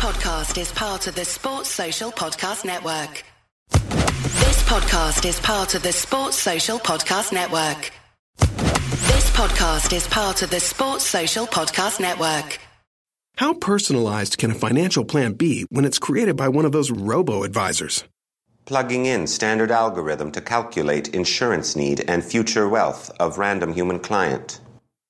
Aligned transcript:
podcast 0.00 0.58
is 0.58 0.72
part 0.72 1.06
of 1.08 1.14
the 1.14 1.26
Sports 1.26 1.68
Social 1.68 2.10
Podcast 2.10 2.64
Network. 2.64 3.22
This 3.70 4.62
podcast 4.62 5.28
is 5.28 5.38
part 5.40 5.74
of 5.74 5.82
the 5.82 5.92
Sports 5.92 6.38
Social 6.38 6.78
Podcast 6.78 7.34
Network. 7.34 7.92
This 8.38 9.30
podcast 9.32 9.92
is 9.94 10.08
part 10.08 10.40
of 10.40 10.48
the 10.48 10.58
Sports 10.58 11.04
Social 11.04 11.46
Podcast 11.46 12.00
Network. 12.00 12.60
How 13.36 13.52
personalized 13.52 14.38
can 14.38 14.50
a 14.50 14.54
financial 14.54 15.04
plan 15.04 15.34
be 15.34 15.66
when 15.68 15.84
it's 15.84 15.98
created 15.98 16.34
by 16.34 16.48
one 16.48 16.64
of 16.64 16.72
those 16.72 16.90
robo 16.90 17.44
advisors? 17.44 18.02
Plugging 18.64 19.04
in 19.04 19.26
standard 19.26 19.70
algorithm 19.70 20.32
to 20.32 20.40
calculate 20.40 21.08
insurance 21.08 21.76
need 21.76 22.08
and 22.08 22.24
future 22.24 22.66
wealth 22.66 23.10
of 23.20 23.36
random 23.36 23.74
human 23.74 23.98
client. 23.98 24.60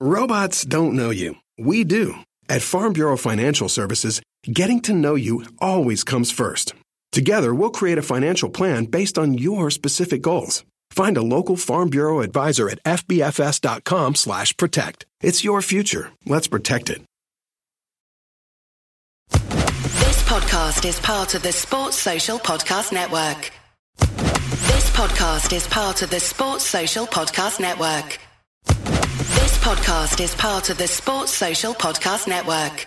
Robots 0.01 0.65
don't 0.65 0.97
know 0.97 1.11
you. 1.11 1.37
We 1.57 1.85
do. 1.85 2.17
At 2.49 2.63
Farm 2.63 2.93
Bureau 2.93 3.17
Financial 3.17 3.69
Services, 3.69 4.21
getting 4.43 4.81
to 4.83 4.93
know 4.93 5.15
you 5.15 5.45
always 5.59 6.05
comes 6.05 6.30
first. 6.30 6.75
Together, 7.12 7.55
we'll 7.55 7.71
create 7.71 7.98
a 7.98 8.03
financial 8.03 8.48
plan 8.48 8.85
based 8.85 9.19
on 9.19 9.35
your 9.35 9.71
specific 9.71 10.23
goals. 10.23 10.65
Find 10.91 11.17
a 11.17 11.23
local 11.23 11.57
Farm 11.57 11.89
Bureau 11.89 12.21
advisor 12.21 12.69
at 12.69 12.83
fbfs.com 12.84 14.15
slash 14.15 14.57
protect. 14.57 15.07
It's 15.21 15.45
your 15.45 15.62
future. 15.62 16.11
Let's 16.27 16.47
protect 16.48 16.91
it. 16.91 17.03
This 19.31 20.23
podcast 20.25 20.89
is 20.89 20.98
part 21.01 21.34
of 21.34 21.43
the 21.43 21.53
Sports 21.53 21.97
Social 21.97 22.39
Podcast 22.39 22.93
Network. 22.93 23.53
This 23.98 24.91
podcast 24.91 25.53
is 25.53 25.67
part 25.67 26.03
of 26.03 26.11
the 26.11 26.20
Sports 26.20 26.67
Social 26.67 27.07
Podcast 27.07 27.61
Network. 27.61 28.19
This 28.67 29.59
podcast 29.59 30.20
is 30.20 30.34
part 30.34 30.70
of 30.70 30.79
the 30.79 30.89
Sports 30.89 31.33
Social 31.33 31.75
Podcast 31.75 32.27
Network. 32.27 32.87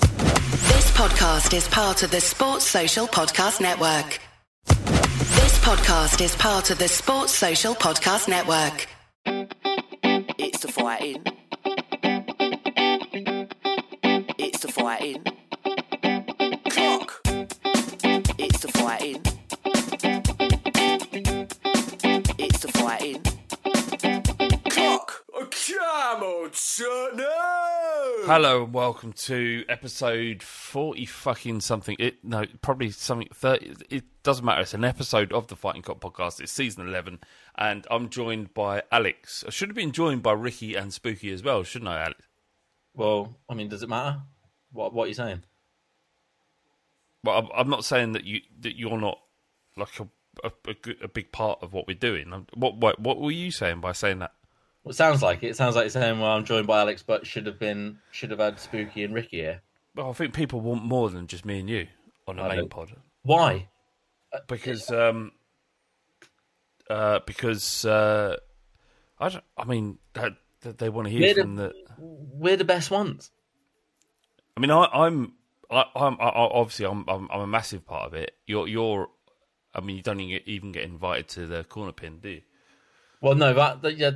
This 0.00 0.90
podcast 0.92 1.54
is 1.54 1.68
part 1.68 2.02
of 2.02 2.10
the 2.10 2.20
Sports 2.20 2.66
Social 2.66 3.06
Podcast 3.06 3.60
Network. 3.60 4.20
This 4.66 5.58
podcast 5.58 6.20
is 6.20 6.34
part 6.36 6.70
of 6.70 6.78
the 6.78 6.88
Sports 6.88 7.34
Social 7.34 7.74
Podcast 7.74 8.28
Network. 8.28 8.86
It's 10.38 10.60
the 10.60 10.68
fighting. 10.68 11.22
It's 14.38 14.60
the 14.60 14.68
fighting. 14.72 15.22
Clock. 16.70 17.20
It's 18.38 18.60
the 18.60 18.68
fighting. 18.72 19.22
It's 22.38 22.58
the 22.60 22.72
fighting. 22.72 23.22
Clock. 24.70 25.24
Come 25.50 26.22
on, 26.22 26.50
son, 26.52 27.16
no! 27.16 27.69
Hello 28.32 28.62
and 28.62 28.72
welcome 28.72 29.12
to 29.12 29.64
episode 29.68 30.40
forty 30.40 31.04
fucking 31.04 31.62
something. 31.62 31.96
It 31.98 32.24
no, 32.24 32.44
probably 32.62 32.92
something 32.92 33.26
thirty. 33.34 33.74
It 33.90 34.04
doesn't 34.22 34.44
matter. 34.44 34.62
It's 34.62 34.72
an 34.72 34.84
episode 34.84 35.32
of 35.32 35.48
the 35.48 35.56
Fighting 35.56 35.82
Cock 35.82 35.98
podcast. 35.98 36.40
It's 36.40 36.52
season 36.52 36.86
eleven, 36.86 37.18
and 37.58 37.88
I'm 37.90 38.08
joined 38.08 38.54
by 38.54 38.84
Alex. 38.92 39.42
I 39.44 39.50
should 39.50 39.68
have 39.68 39.74
been 39.74 39.90
joined 39.90 40.22
by 40.22 40.30
Ricky 40.30 40.76
and 40.76 40.92
Spooky 40.92 41.32
as 41.32 41.42
well, 41.42 41.64
shouldn't 41.64 41.88
I, 41.88 42.02
Alex? 42.02 42.20
Well, 42.94 43.34
I 43.48 43.54
mean, 43.54 43.68
does 43.68 43.82
it 43.82 43.88
matter? 43.88 44.20
What 44.70 44.94
What 44.94 45.06
are 45.06 45.08
you 45.08 45.14
saying? 45.14 45.42
Well, 47.24 47.36
I'm, 47.36 47.48
I'm 47.52 47.68
not 47.68 47.84
saying 47.84 48.12
that 48.12 48.22
you 48.22 48.42
that 48.60 48.78
you're 48.78 49.00
not 49.00 49.18
like 49.76 49.98
a 49.98 50.06
a, 50.44 50.52
a, 50.68 50.74
good- 50.74 51.02
a 51.02 51.08
big 51.08 51.32
part 51.32 51.64
of 51.64 51.72
what 51.72 51.88
we're 51.88 51.94
doing. 51.94 52.46
What 52.54 52.76
what 52.76 53.00
what 53.00 53.20
were 53.20 53.32
you 53.32 53.50
saying 53.50 53.80
by 53.80 53.90
saying 53.90 54.20
that? 54.20 54.34
Well, 54.82 54.90
it 54.90 54.94
sounds 54.96 55.22
like 55.22 55.42
it. 55.42 55.48
It 55.48 55.56
sounds 55.56 55.76
like 55.76 55.84
you're 55.84 55.90
saying, 55.90 56.20
"Well, 56.20 56.30
I'm 56.30 56.44
joined 56.44 56.66
by 56.66 56.80
Alex, 56.80 57.02
but 57.06 57.26
should 57.26 57.46
have 57.46 57.58
been 57.58 57.98
should 58.12 58.30
have 58.30 58.40
had 58.40 58.58
Spooky 58.58 59.04
and 59.04 59.12
Ricky 59.14 59.38
here." 59.38 59.60
Well, 59.94 60.10
I 60.10 60.12
think 60.12 60.32
people 60.34 60.60
want 60.60 60.84
more 60.84 61.10
than 61.10 61.26
just 61.26 61.44
me 61.44 61.60
and 61.60 61.68
you 61.68 61.86
on 62.26 62.38
a 62.38 62.42
I 62.44 62.48
main 62.48 62.58
don't- 62.60 62.70
pod. 62.70 62.96
Why? 63.22 63.68
because 64.46 64.90
um 64.92 65.32
uh 66.88 67.18
because 67.26 67.84
uh 67.84 68.36
I 69.18 69.28
don't, 69.28 69.44
I 69.58 69.64
mean 69.64 69.98
that, 70.14 70.32
that 70.62 70.78
they 70.78 70.88
want 70.88 71.08
to 71.08 71.12
hear 71.12 71.34
We're 71.34 71.42
from 71.42 71.56
the 71.56 71.72
We're 71.98 72.56
the 72.56 72.64
best 72.64 72.90
ones. 72.90 73.30
I 74.56 74.60
mean 74.60 74.70
I 74.70 74.84
I'm 74.86 75.34
I, 75.70 75.84
I'm 75.94 76.14
I, 76.20 76.24
I- 76.28 76.50
obviously 76.52 76.86
I'm, 76.86 77.04
I'm 77.08 77.28
I'm 77.30 77.40
a 77.40 77.46
massive 77.46 77.84
part 77.84 78.06
of 78.06 78.14
it 78.14 78.34
you're 78.46 78.66
you're 78.68 79.08
I 79.74 79.80
mean 79.80 79.96
you 79.96 80.02
don't 80.02 80.20
even 80.20 80.30
get, 80.38 80.48
even 80.48 80.72
get 80.72 80.84
invited 80.84 81.28
to 81.30 81.46
the 81.46 81.64
corner 81.64 81.92
pin 81.92 82.18
do 82.20 82.28
you 82.30 82.42
Well, 83.20 83.34
no, 83.34 83.52
that, 83.54 83.82
that 83.82 83.96
yeah, 83.98 84.12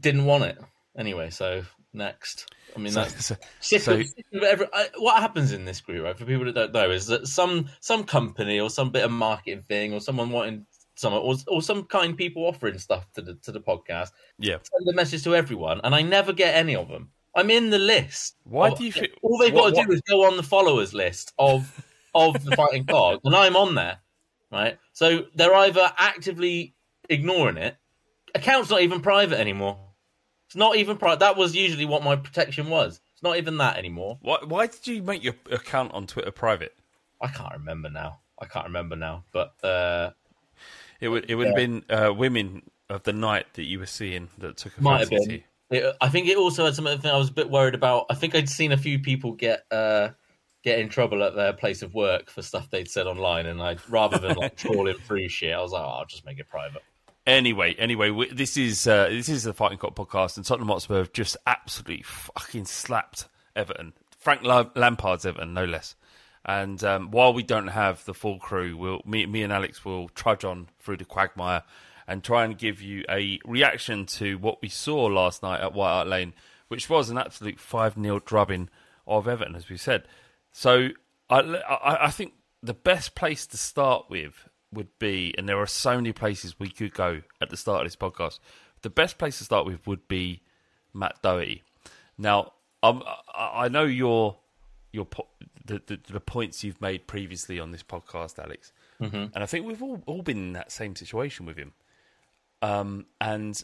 didn't 0.00 0.24
want 0.24 0.44
it 0.44 0.58
anyway. 0.96 1.30
So 1.30 1.62
next, 1.92 2.52
I 2.74 2.78
mean, 2.78 2.92
so, 2.92 3.02
that's 3.02 3.26
so, 3.26 3.36
so- 3.78 3.92
of, 4.00 4.06
sick 4.06 4.26
of 4.32 4.42
every, 4.42 4.66
I, 4.72 4.88
what 4.98 5.20
happens 5.20 5.52
in 5.52 5.64
this 5.64 5.80
group, 5.80 6.04
right? 6.04 6.16
For 6.16 6.24
people 6.24 6.44
that 6.46 6.54
don't 6.54 6.72
know, 6.72 6.90
is 6.90 7.06
that 7.06 7.26
some 7.26 7.68
some 7.80 8.04
company 8.04 8.60
or 8.60 8.70
some 8.70 8.90
bit 8.90 9.04
of 9.04 9.10
marketing 9.10 9.62
thing 9.68 9.92
or 9.92 10.00
someone 10.00 10.30
wanting 10.30 10.66
some 10.94 11.12
or, 11.14 11.34
or 11.48 11.62
some 11.62 11.84
kind 11.84 12.16
people 12.16 12.44
offering 12.44 12.78
stuff 12.78 13.10
to 13.14 13.22
the 13.22 13.34
to 13.36 13.50
the 13.50 13.60
podcast 13.60 14.10
yeah 14.38 14.56
send 14.62 14.88
a 14.88 14.92
message 14.94 15.24
to 15.24 15.34
everyone, 15.34 15.80
and 15.84 15.94
I 15.94 16.02
never 16.02 16.32
get 16.32 16.54
any 16.54 16.76
of 16.76 16.88
them. 16.88 17.10
I'm 17.34 17.50
in 17.50 17.70
the 17.70 17.78
list. 17.78 18.36
Why 18.44 18.68
of- 18.68 18.78
do 18.78 18.84
you 18.84 18.92
think- 18.92 19.12
all 19.22 19.38
they've 19.38 19.52
what- 19.54 19.74
got 19.74 19.80
to 19.80 19.86
do 19.86 19.92
is 19.92 20.02
go 20.02 20.26
on 20.26 20.36
the 20.36 20.42
followers 20.42 20.92
list 20.92 21.32
of 21.38 21.84
of 22.14 22.44
the 22.44 22.54
fighting 22.56 22.84
card, 22.88 23.20
and 23.24 23.34
I'm 23.34 23.56
on 23.56 23.74
there, 23.74 23.98
right? 24.50 24.78
So 24.92 25.26
they're 25.34 25.54
either 25.54 25.90
actively 25.96 26.74
ignoring 27.08 27.56
it. 27.56 27.76
Account's 28.34 28.70
not 28.70 28.82
even 28.82 29.00
private 29.00 29.38
anymore. 29.38 29.78
It's 30.46 30.56
not 30.56 30.76
even 30.76 30.96
private. 30.96 31.20
That 31.20 31.36
was 31.36 31.54
usually 31.54 31.86
what 31.86 32.02
my 32.02 32.16
protection 32.16 32.68
was. 32.68 33.00
It's 33.12 33.22
not 33.22 33.36
even 33.38 33.56
that 33.58 33.76
anymore. 33.76 34.18
why 34.20 34.38
why 34.44 34.66
did 34.66 34.86
you 34.86 35.02
make 35.02 35.22
your 35.22 35.34
account 35.50 35.92
on 35.92 36.06
Twitter 36.06 36.30
private 36.30 36.74
I 37.22 37.28
can't 37.28 37.52
remember 37.54 37.88
now. 37.88 38.20
I 38.40 38.46
can't 38.46 38.66
remember 38.66 38.96
now. 38.96 39.24
But 39.32 39.54
uh, 39.64 40.10
it 41.00 41.08
would 41.08 41.30
it 41.30 41.36
would 41.36 41.46
have 41.46 41.56
been 41.56 41.84
uh, 41.88 42.12
women 42.12 42.62
of 42.90 43.04
the 43.04 43.12
night 43.12 43.46
that 43.54 43.64
you 43.64 43.78
were 43.78 43.86
seeing 43.86 44.28
that 44.38 44.56
took 44.56 44.76
a 44.76 44.82
might 44.82 45.00
have 45.00 45.10
to 45.10 45.16
been. 45.16 45.30
you. 45.30 45.42
It, 45.70 45.96
I 46.00 46.08
think 46.10 46.28
it 46.28 46.36
also 46.36 46.64
had 46.66 46.74
something 46.74 47.10
I 47.10 47.16
was 47.16 47.30
a 47.30 47.32
bit 47.32 47.48
worried 47.48 47.74
about. 47.74 48.06
I 48.10 48.14
think 48.14 48.34
I'd 48.34 48.48
seen 48.48 48.72
a 48.72 48.76
few 48.76 48.98
people 48.98 49.32
get 49.32 49.64
uh, 49.70 50.10
get 50.64 50.80
in 50.80 50.88
trouble 50.88 51.22
at 51.22 51.34
their 51.34 51.52
place 51.52 51.82
of 51.82 51.94
work 51.94 52.28
for 52.28 52.42
stuff 52.42 52.68
they'd 52.68 52.90
said 52.90 53.06
online, 53.06 53.46
and 53.46 53.62
I 53.62 53.76
rather 53.88 54.18
than 54.18 54.36
like 54.36 54.56
trawling 54.56 54.98
through 54.98 55.28
shit, 55.28 55.54
I 55.54 55.62
was 55.62 55.72
like, 55.72 55.82
oh, 55.82 55.88
I'll 55.88 56.06
just 56.06 56.26
make 56.26 56.38
it 56.38 56.48
private. 56.48 56.82
Anyway, 57.26 57.74
anyway, 57.78 58.10
we, 58.10 58.28
this 58.32 58.56
is 58.56 58.86
uh, 58.86 59.08
this 59.08 59.28
is 59.28 59.44
the 59.44 59.52
Fighting 59.52 59.78
Cock 59.78 59.94
podcast, 59.94 60.36
and 60.36 60.44
Tottenham 60.44 60.68
Hotspur 60.68 60.98
have 60.98 61.12
just 61.12 61.36
absolutely 61.46 62.02
fucking 62.02 62.64
slapped 62.64 63.28
Everton. 63.54 63.92
Frank 64.18 64.42
Lampard's 64.42 65.24
Everton, 65.24 65.54
no 65.54 65.64
less. 65.64 65.94
And 66.44 66.82
um, 66.82 67.12
while 67.12 67.32
we 67.32 67.44
don't 67.44 67.68
have 67.68 68.04
the 68.04 68.14
full 68.14 68.38
crew, 68.38 68.76
we'll 68.76 69.02
me, 69.04 69.26
me 69.26 69.44
and 69.44 69.52
Alex 69.52 69.84
will 69.84 70.08
trudge 70.08 70.44
on 70.44 70.68
through 70.80 70.96
the 70.96 71.04
quagmire 71.04 71.62
and 72.08 72.24
try 72.24 72.44
and 72.44 72.58
give 72.58 72.82
you 72.82 73.04
a 73.08 73.38
reaction 73.44 74.06
to 74.06 74.36
what 74.38 74.60
we 74.60 74.68
saw 74.68 75.04
last 75.04 75.44
night 75.44 75.60
at 75.60 75.74
White 75.74 75.92
Hart 75.92 76.08
Lane, 76.08 76.34
which 76.66 76.90
was 76.90 77.08
an 77.08 77.18
absolute 77.18 77.60
five 77.60 77.94
0 77.94 78.20
drubbing 78.24 78.68
of 79.06 79.28
Everton, 79.28 79.54
as 79.54 79.68
we 79.68 79.76
said. 79.76 80.08
So 80.50 80.88
I, 81.30 81.38
I, 81.38 82.06
I 82.06 82.10
think 82.10 82.32
the 82.60 82.74
best 82.74 83.14
place 83.14 83.46
to 83.46 83.56
start 83.56 84.06
with 84.08 84.48
would 84.72 84.98
be, 84.98 85.34
and 85.36 85.48
there 85.48 85.58
are 85.58 85.66
so 85.66 85.96
many 85.96 86.12
places 86.12 86.58
we 86.58 86.70
could 86.70 86.94
go 86.94 87.22
at 87.40 87.50
the 87.50 87.56
start 87.56 87.82
of 87.82 87.86
this 87.86 87.96
podcast. 87.96 88.38
The 88.82 88.90
best 88.90 89.18
place 89.18 89.38
to 89.38 89.44
start 89.44 89.66
with 89.66 89.86
would 89.86 90.08
be 90.08 90.42
Matt 90.94 91.22
Doherty. 91.22 91.62
Now, 92.18 92.52
um, 92.82 93.02
I 93.34 93.68
know 93.68 93.84
your 93.84 94.38
your 94.92 95.04
po- 95.06 95.28
the, 95.64 95.80
the 95.86 96.00
the 96.10 96.20
points 96.20 96.64
you've 96.64 96.80
made 96.80 97.06
previously 97.06 97.60
on 97.60 97.70
this 97.70 97.82
podcast, 97.82 98.38
Alex, 98.38 98.72
and 99.34 99.42
I 99.42 99.46
think 99.46 99.66
we've 99.66 99.82
all 99.82 100.02
all 100.06 100.22
been 100.22 100.38
in 100.38 100.52
that 100.54 100.72
same 100.72 100.96
situation 100.96 101.46
with 101.46 101.56
him. 101.56 101.72
Um, 102.60 103.06
and 103.20 103.60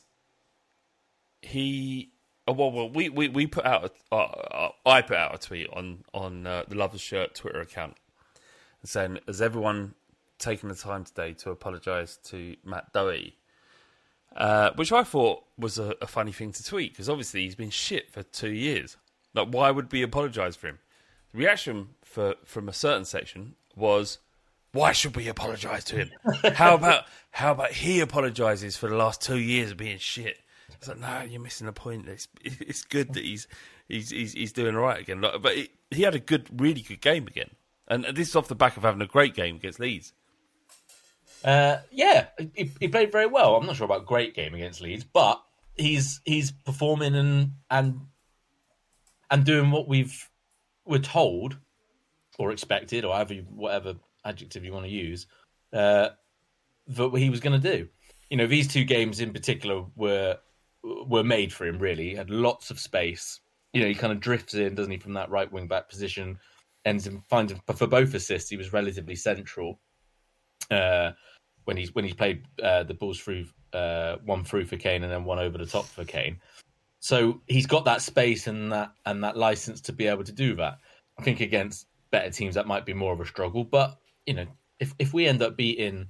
he, 1.43 2.11
oh, 2.49 2.53
well, 2.53 2.73
well, 2.73 2.91
we, 2.91 3.09
we, 3.09 3.29
we 3.29 3.47
put 3.47 3.65
out, 3.65 3.93
a, 4.11 4.15
uh, 4.15 4.19
uh, 4.19 4.69
I 4.85 5.03
put 5.03 5.17
out 5.17 5.35
a 5.35 5.39
tweet 5.39 5.69
on 5.73 6.05
on 6.13 6.47
uh, 6.47 6.65
the 6.67 6.75
Lovers 6.75 7.01
Shirt 7.01 7.35
Twitter 7.35 7.61
account 7.61 7.97
saying, 8.85 9.19
"Has 9.27 9.41
everyone 9.41 9.95
taken 10.39 10.69
the 10.69 10.75
time 10.75 11.05
today 11.05 11.33
to 11.35 11.51
apologise 11.51 12.17
to 12.25 12.57
Matt 12.65 12.93
Doherty?" 12.93 13.37
Uh, 14.37 14.71
which 14.77 14.93
I 14.93 15.03
thought 15.05 15.43
was 15.59 15.79
a, 15.79 15.95
a 16.01 16.07
funny 16.07 16.33
thing 16.33 16.53
to 16.53 16.63
tweet 16.63 16.93
because 16.93 17.09
obviously 17.09 17.43
he's 17.43 17.55
been 17.57 17.71
shit 17.71 18.11
for 18.13 18.23
two 18.23 18.53
years. 18.53 18.97
Like, 19.35 19.49
why 19.49 19.71
would 19.71 19.91
we 19.91 20.03
apologise 20.03 20.55
for 20.55 20.69
him? 20.69 20.79
The 21.33 21.39
reaction 21.39 21.89
for 22.05 22.35
from 22.45 22.69
a 22.69 22.73
certain 22.73 23.05
section 23.05 23.55
was, 23.75 24.19
Why 24.73 24.93
should 24.93 25.17
we 25.17 25.29
apologise 25.29 25.85
to 25.85 25.97
him? 25.97 26.11
How 26.55 26.75
about 26.75 27.05
how 27.33 27.53
about 27.53 27.73
he 27.73 28.01
apologises 28.01 28.77
for 28.77 28.89
the 28.89 28.97
last 28.97 29.21
two 29.23 29.39
years 29.39 29.71
of 29.73 29.77
being 29.77 29.99
shit? 29.99 30.39
It's 30.75 30.87
like, 30.89 31.01
no, 31.01 31.23
you're 31.29 31.41
missing 31.41 31.67
the 31.67 31.73
point. 31.73 32.07
It's 32.09 32.29
it's 32.45 32.85
good 32.85 33.15
that 33.15 33.25
he's 33.25 33.49
he's 33.89 34.11
he's, 34.11 34.33
he's 34.35 34.53
doing 34.53 34.77
all 34.77 34.83
right 34.83 35.01
again. 35.01 35.21
Like, 35.21 35.43
But 35.43 35.55
he 35.91 36.03
had 36.03 36.15
a 36.15 36.21
good, 36.21 36.49
really 36.61 36.83
good 36.83 37.01
game 37.01 37.27
again, 37.27 37.51
and 37.89 38.05
this 38.05 38.29
is 38.29 38.37
off 38.37 38.49
the 38.49 38.55
back 38.55 38.77
of 38.77 38.85
having 38.85 39.03
a 39.03 39.07
great 39.07 39.35
game 39.35 39.57
against 39.57 39.81
Leeds. 39.81 40.13
Uh, 41.45 41.79
yeah, 41.91 42.27
he, 42.55 42.71
he 42.81 42.89
played 42.89 43.13
very 43.13 43.27
well. 43.27 43.57
I'm 43.57 43.67
not 43.67 43.77
sure 43.77 43.85
about 43.85 44.07
great 44.07 44.35
game 44.35 44.55
against 44.55 44.81
Leeds, 44.81 45.05
but 45.05 45.43
he's 45.77 46.21
he's 46.25 46.51
performing 46.51 47.15
and 47.15 47.53
and 47.71 48.01
and 49.31 49.45
doing 49.45 49.71
what 49.71 49.89
we've 49.89 50.29
we're 50.85 50.99
told 50.99 51.59
or 52.39 52.51
expected 52.51 53.05
or 53.05 53.25
whatever 53.55 53.95
adjective 54.25 54.65
you 54.65 54.73
want 54.73 54.87
to 54.87 54.91
use 54.91 55.27
uh, 55.73 56.09
that 56.87 57.17
he 57.17 57.31
was 57.31 57.41
going 57.41 57.61
to 57.61 57.77
do. 57.77 57.89
You 58.31 58.37
know, 58.37 58.47
these 58.47 58.69
two 58.69 58.85
games 58.85 59.21
in 59.21 59.33
particular 59.33 59.85
were 59.97 60.39
were 60.83 61.25
made 61.25 61.53
for 61.53 61.67
him. 61.67 61.79
Really, 61.79 62.11
he 62.11 62.15
had 62.17 62.31
lots 62.31 62.71
of 62.71 62.81
space. 62.81 63.41
You 63.73 63.83
know, 63.83 63.89
he 63.89 63.95
kind 63.95 64.13
of 64.13 64.21
drifts 64.21 64.55
in, 64.55 64.75
doesn't 64.75 64.91
he, 64.91 64.99
from 64.99 65.15
that 65.15 65.31
right 65.31 65.51
wing 65.51 65.69
back 65.69 65.89
position, 65.89 66.39
ends 66.85 67.07
and 67.07 67.23
finds 67.29 67.53
him. 67.53 67.61
For 67.75 67.87
both 67.87 68.15
assists, 68.15 68.51
he 68.51 68.57
was 68.57 68.73
relatively 68.73 69.15
central. 69.15 69.81
Uh, 70.71 71.13
when 71.65 71.77
he's 71.77 71.95
when 71.95 72.05
he 72.05 72.13
played 72.13 72.45
uh, 72.63 72.83
the 72.83 72.95
balls 72.95 73.19
through 73.19 73.47
uh, 73.73 74.17
one 74.25 74.45
through 74.45 74.65
for 74.65 74.77
Kane 74.77 75.03
and 75.03 75.13
then 75.13 75.25
one 75.25 75.39
over 75.39 75.59
the 75.59 75.67
top 75.67 75.85
for 75.85 76.05
Kane. 76.05 76.39
So 77.01 77.41
he's 77.47 77.67
got 77.67 77.85
that 77.85 78.03
space 78.03 78.47
and 78.47 78.73
that 78.73 78.93
and 79.07 79.23
that 79.23 79.37
license 79.37 79.81
to 79.83 79.93
be 79.93 80.07
able 80.07 80.25
to 80.25 80.33
do 80.33 80.55
that. 80.57 80.79
I 81.19 81.23
think 81.23 81.41
against 81.41 81.87
better 82.11 82.31
teams 82.31 82.55
that 82.55 82.67
might 82.67 82.87
be 82.87 82.95
more 82.95 83.13
of 83.13 83.21
a 83.21 83.27
struggle, 83.27 83.65
but 83.65 83.99
you 84.27 84.35
know 84.35 84.47
if 84.81 84.95
if 84.99 85.13
we 85.13 85.27
end 85.27 85.43
up 85.43 85.57
beating 85.57 86.09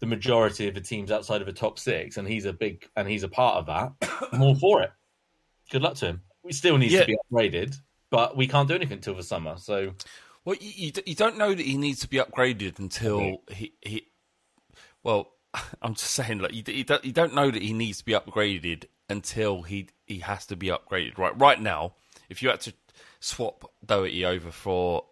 the 0.00 0.06
majority 0.06 0.66
of 0.66 0.74
the 0.74 0.80
teams 0.80 1.10
outside 1.10 1.40
of 1.42 1.46
the 1.46 1.52
top 1.52 1.78
six 1.78 2.16
and 2.16 2.26
he's 2.26 2.46
a 2.46 2.52
big 2.52 2.88
and 2.96 3.08
he's 3.08 3.22
a 3.22 3.28
part 3.28 3.56
of 3.56 3.66
that, 3.66 4.28
I'm 4.32 4.42
all 4.42 4.54
for 4.56 4.82
it. 4.82 4.90
Good 5.70 5.82
luck 5.82 5.94
to 5.96 6.06
him. 6.06 6.22
We 6.42 6.52
still 6.52 6.78
need 6.78 6.90
Yeah. 6.90 7.00
to 7.00 7.06
be 7.06 7.18
upgraded, 7.30 7.76
but 8.10 8.36
we 8.36 8.46
can't 8.48 8.66
do 8.66 8.74
anything 8.74 9.00
till 9.00 9.14
the 9.14 9.22
summer. 9.22 9.56
So 9.58 9.92
Well, 10.50 10.58
you, 10.60 10.72
you, 10.74 10.92
you 11.06 11.14
don't 11.14 11.38
know 11.38 11.54
that 11.54 11.64
he 11.64 11.76
needs 11.76 12.00
to 12.00 12.08
be 12.08 12.16
upgraded 12.16 12.80
until 12.80 13.40
he, 13.52 13.72
he. 13.82 14.08
Well, 15.04 15.30
I'm 15.80 15.94
just 15.94 16.10
saying, 16.10 16.40
like 16.40 16.52
you, 16.52 16.64
you, 16.66 16.82
don't, 16.82 17.04
you 17.04 17.12
don't 17.12 17.36
know 17.36 17.52
that 17.52 17.62
he 17.62 17.72
needs 17.72 17.98
to 17.98 18.04
be 18.04 18.14
upgraded 18.14 18.86
until 19.08 19.62
he 19.62 19.90
he 20.08 20.18
has 20.18 20.46
to 20.46 20.56
be 20.56 20.66
upgraded. 20.66 21.18
Right, 21.18 21.38
right 21.38 21.60
now, 21.62 21.92
if 22.28 22.42
you 22.42 22.48
had 22.48 22.62
to 22.62 22.72
swap 23.20 23.70
Doherty 23.86 24.24
over 24.24 24.50
for 24.50 25.04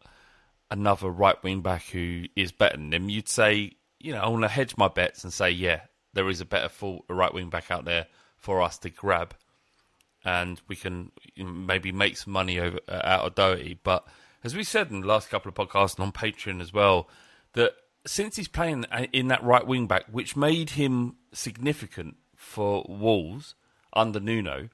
another 0.73 1.09
right 1.09 1.41
wing 1.45 1.61
back 1.61 1.85
who 1.85 2.25
is 2.35 2.51
better 2.51 2.77
than 2.77 2.93
him, 2.93 3.09
you'd 3.09 3.29
say, 3.29 3.75
you 4.01 4.15
know, 4.15 4.21
I 4.21 4.27
want 4.27 4.43
to 4.43 4.49
hedge 4.49 4.77
my 4.77 4.89
bets 4.89 5.23
and 5.23 5.33
say, 5.33 5.53
yeah, 5.53 5.83
there 6.15 6.29
is 6.29 6.41
a 6.41 6.47
better 6.47 6.69
full 6.69 7.05
right 7.09 7.33
wing 7.33 7.49
back 7.49 7.71
out 7.71 7.85
there 7.85 8.09
for 8.39 8.61
us 8.61 8.77
to 8.79 8.91
grab 8.91 9.37
and 10.25 10.61
we 10.67 10.75
can 10.75 11.13
maybe 11.37 11.93
make 11.93 12.17
some 12.17 12.33
money 12.33 12.59
over, 12.59 12.81
uh, 12.89 13.01
out 13.05 13.25
of 13.25 13.35
Doherty. 13.37 13.79
But 13.81 14.05
as 14.45 14.55
we 14.55 14.65
said 14.65 14.91
in 14.91 15.01
the 15.01 15.07
last 15.07 15.31
couple 15.31 15.49
of 15.49 15.55
podcasts 15.55 15.97
and 15.97 16.05
on 16.05 16.13
Patreon 16.13 16.61
as 16.61 16.73
well, 16.73 17.09
that 17.55 17.73
since 18.07 18.37
he's 18.37 18.49
playing 18.49 18.85
in 19.13 19.29
that 19.29 19.43
right 19.43 19.67
wing 19.67 19.87
back, 19.87 20.05
which 20.11 20.37
made 20.37 20.71
him 20.71 21.17
significant 21.33 22.17
for 22.35 22.87
Wolves 22.89 23.55
under 23.93 24.21
Nuno, 24.21 24.69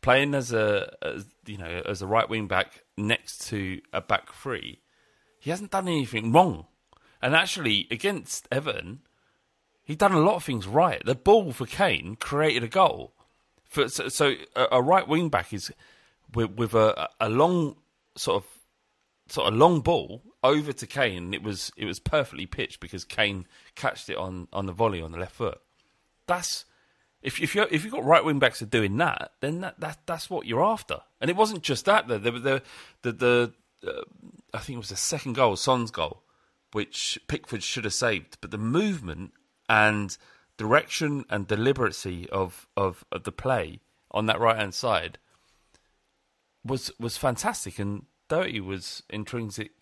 playing 0.00 0.34
as 0.34 0.52
a 0.52 0.94
as, 1.02 1.26
you 1.46 1.58
know 1.58 1.82
as 1.86 2.02
a 2.02 2.06
right 2.06 2.28
wing 2.28 2.46
back 2.48 2.82
next 2.96 3.46
to 3.48 3.80
a 3.92 4.00
back 4.00 4.32
three, 4.32 4.80
he 5.38 5.50
hasn't 5.50 5.70
done 5.70 5.88
anything 5.88 6.32
wrong. 6.32 6.66
And 7.20 7.36
actually, 7.36 7.86
against 7.90 8.48
Everton, 8.50 9.00
he 9.84 9.94
done 9.94 10.12
a 10.12 10.20
lot 10.20 10.34
of 10.34 10.44
things 10.44 10.66
right. 10.66 11.00
The 11.04 11.14
ball 11.14 11.52
for 11.52 11.66
Kane 11.66 12.16
created 12.16 12.64
a 12.64 12.68
goal. 12.68 13.14
For, 13.64 13.88
so, 13.88 14.08
so 14.08 14.34
a, 14.56 14.66
a 14.72 14.82
right 14.82 15.06
wing 15.06 15.28
back 15.28 15.52
is 15.52 15.72
with, 16.34 16.50
with 16.52 16.74
a, 16.74 17.08
a 17.20 17.28
long 17.28 17.76
sort 18.16 18.42
of 18.42 18.50
sort 19.32 19.48
of 19.48 19.54
long 19.54 19.80
ball 19.80 20.22
over 20.44 20.74
to 20.74 20.86
Kane. 20.86 21.24
And 21.24 21.34
it 21.34 21.42
was 21.42 21.72
it 21.76 21.86
was 21.86 21.98
perfectly 21.98 22.44
pitched 22.44 22.80
because 22.80 23.04
Kane 23.04 23.46
catched 23.74 24.10
it 24.10 24.16
on, 24.16 24.46
on 24.52 24.66
the 24.66 24.72
volley 24.72 25.00
on 25.00 25.12
the 25.12 25.18
left 25.18 25.34
foot. 25.34 25.58
That's 26.26 26.66
if 27.22 27.40
if 27.40 27.54
you 27.54 27.66
if 27.70 27.82
you've 27.82 27.94
got 27.94 28.04
right 28.04 28.22
wing 28.22 28.38
backs 28.38 28.60
are 28.60 28.66
doing 28.66 28.98
that, 28.98 29.32
then 29.40 29.62
that, 29.62 29.80
that 29.80 29.98
that's 30.04 30.28
what 30.28 30.46
you're 30.46 30.62
after. 30.62 30.98
And 31.18 31.30
it 31.30 31.36
wasn't 31.36 31.62
just 31.62 31.86
that. 31.86 32.08
The 32.08 32.18
the 32.18 32.30
the 32.32 32.62
the, 33.00 33.12
the 33.12 33.52
uh, 33.88 34.02
I 34.52 34.58
think 34.58 34.76
it 34.76 34.78
was 34.78 34.90
the 34.90 34.96
second 34.96 35.32
goal, 35.32 35.56
Son's 35.56 35.90
goal, 35.90 36.22
which 36.72 37.18
Pickford 37.26 37.62
should 37.62 37.84
have 37.84 37.94
saved. 37.94 38.36
But 38.42 38.50
the 38.50 38.58
movement 38.58 39.32
and 39.66 40.16
direction 40.58 41.24
and 41.30 41.48
deliberacy 41.48 42.28
of, 42.28 42.68
of, 42.76 43.04
of 43.10 43.24
the 43.24 43.32
play 43.32 43.80
on 44.10 44.26
that 44.26 44.38
right 44.38 44.58
hand 44.58 44.74
side 44.74 45.18
was 46.64 46.92
was 47.00 47.16
fantastic, 47.16 47.78
and 47.78 48.04
Doherty 48.32 48.60
was 48.60 49.02
intrinsic 49.10 49.72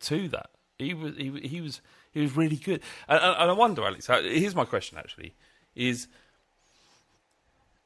to 0.00 0.28
that. 0.28 0.48
He 0.78 0.94
was 0.94 1.14
he, 1.18 1.30
he 1.46 1.60
was 1.60 1.82
he 2.10 2.22
was 2.22 2.34
really 2.34 2.56
good, 2.56 2.80
and, 3.06 3.20
and, 3.22 3.50
I 3.50 3.52
wonder, 3.52 3.84
Alex. 3.84 4.08
uh, 4.08 4.22
Here's 4.22 4.54
my 4.54 4.64
question: 4.64 4.96
Actually, 4.96 5.34
is 5.76 6.08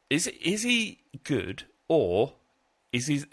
is 0.08 0.28
is 0.28 0.62
he 0.62 1.00
good, 1.24 1.64
or 1.88 2.34
is 2.92 3.08
he 3.08 3.24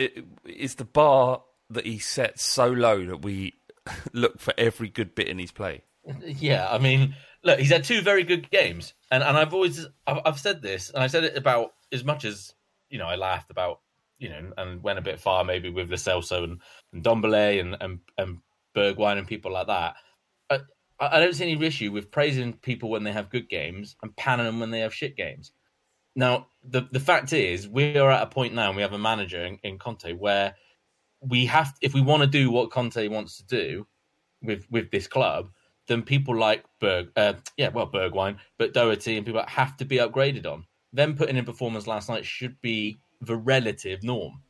is 0.45 0.75
the 0.75 0.83
bar 0.83 1.43
that 1.69 1.85
he 1.85 1.99
sets 1.99 2.41
so 2.41 2.65
low 2.65 3.05
that 3.05 3.21
we 3.21 3.53
look 4.11 4.39
for 4.39 4.55
every 4.57 4.89
good 4.89 5.13
bit 5.13 5.27
in 5.27 5.37
his 5.37 5.51
play? 5.51 5.83
Yeah, 6.25 6.67
I 6.71 6.79
mean, 6.79 7.13
look, 7.43 7.59
he's 7.59 7.69
had 7.69 7.83
two 7.83 8.01
very 8.01 8.23
good 8.23 8.49
games, 8.49 8.95
and 9.11 9.21
and 9.21 9.37
I've 9.37 9.53
always 9.53 9.85
I've, 10.07 10.21
I've 10.25 10.39
said 10.39 10.63
this, 10.63 10.89
and 10.89 11.03
I 11.03 11.05
said 11.07 11.23
it 11.23 11.37
about 11.37 11.73
as 11.91 12.03
much 12.03 12.25
as 12.25 12.55
you 12.89 12.97
know 12.97 13.05
I 13.05 13.15
laughed 13.15 13.51
about 13.51 13.81
you 14.19 14.29
know 14.29 14.51
and 14.57 14.83
went 14.83 14.99
a 14.99 15.03
bit 15.03 15.19
far 15.19 15.43
maybe 15.43 15.69
with 15.69 15.89
Lo 15.89 15.95
Celso 15.95 16.43
and 16.43 16.61
and 16.93 17.03
Dombele 17.03 17.59
and 17.59 17.77
and 17.81 17.99
and 18.17 18.37
Bergwijn 18.75 19.17
and 19.17 19.27
people 19.27 19.51
like 19.51 19.67
that. 19.67 19.95
I 20.49 20.59
I 20.99 21.19
don't 21.19 21.33
see 21.33 21.51
any 21.51 21.65
issue 21.65 21.91
with 21.91 22.11
praising 22.11 22.53
people 22.53 22.89
when 22.89 23.03
they 23.03 23.13
have 23.13 23.29
good 23.29 23.49
games 23.49 23.95
and 24.03 24.15
panning 24.15 24.45
them 24.45 24.59
when 24.59 24.71
they 24.71 24.81
have 24.81 24.93
shit 24.93 25.15
games. 25.15 25.51
Now, 26.15 26.47
the 26.63 26.87
the 26.91 26.99
fact 26.99 27.31
is, 27.33 27.67
we 27.67 27.97
are 27.97 28.11
at 28.11 28.23
a 28.23 28.27
point 28.27 28.53
now, 28.53 28.67
and 28.67 28.75
we 28.75 28.81
have 28.81 28.93
a 28.93 28.97
manager 28.99 29.43
in, 29.45 29.57
in 29.63 29.79
Conte 29.79 30.11
where 30.13 30.55
we 31.21 31.45
have, 31.45 31.73
if 31.81 31.93
we 31.93 32.01
want 32.01 32.23
to 32.23 32.27
do 32.27 32.49
what 32.51 32.71
Conte 32.71 33.07
wants 33.07 33.37
to 33.37 33.45
do 33.45 33.87
with 34.41 34.65
with 34.69 34.91
this 34.91 35.07
club, 35.07 35.49
then 35.87 36.01
people 36.01 36.35
like 36.37 36.65
Berg, 36.81 37.09
uh, 37.15 37.33
yeah, 37.57 37.69
well, 37.69 37.89
Bergwijn, 37.89 38.37
but 38.57 38.73
Doherty 38.73 39.17
and 39.17 39.25
people 39.25 39.43
have 39.47 39.77
to 39.77 39.85
be 39.85 39.97
upgraded 39.97 40.45
on. 40.45 40.65
Them 40.91 41.15
putting 41.15 41.37
in 41.37 41.45
performance 41.45 41.87
last 41.87 42.09
night 42.09 42.25
should 42.25 42.59
be 42.61 42.99
the 43.21 43.35
relative 43.35 44.03
norm. 44.03 44.41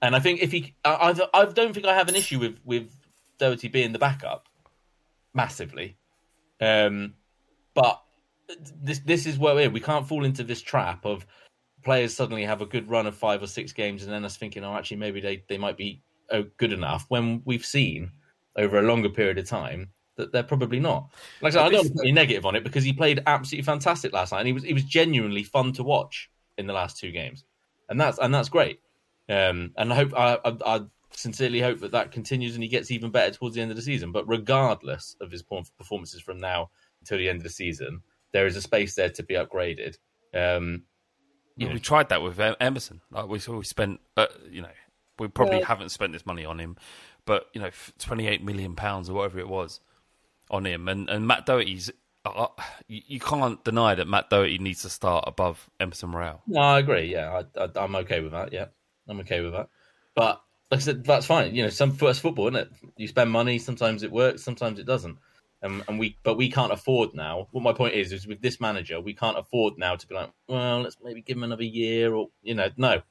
And 0.00 0.14
I 0.14 0.20
think 0.20 0.40
if 0.40 0.52
he, 0.52 0.74
I, 0.84 1.14
I, 1.34 1.44
don't 1.46 1.74
think 1.74 1.86
I 1.86 1.94
have 1.94 2.08
an 2.08 2.14
issue 2.14 2.38
with 2.38 2.58
with 2.64 2.94
Doherty 3.38 3.68
being 3.68 3.92
the 3.92 3.98
backup 3.98 4.48
massively. 5.34 5.96
Um, 6.60 7.14
but 7.74 8.02
this 8.80 9.00
this 9.00 9.26
is 9.26 9.38
where 9.38 9.54
we're. 9.54 9.70
We 9.70 9.80
can't 9.80 10.06
fall 10.06 10.24
into 10.24 10.44
this 10.44 10.62
trap 10.62 11.04
of 11.04 11.26
players 11.84 12.14
suddenly 12.14 12.44
have 12.44 12.60
a 12.60 12.66
good 12.66 12.88
run 12.88 13.06
of 13.06 13.16
five 13.16 13.42
or 13.42 13.46
six 13.46 13.72
games, 13.72 14.04
and 14.04 14.12
then 14.12 14.24
us 14.24 14.36
thinking, 14.36 14.64
oh, 14.64 14.74
actually, 14.74 14.98
maybe 14.98 15.20
they, 15.20 15.44
they 15.48 15.58
might 15.58 15.76
be 15.76 16.02
oh, 16.30 16.44
good 16.56 16.72
enough. 16.72 17.06
When 17.08 17.42
we've 17.44 17.64
seen 17.64 18.12
over 18.56 18.78
a 18.78 18.82
longer 18.82 19.08
period 19.08 19.38
of 19.38 19.46
time 19.46 19.90
that 20.16 20.32
they're 20.32 20.42
probably 20.42 20.80
not. 20.80 21.12
Like 21.40 21.52
I 21.52 21.54
said, 21.54 21.66
I 21.66 21.68
don't 21.70 21.84
want 21.84 21.96
to 21.96 22.02
any 22.02 22.12
negative 22.12 22.44
on 22.44 22.56
it 22.56 22.64
because 22.64 22.84
he 22.84 22.92
played 22.92 23.22
absolutely 23.26 23.64
fantastic 23.64 24.12
last 24.12 24.32
night, 24.32 24.40
and 24.40 24.46
he 24.46 24.52
was 24.52 24.64
he 24.64 24.74
was 24.74 24.84
genuinely 24.84 25.44
fun 25.44 25.72
to 25.74 25.82
watch 25.82 26.30
in 26.58 26.66
the 26.66 26.72
last 26.72 26.98
two 26.98 27.12
games, 27.12 27.44
and 27.88 28.00
that's 28.00 28.18
and 28.18 28.34
that's 28.34 28.48
great. 28.48 28.80
Um, 29.28 29.72
and 29.76 29.92
I 29.92 29.96
hope 29.96 30.14
I, 30.16 30.38
I, 30.44 30.76
I 30.76 30.80
sincerely 31.12 31.60
hope 31.60 31.80
that 31.80 31.92
that 31.92 32.12
continues 32.12 32.54
and 32.54 32.62
he 32.62 32.68
gets 32.68 32.90
even 32.90 33.10
better 33.10 33.30
towards 33.32 33.54
the 33.56 33.60
end 33.62 33.70
of 33.70 33.76
the 33.76 33.82
season. 33.82 34.12
But 34.12 34.26
regardless 34.28 35.16
of 35.20 35.30
his 35.30 35.42
performances 35.42 36.20
from 36.20 36.38
now 36.38 36.70
until 37.00 37.18
the 37.18 37.28
end 37.28 37.38
of 37.38 37.42
the 37.42 37.50
season, 37.50 38.02
there 38.32 38.46
is 38.46 38.56
a 38.56 38.62
space 38.62 38.94
there 38.94 39.10
to 39.10 39.22
be 39.22 39.34
upgraded. 39.34 39.96
Um, 40.34 40.84
you 41.56 41.66
Well, 41.66 41.68
know, 41.68 41.74
we 41.74 41.80
tried 41.80 42.08
that 42.10 42.22
with 42.22 42.38
Emerson. 42.60 43.00
Like 43.10 43.26
we, 43.28 43.40
we 43.52 43.64
spent, 43.64 44.00
uh, 44.16 44.26
you 44.50 44.62
know, 44.62 44.70
we 45.18 45.28
probably 45.28 45.56
Well- 45.56 45.64
haven't 45.66 45.90
spent 45.90 46.12
this 46.12 46.24
money 46.24 46.44
on 46.44 46.58
him, 46.60 46.76
but 47.24 47.46
you 47.52 47.60
know, 47.60 47.70
twenty 47.98 48.26
eight 48.28 48.42
million 48.42 48.76
pounds 48.76 49.10
or 49.10 49.14
whatever 49.14 49.38
it 49.40 49.48
was 49.48 49.80
on 50.50 50.64
him, 50.64 50.88
and 50.88 51.10
and 51.10 51.26
Matt 51.26 51.46
Doherty's. 51.46 51.90
Uh, 52.24 52.48
you, 52.88 53.02
you 53.06 53.20
can't 53.20 53.62
deny 53.64 53.94
that 53.94 54.06
Matt 54.08 54.30
Doherty 54.30 54.58
needs 54.58 54.82
to 54.82 54.90
start 54.90 55.24
above 55.26 55.70
Emerson 55.80 56.10
Morale. 56.10 56.42
No, 56.46 56.60
I 56.60 56.78
agree. 56.78 57.12
Yeah, 57.12 57.42
I, 57.56 57.64
I, 57.64 57.68
I'm 57.76 57.94
okay 57.96 58.20
with 58.20 58.32
that. 58.32 58.52
Yeah, 58.52 58.66
I'm 59.08 59.20
okay 59.20 59.40
with 59.40 59.52
that. 59.52 59.68
But 60.14 60.42
like 60.70 60.80
I 60.80 60.82
said, 60.82 61.04
that's 61.04 61.26
fine. 61.26 61.54
You 61.54 61.62
know, 61.62 61.70
some 61.70 61.92
first 61.92 62.20
football, 62.20 62.48
isn't 62.48 62.56
it? 62.56 62.70
You 62.96 63.08
spend 63.08 63.30
money. 63.30 63.58
Sometimes 63.58 64.02
it 64.02 64.12
works. 64.12 64.42
Sometimes 64.42 64.78
it 64.78 64.86
doesn't. 64.86 65.16
Um, 65.62 65.82
and 65.88 65.98
we, 65.98 66.16
but 66.22 66.36
we 66.36 66.50
can't 66.50 66.72
afford 66.72 67.14
now. 67.14 67.48
What 67.50 67.62
my 67.64 67.72
point 67.72 67.94
is, 67.94 68.12
is 68.12 68.26
with 68.26 68.40
this 68.40 68.60
manager, 68.60 69.00
we 69.00 69.14
can't 69.14 69.38
afford 69.38 69.74
now 69.76 69.96
to 69.96 70.06
be 70.06 70.14
like, 70.14 70.30
well, 70.48 70.82
let's 70.82 70.96
maybe 71.02 71.22
give 71.22 71.36
him 71.36 71.42
another 71.42 71.64
year, 71.64 72.14
or 72.14 72.28
you 72.42 72.54
know, 72.54 72.68
no, 72.76 73.02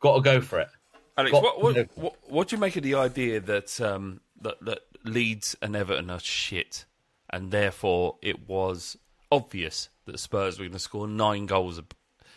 got 0.00 0.16
to 0.16 0.20
go 0.22 0.40
for 0.40 0.60
it. 0.60 0.68
Alex, 1.16 1.32
Got- 1.32 1.42
what, 1.42 1.62
what, 1.62 1.88
what 1.96 2.16
what 2.28 2.48
do 2.48 2.56
you 2.56 2.60
make 2.60 2.76
of 2.76 2.82
the 2.82 2.94
idea 2.96 3.40
that 3.40 3.80
um, 3.80 4.20
that 4.40 4.56
that 4.64 4.80
Leeds 5.04 5.54
and 5.62 5.76
Everton 5.76 6.10
are 6.10 6.18
shit, 6.18 6.86
and 7.30 7.50
therefore 7.50 8.16
it 8.22 8.48
was 8.48 8.96
obvious 9.32 9.88
that 10.06 10.18
Spurs 10.20 10.58
were 10.58 10.64
going 10.64 10.72
to 10.72 10.78
score 10.78 11.08
nine 11.08 11.46
goals 11.46 11.80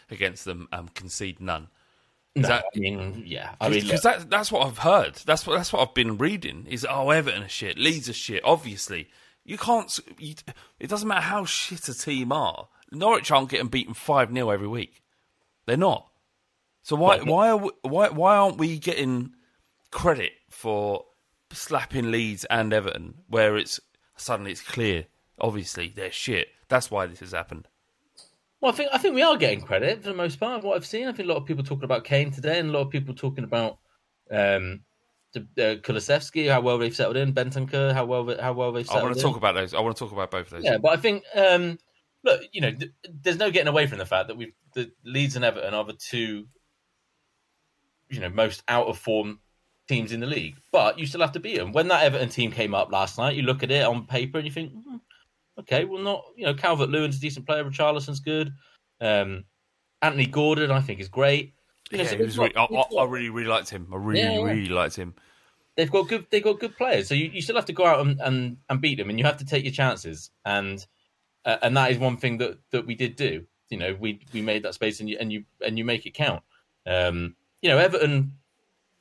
against 0.09 0.45
them 0.45 0.67
and 0.71 0.93
concede 0.93 1.39
none. 1.39 1.67
No, 2.35 2.47
that- 2.47 2.65
I 2.75 2.79
mean, 2.79 3.23
yeah. 3.25 3.55
I 3.59 3.69
mean, 3.69 3.83
Because 3.83 4.01
that, 4.03 4.29
that's 4.29 4.51
what 4.51 4.65
I've 4.65 4.77
heard. 4.79 5.15
That's 5.25 5.45
what 5.45 5.57
that's 5.57 5.73
what 5.73 5.87
I've 5.87 5.93
been 5.95 6.17
reading. 6.17 6.65
Is 6.69 6.85
oh 6.89 7.09
Everton 7.09 7.43
are 7.43 7.49
shit, 7.49 7.77
Leeds 7.77 8.09
are 8.09 8.13
shit. 8.13 8.43
Obviously, 8.43 9.09
you 9.43 9.57
can't. 9.57 9.97
You, 10.17 10.35
it 10.79 10.87
doesn't 10.89 11.07
matter 11.07 11.21
how 11.21 11.45
shit 11.45 11.87
a 11.89 11.93
team 11.93 12.31
are. 12.31 12.67
Norwich 12.91 13.31
aren't 13.31 13.49
getting 13.49 13.67
beaten 13.67 13.93
five 13.93 14.31
0 14.31 14.49
every 14.49 14.67
week. 14.67 15.01
They're 15.65 15.77
not. 15.77 16.09
So 16.83 16.95
why 16.95 17.19
why 17.19 17.49
are 17.49 17.57
we, 17.57 17.71
why 17.81 18.09
why 18.09 18.37
aren't 18.37 18.57
we 18.57 18.79
getting 18.79 19.33
credit 19.91 20.31
for 20.49 21.05
slapping 21.51 22.11
Leeds 22.11 22.45
and 22.45 22.71
Everton 22.73 23.15
where 23.27 23.57
it's 23.57 23.79
suddenly 24.19 24.51
it's 24.51 24.61
clear? 24.61 25.05
Obviously 25.39 25.93
they're 25.95 26.11
shit. 26.11 26.49
That's 26.67 26.91
why 26.91 27.07
this 27.07 27.19
has 27.21 27.31
happened. 27.31 27.67
well, 28.61 28.71
I 28.71 28.75
think 28.75 28.89
I 28.93 28.97
think 28.97 29.15
we 29.15 29.23
are 29.23 29.37
getting 29.37 29.61
credit 29.61 30.03
for 30.03 30.09
the 30.09 30.15
most 30.15 30.39
part 30.39 30.63
what 30.63 30.75
I've 30.75 30.85
seen. 30.85 31.07
I 31.07 31.11
think 31.11 31.27
a 31.27 31.31
lot 31.31 31.37
of 31.37 31.45
people 31.45 31.63
talking 31.63 31.85
about 31.85 32.03
Kane 32.03 32.31
today, 32.31 32.59
and 32.59 32.69
a 32.69 32.73
lot 32.73 32.81
of 32.81 32.89
people 32.89 33.15
talking 33.15 33.43
about 33.43 33.79
um, 34.31 34.81
the, 35.33 35.41
uh, 35.57 35.75
Kulusevski, 35.81 36.49
how 36.49 36.61
well 36.61 36.77
they've 36.77 36.95
settled 36.95 37.17
in, 37.17 37.33
Bentancur, 37.33 37.93
how 37.93 38.05
well 38.05 38.35
how 38.39 38.53
well 38.53 38.71
they've 38.71 38.89
I 38.89 39.01
want 39.01 39.15
to 39.15 39.19
in. 39.19 39.25
talk 39.25 39.37
about 39.37 39.55
those. 39.55 39.73
I 39.73 39.79
want 39.79 39.95
to 39.95 40.03
talk 40.03 40.11
about 40.11 40.31
both 40.31 40.47
of 40.47 40.51
those. 40.51 40.63
Yeah, 40.63 40.77
but 40.77 40.91
I 40.91 40.97
think 40.97 41.23
um, 41.35 41.77
look, 42.23 42.41
you 42.51 42.61
know, 42.61 42.71
th- 42.71 42.91
there's 43.21 43.37
no 43.37 43.51
getting 43.51 43.67
away 43.67 43.87
from 43.87 43.97
the 43.97 44.05
fact 44.05 44.27
that 44.27 44.37
we've 44.37 44.53
the 44.73 44.91
Leeds 45.03 45.35
and 45.35 45.45
Everton 45.45 45.73
are 45.73 45.85
the 45.85 45.93
two, 45.93 46.47
you 48.09 48.19
know, 48.19 48.29
most 48.29 48.63
out 48.67 48.87
of 48.87 48.97
form 48.97 49.39
teams 49.89 50.13
in 50.13 50.21
the 50.21 50.27
league. 50.27 50.55
But 50.71 50.97
you 50.97 51.05
still 51.05 51.19
have 51.21 51.33
to 51.33 51.39
beat 51.41 51.57
them. 51.57 51.73
When 51.73 51.89
that 51.89 52.03
Everton 52.03 52.29
team 52.29 52.51
came 52.51 52.73
up 52.73 52.91
last 52.91 53.17
night, 53.17 53.35
you 53.35 53.41
look 53.41 53.63
at 53.63 53.71
it 53.71 53.83
on 53.85 54.05
paper 54.05 54.37
and 54.37 54.47
you 54.47 54.53
think, 54.53 54.71
hmm, 54.71 54.95
okay, 55.59 55.83
well, 55.83 56.01
not 56.01 56.23
you 56.37 56.45
know, 56.45 56.53
Calvert 56.53 56.89
Lewin's 56.89 57.17
a 57.17 57.19
decent 57.19 57.45
player, 57.45 57.65
Richarlison's 57.65 58.21
good. 58.21 58.53
Um, 59.01 59.43
Anthony 60.01 60.27
Gordon, 60.27 60.71
I 60.71 60.79
think, 60.79 61.01
is 61.01 61.09
great. 61.09 61.53
You 61.91 61.97
know, 61.97 62.03
Yeah, 62.05 62.09
so 62.11 62.17
he 62.17 62.23
was 62.23 62.37
got- 62.37 62.55
I, 62.55 62.63
I, 62.63 62.67
got- 62.67 62.95
I 62.97 63.03
really, 63.05 63.29
really 63.29 63.49
liked 63.49 63.69
him. 63.69 63.87
I 63.91 63.97
really, 63.97 64.21
Yeah, 64.21 64.37
yeah. 64.37 64.43
really 64.45 64.69
liked 64.69 64.95
him. 64.95 65.13
they've 65.75 65.91
got 65.91 66.07
good 66.07 66.25
they've 66.29 66.43
got 66.43 66.59
good 66.59 66.75
players 66.77 67.07
so 67.07 67.15
you, 67.15 67.29
you 67.33 67.41
still 67.41 67.55
have 67.55 67.65
to 67.65 67.73
go 67.73 67.85
out 67.85 68.05
and, 68.05 68.19
and, 68.21 68.57
and 68.69 68.81
beat 68.81 68.97
them 68.97 69.09
and 69.09 69.17
you 69.17 69.23
have 69.25 69.37
to 69.37 69.45
take 69.45 69.63
your 69.63 69.71
chances 69.73 70.29
and 70.45 70.85
uh, 71.45 71.55
and 71.61 71.75
that 71.77 71.89
is 71.89 71.97
one 71.97 72.17
thing 72.17 72.37
that, 72.37 72.57
that 72.71 72.85
we 72.85 72.95
did 72.95 73.15
do 73.15 73.45
you 73.69 73.77
know 73.77 73.95
we 73.97 74.19
we 74.33 74.41
made 74.41 74.61
that 74.63 74.73
space 74.73 74.99
and 74.99 75.09
you 75.09 75.15
and 75.21 75.31
you 75.31 75.45
and 75.65 75.77
you 75.77 75.85
make 75.85 76.05
it 76.05 76.13
count 76.13 76.43
um 76.85 77.33
you 77.61 77.69
know 77.69 77.77
everton 77.77 78.33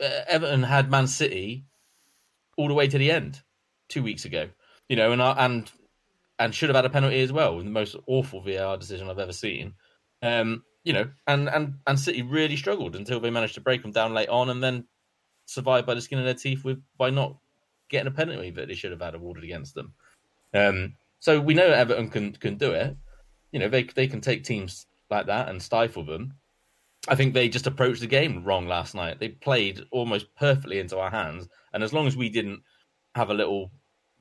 everton 0.01 0.63
had 0.63 0.91
man 0.91 1.07
city 1.07 1.65
all 2.57 2.69
the 2.69 2.75
way 2.75 2.87
to 2.87 2.99
the 2.99 3.11
end 3.11 3.43
two 3.89 4.03
weeks 4.03 4.25
ago 4.25 4.49
you 4.89 4.97
know 4.97 5.13
and 5.13 5.23
and 5.23 5.71
and 6.39 6.55
should 6.55 6.69
have 6.69 6.77
had 6.77 6.85
a 6.85 6.91
penalty 6.91 7.21
as 7.21 7.33
well 7.33 7.59
the 7.59 7.65
most 7.65 7.97
awful 8.07 8.41
var 8.41 8.77
decision 8.77 9.09
i've 9.09 9.19
ever 9.19 9.33
seen 9.33 9.75
um 10.23 10.63
you 10.85 10.93
know 10.93 11.09
and 11.27 11.49
and 11.49 11.75
and 11.87 11.99
city 11.99 12.23
really 12.23 12.57
struggled 12.57 12.97
until 12.97 13.21
they 13.21 13.31
managed 13.31 13.55
to 13.55 13.61
break 13.61 13.83
them 13.83 13.93
down 13.93 14.15
late 14.15 14.29
on 14.29 14.51
and 14.51 14.63
then 14.63 14.85
survived 15.49 15.87
by 15.87 15.95
the 15.95 16.01
skin 16.01 16.19
of 16.19 16.25
their 16.25 16.35
teeth 16.35 16.65
with 16.65 16.81
by 16.97 17.11
not 17.11 17.37
getting 17.89 18.07
a 18.07 18.11
penalty 18.11 18.51
that 18.51 18.69
they 18.69 18.75
should 18.75 18.91
have 18.91 19.01
had 19.01 19.15
awarded 19.15 19.45
against 19.45 19.75
them. 19.75 19.95
Um, 20.55 20.95
so 21.21 21.41
we 21.41 21.55
know 21.55 21.67
Everton 21.67 22.11
can 22.11 22.33
can 22.33 22.57
do 22.57 22.73
it. 22.73 22.97
You 23.51 23.59
know 23.59 23.69
they 23.69 23.83
they 23.85 24.07
can 24.07 24.21
take 24.21 24.45
teams 24.45 24.87
like 25.11 25.27
that 25.27 25.49
and 25.49 25.63
stifle 25.63 26.05
them. 26.05 26.35
I 27.07 27.15
think 27.15 27.35
they 27.35 27.49
just 27.49 27.67
approached 27.67 28.01
the 28.01 28.07
game 28.07 28.45
wrong 28.45 28.67
last 28.67 28.95
night. 28.95 29.21
They 29.21 29.29
played 29.29 29.83
almost 29.91 30.35
perfectly 30.35 30.79
into 30.79 30.99
our 30.99 31.11
hands, 31.11 31.49
and 31.73 31.83
as 31.83 31.93
long 31.93 32.07
as 32.07 32.17
we 32.17 32.29
didn't 32.29 32.63
have 33.15 33.31
a 33.31 33.35
little 33.35 33.71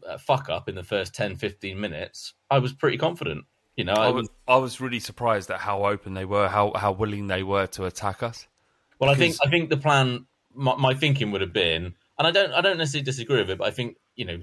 uh, 0.08 0.18
fuck 0.18 0.50
up 0.50 0.70
in 0.70 0.76
the 0.76 0.84
first 0.84 1.16
10, 1.16 1.36
15 1.38 1.80
minutes, 1.80 2.34
I 2.50 2.60
was 2.60 2.74
pretty 2.74 2.98
confident. 2.98 3.46
You 3.76 3.84
know, 3.84 3.94
I 3.94 4.08
I 4.08 4.10
was, 4.10 4.30
I 4.48 4.56
was 4.58 4.82
really 4.82 5.00
surprised 5.00 5.52
at 5.52 5.60
how 5.60 5.86
open 5.86 6.14
they 6.14 6.26
were, 6.26 6.48
how 6.48 6.72
how 6.76 6.92
willing 6.92 7.28
they 7.28 7.44
were 7.44 7.68
to 7.68 7.86
attack 7.86 8.24
us. 8.24 8.48
Well, 9.00 9.10
I 9.10 9.16
think 9.16 9.36
I 9.46 9.50
think 9.50 9.70
the 9.70 9.78
plan, 9.78 10.26
my, 10.54 10.76
my 10.76 10.94
thinking 10.94 11.32
would 11.32 11.42
have 11.42 11.54
been, 11.54 11.94
and 12.18 12.28
I 12.28 12.32
don't 12.32 12.52
I 12.54 12.62
don't 12.62 12.78
necessarily 12.78 13.06
disagree 13.06 13.38
with 13.38 13.52
it, 13.52 13.58
but 13.60 13.68
I 13.68 13.72
think 13.72 13.98
you 14.16 14.26
know, 14.26 14.40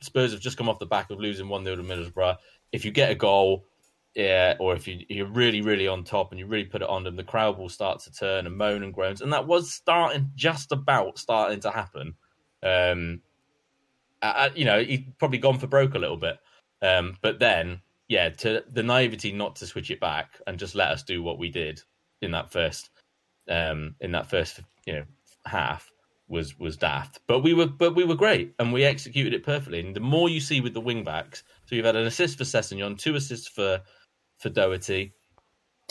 Spurs 0.00 0.32
have 0.32 0.40
just 0.40 0.56
come 0.56 0.68
off 0.68 0.80
the 0.80 0.86
back 0.86 1.10
of 1.10 1.20
losing 1.20 1.48
one 1.48 1.62
0 1.62 1.76
to 1.76 1.82
Middlesbrough. 1.82 2.38
If 2.72 2.84
you 2.84 2.90
get 2.90 3.10
a 3.10 3.14
goal, 3.14 3.66
yeah, 4.14 4.56
or 4.58 4.74
if 4.74 4.88
you, 4.88 5.04
you're 5.08 5.26
really 5.26 5.60
really 5.60 5.86
on 5.86 6.04
top 6.04 6.30
and 6.30 6.38
you 6.38 6.46
really 6.46 6.64
put 6.64 6.82
it 6.82 6.88
on 6.88 7.04
them, 7.04 7.16
the 7.16 7.24
crowd 7.24 7.58
will 7.58 7.68
start 7.68 8.00
to 8.00 8.12
turn 8.12 8.46
and 8.46 8.56
moan 8.56 8.82
and 8.82 8.94
groans, 8.94 9.20
and 9.20 9.32
that 9.32 9.46
was 9.46 9.72
starting 9.72 10.30
just 10.34 10.72
about 10.72 11.18
starting 11.18 11.60
to 11.60 11.70
happen. 11.70 12.14
Um, 12.62 13.20
I, 14.22 14.50
you 14.54 14.64
know, 14.64 14.82
he'd 14.82 15.16
probably 15.18 15.38
gone 15.38 15.58
for 15.58 15.66
broke 15.66 15.94
a 15.94 15.98
little 15.98 16.16
bit, 16.16 16.38
um, 16.82 17.16
but 17.22 17.38
then 17.38 17.80
yeah, 18.08 18.28
to 18.28 18.64
the 18.68 18.82
naivety 18.82 19.32
not 19.32 19.56
to 19.56 19.66
switch 19.66 19.90
it 19.90 20.00
back 20.00 20.40
and 20.46 20.58
just 20.58 20.74
let 20.74 20.88
us 20.88 21.04
do 21.04 21.22
what 21.22 21.38
we 21.38 21.48
did 21.48 21.80
in 22.20 22.32
that 22.32 22.50
first 22.50 22.90
um, 23.48 23.94
in 24.00 24.12
that 24.12 24.28
first 24.28 24.60
you 24.86 24.94
know 24.94 25.04
half 25.46 25.90
was 26.28 26.58
was 26.58 26.76
daft. 26.76 27.20
But 27.26 27.40
we 27.40 27.54
were 27.54 27.66
but 27.66 27.94
we 27.94 28.04
were 28.04 28.14
great 28.16 28.54
and 28.58 28.72
we 28.72 28.84
executed 28.84 29.34
it 29.34 29.44
perfectly. 29.44 29.80
And 29.80 29.94
the 29.94 30.00
more 30.00 30.28
you 30.28 30.40
see 30.40 30.60
with 30.60 30.74
the 30.74 30.80
wing 30.80 31.04
backs, 31.04 31.42
so 31.66 31.74
you've 31.76 31.84
had 31.84 31.96
an 31.96 32.06
assist 32.06 32.38
for 32.38 32.44
Sessegnon, 32.44 32.98
two 32.98 33.14
assists 33.14 33.48
for 33.48 33.80
for 34.40 34.48
Doherty, 34.48 35.12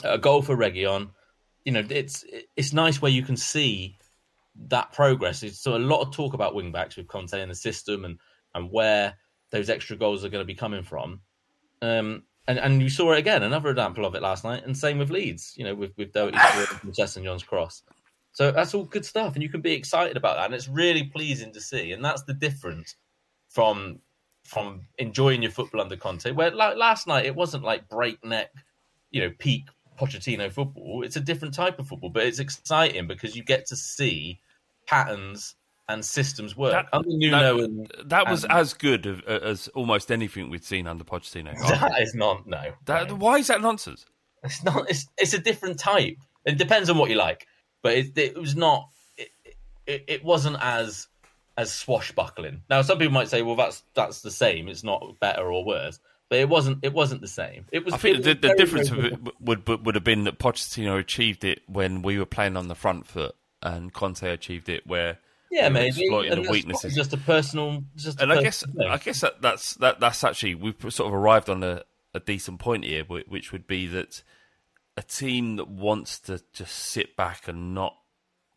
a 0.04 0.18
goal 0.18 0.42
for 0.42 0.58
Reguilón. 0.58 1.12
You 1.66 1.72
know, 1.72 1.84
it's 1.90 2.26
it's 2.58 2.74
nice 2.74 3.02
where 3.02 3.12
you 3.12 3.24
can 3.24 3.38
see 3.38 3.98
that 4.68 4.92
progress. 4.92 5.44
It's 5.44 5.60
so 5.60 5.76
a 5.76 5.80
lot 5.80 6.02
of 6.02 6.14
talk 6.14 6.34
about 6.34 6.56
wing 6.56 6.72
backs 6.72 6.98
with 6.98 7.08
Conte 7.08 7.40
and 7.40 7.52
the 7.52 7.56
system 7.56 8.06
and 8.06 8.20
and 8.56 8.72
where 8.72 9.16
those 9.52 9.70
extra 9.70 9.96
goals 9.96 10.26
are 10.26 10.30
going 10.30 10.42
to 10.42 10.54
be 10.54 10.56
coming 10.56 10.84
from. 10.84 11.22
Um, 11.82 12.24
and, 12.48 12.58
and 12.60 12.82
you 12.82 12.90
saw 12.90 13.12
it 13.14 13.20
again, 13.20 13.44
another 13.44 13.70
example 13.70 14.06
of 14.06 14.16
it 14.16 14.22
last 14.22 14.44
night, 14.44 14.66
and 14.66 14.76
same 14.76 14.98
with 14.98 15.12
Leeds, 15.12 15.54
you 15.56 15.64
know, 15.64 15.76
with, 15.76 15.96
with 15.98 16.12
Doherty's 16.12 16.42
score 16.42 17.16
and 17.16 17.26
John's 17.26 17.44
cross. 17.44 17.84
So 18.32 18.52
that's 18.52 18.74
all 18.74 18.86
good 18.86 19.06
stuff, 19.06 19.36
and 19.36 19.44
you 19.44 19.50
can 19.50 19.62
be 19.62 19.74
excited 19.74 20.18
about 20.18 20.38
that, 20.38 20.46
and 20.46 20.56
it's 20.56 20.68
really 20.68 21.04
pleasing 21.04 21.54
to 21.54 21.62
see. 21.62 21.92
And 21.92 22.04
that's 22.04 22.24
the 22.24 22.34
difference 22.34 22.96
from 23.50 24.00
from 24.50 24.82
enjoying 24.98 25.44
your 25.44 25.52
football 25.52 25.80
under 25.80 25.96
Conte. 25.96 26.32
Where 26.32 26.50
like 26.50 26.76
last 26.76 27.06
night, 27.06 27.26
it 27.26 27.36
wasn't 27.36 27.64
like 27.64 27.88
breakneck, 27.88 28.50
you 29.12 29.22
know, 29.22 29.32
peak 29.38 29.68
Pochettino 30.00 30.52
football. 30.52 31.04
It's 31.04 31.16
a 31.16 31.22
different 31.22 31.54
type 31.54 31.78
of 31.78 31.88
football, 31.88 32.10
but 32.10 32.26
it's 32.26 32.40
exciting 32.40 33.06
because 33.06 33.36
you 33.36 33.44
get 33.44 33.68
to 33.68 33.76
see 33.76 34.40
patterns 34.88 35.56
and 35.88 36.04
systems 36.04 36.58
work. 36.58 36.72
That- 36.72 36.88
under 36.92 37.10
Nuno 37.12 37.64
and 37.64 37.92
That 38.06 38.28
was 38.28 38.44
and- 38.44 38.54
as 38.54 38.74
good 38.74 39.06
of, 39.06 39.22
uh, 39.28 39.40
as 39.44 39.68
almost 39.70 40.12
anything 40.12 40.50
we'd 40.50 40.66
seen 40.66 40.88
under 40.88 41.04
Pochettino. 41.04 41.56
that 41.80 42.02
is 42.02 42.16
not 42.16 42.48
no. 42.48 42.74
That, 42.86 43.10
no. 43.10 43.16
why 43.16 43.38
is 43.38 43.48
that 43.48 43.62
nonsense? 43.62 44.06
It's 44.44 44.64
not. 44.64 44.90
It's 44.90 45.06
it's 45.18 45.34
a 45.34 45.40
different 45.40 45.78
type. 45.78 46.18
It 46.46 46.58
depends 46.58 46.90
on 46.90 46.98
what 46.98 47.12
you 47.12 47.18
like, 47.18 47.46
but 47.84 47.94
it, 47.94 48.18
it 48.18 48.38
was 48.38 48.56
not. 48.56 48.90
It, 49.18 49.30
it, 49.86 50.04
it 50.08 50.24
wasn't 50.24 50.58
as 50.60 51.08
as 51.60 51.74
swashbuckling. 51.74 52.64
Now, 52.70 52.82
some 52.82 52.98
people 52.98 53.14
might 53.14 53.28
say, 53.28 53.42
"Well, 53.42 53.56
that's 53.56 53.84
that's 53.94 54.22
the 54.22 54.32
same. 54.32 54.70
It's 54.70 54.84
not 54.84 55.20
better 55.20 55.52
or 55.52 55.66
worse." 55.66 56.00
But 56.30 56.40
it 56.40 56.48
wasn't. 56.48 56.80
It 56.84 56.94
wasn't 56.94 57.22
the 57.22 57.28
same. 57.28 57.66
It 57.72 57.84
was. 57.84 57.94
I 57.94 57.98
think 57.98 58.24
the, 58.24 58.30
was 58.30 58.36
the 58.42 58.48
very, 58.48 58.58
difference 58.58 58.90
very 58.90 59.08
of 59.08 59.14
it 59.14 59.24
would, 59.42 59.68
would 59.68 59.86
would 59.86 59.96
have 59.96 60.04
been 60.04 60.24
that 60.24 60.40
Pochettino 60.40 60.98
achieved 60.98 61.44
it 61.44 61.62
when 61.68 62.02
we 62.02 62.18
were 62.18 62.26
playing 62.26 62.56
on 62.56 62.70
the 62.70 62.76
front 62.76 63.08
foot, 63.08 63.36
and 63.62 63.92
Conte 63.92 64.24
achieved 64.24 64.70
it 64.70 64.88
where 64.88 65.20
Yeah, 65.52 65.70
maybe 65.70 65.88
exploiting 65.88 66.44
the 66.44 66.50
weaknesses. 66.50 66.96
Just 66.96 67.14
a 67.14 67.18
personal. 67.18 67.84
Just 67.96 68.20
a 68.20 68.24
and 68.24 68.34
I 68.34 68.42
guess 68.42 68.64
thing. 68.64 68.88
I 68.88 68.98
guess 68.98 69.22
that, 69.22 69.42
that's 69.42 69.74
that 69.76 70.00
that's 70.00 70.24
actually 70.24 70.56
we've 70.56 70.76
sort 70.80 71.08
of 71.08 71.14
arrived 71.14 71.50
on 71.50 71.64
a, 71.64 71.84
a 72.14 72.20
decent 72.20 72.60
point 72.60 72.86
here, 72.86 73.04
which 73.04 73.52
would 73.52 73.68
be 73.68 73.88
that 73.88 74.24
a 74.96 75.02
team 75.02 75.58
that 75.58 75.68
wants 75.68 76.20
to 76.20 76.42
just 76.54 76.74
sit 76.76 77.18
back 77.18 77.48
and 77.48 77.74
not 77.74 77.96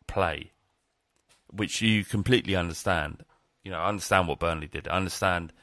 play, 0.07 0.51
which 1.55 1.81
you 1.81 2.03
completely 2.03 2.55
understand. 2.55 3.23
You 3.63 3.71
know, 3.71 3.79
I 3.79 3.89
understand 3.89 4.27
what 4.27 4.39
Burnley 4.39 4.67
did. 4.67 4.87
I 4.87 4.97
understand 4.97 5.53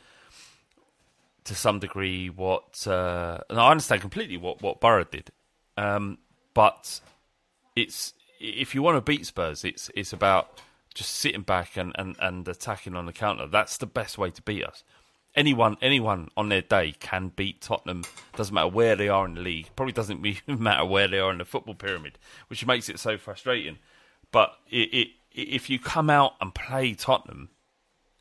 to 1.44 1.54
some 1.54 1.78
degree 1.78 2.30
what, 2.30 2.86
uh, 2.86 3.38
and 3.48 3.58
I 3.58 3.70
understand 3.70 4.00
completely 4.00 4.36
what 4.36 4.62
what 4.62 4.80
Borough 4.80 5.04
did. 5.04 5.30
Um, 5.76 6.18
but 6.54 7.00
it's 7.76 8.14
if 8.40 8.74
you 8.74 8.82
want 8.82 8.96
to 8.96 9.00
beat 9.00 9.26
Spurs, 9.26 9.64
it's 9.64 9.90
it's 9.94 10.12
about 10.12 10.60
just 10.94 11.10
sitting 11.10 11.42
back 11.42 11.76
and, 11.76 11.92
and, 11.96 12.16
and 12.18 12.46
attacking 12.48 12.96
on 12.96 13.06
the 13.06 13.12
counter. 13.12 13.46
That's 13.46 13.76
the 13.76 13.86
best 13.86 14.18
way 14.18 14.30
to 14.30 14.42
beat 14.42 14.64
us. 14.64 14.82
Anyone 15.36 15.76
anyone 15.80 16.28
on 16.36 16.48
their 16.48 16.62
day 16.62 16.94
can 16.98 17.28
beat 17.28 17.60
Tottenham. 17.60 18.04
Doesn't 18.36 18.54
matter 18.54 18.68
where 18.68 18.96
they 18.96 19.08
are 19.08 19.24
in 19.24 19.34
the 19.34 19.40
league. 19.40 19.68
Probably 19.76 19.92
doesn't 19.92 20.20
matter 20.48 20.84
where 20.84 21.06
they 21.06 21.20
are 21.20 21.30
in 21.30 21.38
the 21.38 21.44
football 21.44 21.74
pyramid, 21.74 22.18
which 22.48 22.66
makes 22.66 22.88
it 22.88 22.98
so 22.98 23.16
frustrating. 23.16 23.78
But 24.32 24.54
it, 24.68 24.94
it, 24.94 25.08
if 25.42 25.70
you 25.70 25.78
come 25.78 26.10
out 26.10 26.32
and 26.40 26.54
play 26.54 26.94
Tottenham, 26.94 27.50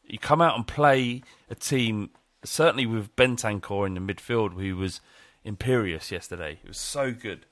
you 0.03 0.17
come 0.19 0.41
out 0.41 0.55
and 0.55 0.67
play 0.67 1.21
a 1.49 1.55
team, 1.55 2.09
certainly 2.43 2.85
with 2.85 3.15
Bentancur 3.15 3.85
in 3.88 3.93
the 3.93 3.99
midfield, 4.13 4.53
who 4.59 4.75
was 4.77 5.01
imperious 5.43 6.11
yesterday. 6.11 6.59
It 6.63 6.67
was 6.67 6.77
so 6.79 7.11
good. 7.11 7.45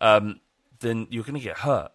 Um, 0.00 0.40
then 0.80 1.06
you're 1.10 1.24
going 1.24 1.34
to 1.34 1.40
get 1.40 1.58
hurt. 1.58 1.92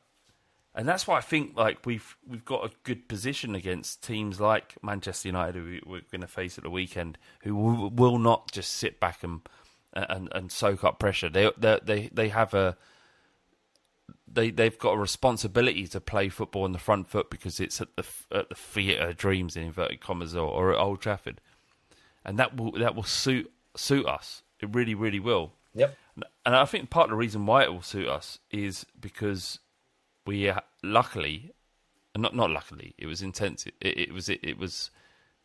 and 0.74 0.88
that's 0.88 1.06
why 1.06 1.18
I 1.18 1.22
think 1.22 1.58
like 1.58 1.86
we've 1.86 2.16
we've 2.26 2.46
got 2.46 2.64
a 2.66 2.72
good 2.84 3.08
position 3.10 3.56
against 3.56 4.02
teams 4.04 4.40
like 4.40 4.76
Manchester 4.82 5.28
United, 5.28 5.56
who 5.56 5.64
we- 5.66 5.82
we're 5.86 6.02
going 6.12 6.22
to 6.22 6.28
face 6.28 6.58
at 6.58 6.64
the 6.64 6.70
weekend, 6.70 7.18
who 7.42 7.56
will, 7.56 7.90
will 7.90 8.18
not 8.20 8.52
just 8.52 8.72
sit 8.72 9.00
back 9.00 9.24
and 9.24 9.42
and, 9.94 10.30
and 10.34 10.52
soak 10.52 10.84
up 10.84 10.98
pressure. 11.00 11.30
They 11.30 11.52
they 11.60 12.10
they 12.14 12.30
have 12.30 12.54
a 12.54 12.78
they 14.34 14.52
they've 14.52 14.78
got 14.78 14.92
a 14.92 14.98
responsibility 14.98 15.88
to 15.88 16.00
play 16.00 16.30
football 16.30 16.64
on 16.64 16.72
the 16.72 16.80
front 16.80 17.08
foot 17.08 17.30
because 17.30 17.60
it's 17.60 17.82
at 17.82 17.96
the 17.96 18.06
at 18.32 18.50
the 18.50 18.56
theatre 18.56 19.10
of 19.10 19.18
dreams 19.18 19.56
in 19.56 19.64
inverted 19.64 20.02
commas 20.02 20.36
or, 20.36 20.48
or 20.48 20.74
at 20.74 20.80
Old 20.80 21.02
Trafford, 21.02 21.42
and 22.24 22.38
that 22.40 22.56
will 22.56 22.72
that 22.74 22.96
will 22.96 23.04
suit 23.04 23.52
suit 23.76 24.06
us. 24.06 24.44
It 24.60 24.70
really 24.74 24.96
really 24.96 25.20
will. 25.20 25.54
Yep. 25.74 25.98
And 26.46 26.56
I 26.56 26.66
think 26.66 26.90
part 26.90 27.06
of 27.06 27.12
the 27.12 27.16
reason 27.16 27.46
why 27.46 27.64
it 27.64 27.72
will 27.72 27.82
suit 27.82 28.08
us 28.08 28.40
is 28.52 28.86
because 29.00 29.60
we 30.26 30.50
uh, 30.50 30.60
luckily, 30.84 31.52
not 32.18 32.36
not 32.36 32.50
luckily, 32.50 32.94
it 32.98 33.08
was 33.08 33.22
intensive. 33.22 33.74
It, 33.82 33.98
it 33.98 34.14
was 34.14 34.30
it, 34.30 34.40
it 34.44 34.58
was 34.58 34.92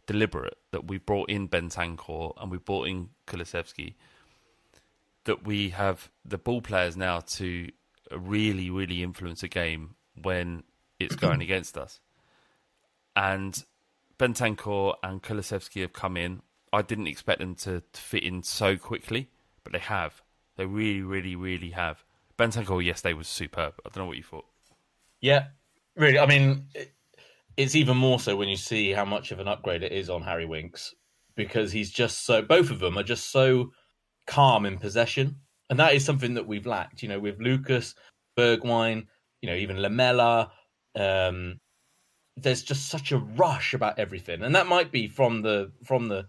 deliberate 0.06 0.58
that 0.70 0.86
we 0.86 0.98
brought 0.98 1.30
in 1.30 1.48
Bentancur 1.48 2.34
and 2.36 2.50
we 2.50 2.58
brought 2.58 2.88
in 2.88 3.10
Kulusevski. 3.26 3.94
That 5.24 5.46
we 5.46 5.70
have 5.70 6.10
the 6.22 6.36
ball 6.36 6.60
players 6.60 6.98
now 6.98 7.20
to 7.20 7.70
really 8.10 8.70
really 8.70 9.02
influence 9.02 9.42
a 9.42 9.48
game 9.48 9.94
when 10.22 10.62
it's 11.00 11.16
going 11.16 11.42
against 11.42 11.76
us. 11.76 12.00
And 13.16 13.62
Bentancur 14.18 14.94
and 15.02 15.22
Kulusevski 15.22 15.80
have 15.82 15.92
come 15.92 16.16
in. 16.16 16.42
I 16.72 16.82
didn't 16.82 17.06
expect 17.06 17.40
them 17.40 17.54
to, 17.56 17.82
to 17.92 18.00
fit 18.00 18.24
in 18.24 18.42
so 18.42 18.76
quickly, 18.76 19.30
but 19.62 19.72
they 19.72 19.78
have. 19.78 20.22
They 20.56 20.66
really, 20.66 21.02
really, 21.02 21.36
really 21.36 21.70
have. 21.70 22.04
Bentancur 22.38 22.84
yesterday 22.84 23.14
was 23.14 23.28
superb. 23.28 23.74
I 23.84 23.88
don't 23.88 24.04
know 24.04 24.06
what 24.06 24.16
you 24.16 24.22
thought. 24.22 24.46
Yeah, 25.20 25.46
really. 25.96 26.18
I 26.18 26.26
mean, 26.26 26.66
it's 27.56 27.74
even 27.74 27.96
more 27.96 28.18
so 28.18 28.36
when 28.36 28.48
you 28.48 28.56
see 28.56 28.92
how 28.92 29.04
much 29.04 29.30
of 29.30 29.38
an 29.38 29.48
upgrade 29.48 29.82
it 29.82 29.92
is 29.92 30.10
on 30.10 30.22
Harry 30.22 30.46
Winks 30.46 30.94
because 31.36 31.72
he's 31.72 31.90
just 31.90 32.24
so. 32.24 32.42
Both 32.42 32.70
of 32.70 32.80
them 32.80 32.98
are 32.98 33.04
just 33.04 33.30
so 33.30 33.72
calm 34.26 34.66
in 34.66 34.78
possession, 34.78 35.36
and 35.70 35.78
that 35.78 35.94
is 35.94 36.04
something 36.04 36.34
that 36.34 36.46
we've 36.46 36.66
lacked. 36.66 37.02
You 37.02 37.08
know, 37.08 37.20
with 37.20 37.40
Lucas 37.40 37.94
Bergwijn, 38.38 39.06
you 39.40 39.48
know, 39.48 39.56
even 39.56 39.80
Lamela. 39.80 40.50
Um, 40.96 41.60
there's 42.36 42.62
just 42.62 42.88
such 42.88 43.12
a 43.12 43.18
rush 43.18 43.74
about 43.74 43.98
everything, 43.98 44.42
and 44.42 44.54
that 44.54 44.66
might 44.66 44.90
be 44.90 45.06
from 45.06 45.42
the 45.42 45.72
from 45.84 46.08
the 46.08 46.26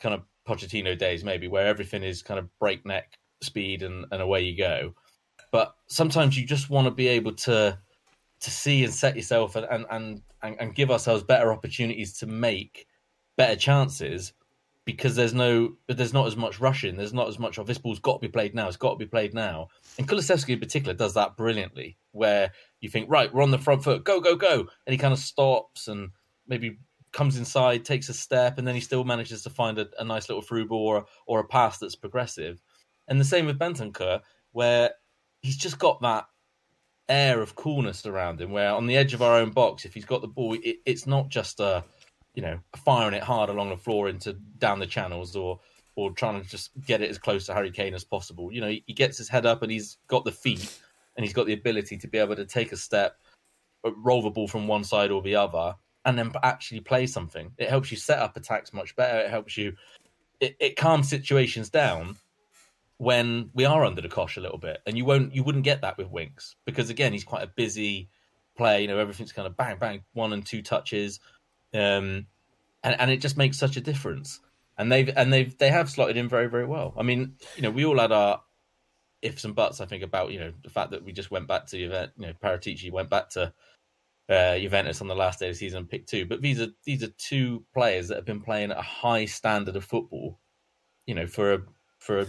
kind 0.00 0.14
of 0.14 0.22
Pochettino 0.46 0.96
days, 0.96 1.24
maybe 1.24 1.48
where 1.48 1.66
everything 1.66 2.02
is 2.02 2.22
kind 2.22 2.38
of 2.38 2.48
breakneck 2.58 3.18
speed 3.42 3.82
and, 3.82 4.06
and 4.10 4.22
away 4.22 4.42
you 4.42 4.56
go. 4.56 4.94
But 5.52 5.74
sometimes 5.88 6.38
you 6.38 6.46
just 6.46 6.70
want 6.70 6.86
to 6.86 6.90
be 6.90 7.08
able 7.08 7.32
to 7.32 7.78
to 8.40 8.50
see 8.50 8.84
and 8.84 8.94
set 8.94 9.16
yourself 9.16 9.56
and, 9.56 9.66
and, 9.90 10.22
and, 10.42 10.56
and 10.60 10.74
give 10.74 10.92
ourselves 10.92 11.24
better 11.24 11.52
opportunities 11.52 12.16
to 12.18 12.26
make 12.26 12.86
better 13.36 13.56
chances 13.56 14.32
because 14.88 15.14
there's 15.14 15.34
no 15.34 15.74
there's 15.86 16.14
not 16.14 16.26
as 16.26 16.34
much 16.34 16.60
rushing 16.60 16.96
there's 16.96 17.12
not 17.12 17.28
as 17.28 17.38
much 17.38 17.58
of 17.58 17.66
this 17.66 17.76
ball's 17.76 17.98
got 17.98 18.14
to 18.14 18.26
be 18.26 18.32
played 18.32 18.54
now 18.54 18.66
it's 18.66 18.78
got 18.78 18.92
to 18.92 18.96
be 18.96 19.04
played 19.04 19.34
now 19.34 19.68
and 19.98 20.08
Kulusevski 20.08 20.54
in 20.54 20.58
particular 20.58 20.94
does 20.94 21.12
that 21.12 21.36
brilliantly 21.36 21.98
where 22.12 22.52
you 22.80 22.88
think 22.88 23.06
right 23.10 23.30
we're 23.30 23.42
on 23.42 23.50
the 23.50 23.58
front 23.58 23.84
foot 23.84 24.02
go 24.02 24.18
go 24.18 24.34
go 24.34 24.60
and 24.60 24.92
he 24.92 24.96
kind 24.96 25.12
of 25.12 25.18
stops 25.18 25.88
and 25.88 26.08
maybe 26.46 26.78
comes 27.12 27.36
inside 27.36 27.84
takes 27.84 28.08
a 28.08 28.14
step 28.14 28.56
and 28.56 28.66
then 28.66 28.74
he 28.74 28.80
still 28.80 29.04
manages 29.04 29.42
to 29.42 29.50
find 29.50 29.78
a, 29.78 29.86
a 29.98 30.04
nice 30.04 30.26
little 30.30 30.40
through 30.40 30.66
ball 30.66 30.86
or, 30.86 31.04
or 31.26 31.40
a 31.40 31.46
pass 31.46 31.76
that's 31.76 31.94
progressive 31.94 32.62
and 33.08 33.20
the 33.20 33.26
same 33.26 33.44
with 33.44 33.58
Bentancur 33.58 34.22
where 34.52 34.92
he's 35.42 35.58
just 35.58 35.78
got 35.78 36.00
that 36.00 36.24
air 37.10 37.40
of 37.40 37.54
coolness 37.54 38.06
around 38.06 38.40
him. 38.40 38.52
Where 38.52 38.72
on 38.72 38.86
the 38.86 38.96
edge 38.96 39.14
of 39.14 39.22
our 39.22 39.38
own 39.38 39.50
box, 39.50 39.84
if 39.84 39.94
he's 39.94 40.04
got 40.04 40.20
the 40.20 40.28
ball, 40.28 40.56
it, 40.62 40.76
it's 40.84 41.06
not 41.06 41.28
just 41.28 41.60
a 41.60 41.84
you 42.38 42.42
know 42.42 42.60
firing 42.76 43.14
it 43.14 43.22
hard 43.24 43.50
along 43.50 43.68
the 43.68 43.76
floor 43.76 44.08
into 44.08 44.32
down 44.58 44.78
the 44.78 44.86
channels 44.86 45.34
or 45.34 45.58
or 45.96 46.12
trying 46.12 46.40
to 46.40 46.48
just 46.48 46.70
get 46.86 47.02
it 47.02 47.10
as 47.10 47.18
close 47.18 47.46
to 47.46 47.52
Harry 47.52 47.72
Kane 47.72 47.94
as 47.94 48.04
possible. 48.04 48.52
You 48.52 48.60
know, 48.60 48.68
he, 48.68 48.84
he 48.86 48.92
gets 48.92 49.18
his 49.18 49.28
head 49.28 49.44
up 49.44 49.62
and 49.62 49.72
he's 49.72 49.98
got 50.06 50.24
the 50.24 50.30
feet 50.30 50.80
and 51.16 51.24
he's 51.24 51.32
got 51.32 51.46
the 51.46 51.52
ability 51.52 51.96
to 51.96 52.06
be 52.06 52.18
able 52.18 52.36
to 52.36 52.44
take 52.44 52.70
a 52.70 52.76
step, 52.76 53.16
uh, 53.84 53.90
roll 53.96 54.22
the 54.22 54.30
ball 54.30 54.46
from 54.46 54.68
one 54.68 54.84
side 54.84 55.10
or 55.10 55.20
the 55.20 55.34
other, 55.34 55.74
and 56.04 56.16
then 56.16 56.30
actually 56.44 56.78
play 56.78 57.08
something. 57.08 57.50
It 57.58 57.68
helps 57.68 57.90
you 57.90 57.96
set 57.96 58.20
up 58.20 58.36
attacks 58.36 58.72
much 58.72 58.94
better. 58.94 59.18
It 59.18 59.30
helps 59.30 59.56
you. 59.56 59.72
It, 60.38 60.54
it 60.60 60.76
calms 60.76 61.08
situations 61.08 61.70
down 61.70 62.14
when 62.98 63.50
we 63.52 63.64
are 63.64 63.84
under 63.84 64.00
the 64.00 64.08
cosh 64.08 64.36
a 64.36 64.40
little 64.40 64.58
bit, 64.58 64.78
and 64.86 64.96
you 64.96 65.04
won't, 65.04 65.34
you 65.34 65.42
wouldn't 65.42 65.64
get 65.64 65.80
that 65.80 65.98
with 65.98 66.08
Winks 66.08 66.54
because 66.64 66.88
again, 66.88 67.12
he's 67.12 67.24
quite 67.24 67.42
a 67.42 67.50
busy 67.56 68.08
player. 68.56 68.78
You 68.78 68.86
know, 68.86 68.98
everything's 68.98 69.32
kind 69.32 69.48
of 69.48 69.56
bang, 69.56 69.78
bang, 69.80 70.04
one 70.12 70.32
and 70.32 70.46
two 70.46 70.62
touches, 70.62 71.18
um, 71.74 72.26
and 72.82 73.00
and 73.00 73.10
it 73.10 73.20
just 73.20 73.36
makes 73.36 73.58
such 73.58 73.76
a 73.76 73.80
difference. 73.80 74.40
And 74.76 74.92
they've 74.92 75.10
and 75.16 75.32
they've 75.32 75.56
they 75.58 75.70
have 75.70 75.90
slotted 75.90 76.16
in 76.16 76.28
very 76.28 76.48
very 76.48 76.66
well. 76.66 76.94
I 76.96 77.02
mean, 77.02 77.34
you 77.56 77.62
know, 77.62 77.70
we 77.70 77.84
all 77.84 77.98
had 77.98 78.12
our 78.12 78.42
ifs 79.22 79.44
and 79.44 79.54
buts. 79.54 79.80
I 79.80 79.86
think 79.86 80.02
about 80.02 80.30
you 80.30 80.38
know 80.38 80.52
the 80.62 80.70
fact 80.70 80.92
that 80.92 81.04
we 81.04 81.12
just 81.12 81.30
went 81.30 81.48
back 81.48 81.66
to 81.66 81.78
Juventus. 81.78 82.14
You 82.16 82.26
know, 82.26 82.32
Paratici 82.42 82.92
went 82.92 83.10
back 83.10 83.30
to 83.30 83.52
uh, 84.28 84.58
Juventus 84.58 85.00
on 85.00 85.08
the 85.08 85.16
last 85.16 85.40
day 85.40 85.48
of 85.48 85.54
the 85.54 85.58
season, 85.58 85.78
and 85.78 85.88
picked 85.88 86.08
two. 86.08 86.26
But 86.26 86.42
these 86.42 86.60
are 86.60 86.68
these 86.84 87.02
are 87.02 87.08
two 87.18 87.64
players 87.74 88.08
that 88.08 88.16
have 88.16 88.24
been 88.24 88.40
playing 88.40 88.70
at 88.70 88.78
a 88.78 88.82
high 88.82 89.24
standard 89.24 89.76
of 89.76 89.84
football. 89.84 90.38
You 91.06 91.14
know, 91.14 91.26
for 91.26 91.54
a 91.54 91.58
for 91.98 92.20
a 92.20 92.26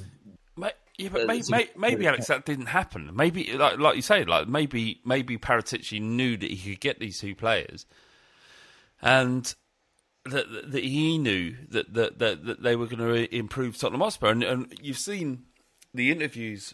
Yeah, 0.99 1.08
but 1.13 1.28
maybe, 1.28 1.45
maybe, 1.49 1.69
maybe 1.78 2.08
Alex, 2.08 2.28
that 2.28 2.45
didn't 2.45 2.65
happen. 2.65 3.12
Maybe, 3.13 3.54
like, 3.54 3.80
like 3.80 3.95
you 3.95 4.02
say, 4.02 4.25
like 4.25 4.49
maybe, 4.49 4.99
maybe 5.06 5.38
Paratici 5.38 6.02
knew 6.02 6.36
that 6.36 6.52
he 6.52 6.71
could 6.71 6.82
get 6.82 6.99
these 6.99 7.19
two 7.19 7.36
players, 7.36 7.86
and 9.02 9.54
that, 10.26 10.72
that, 10.72 10.84
he 10.84 11.18
knew 11.18 11.56
that, 11.70 11.94
that 11.94 12.20
that 12.20 12.46
that 12.46 12.64
they 12.64 12.76
were 12.76 12.88
going 12.88 13.00
to 13.00 13.36
improve 13.36 13.78
Tottenham 13.78 14.02
Hotspur. 14.02 14.28
And, 14.28 14.44
and 14.44 14.74
you've 14.82 14.98
seen 14.98 15.44
the 15.94 16.12
interviews, 16.12 16.74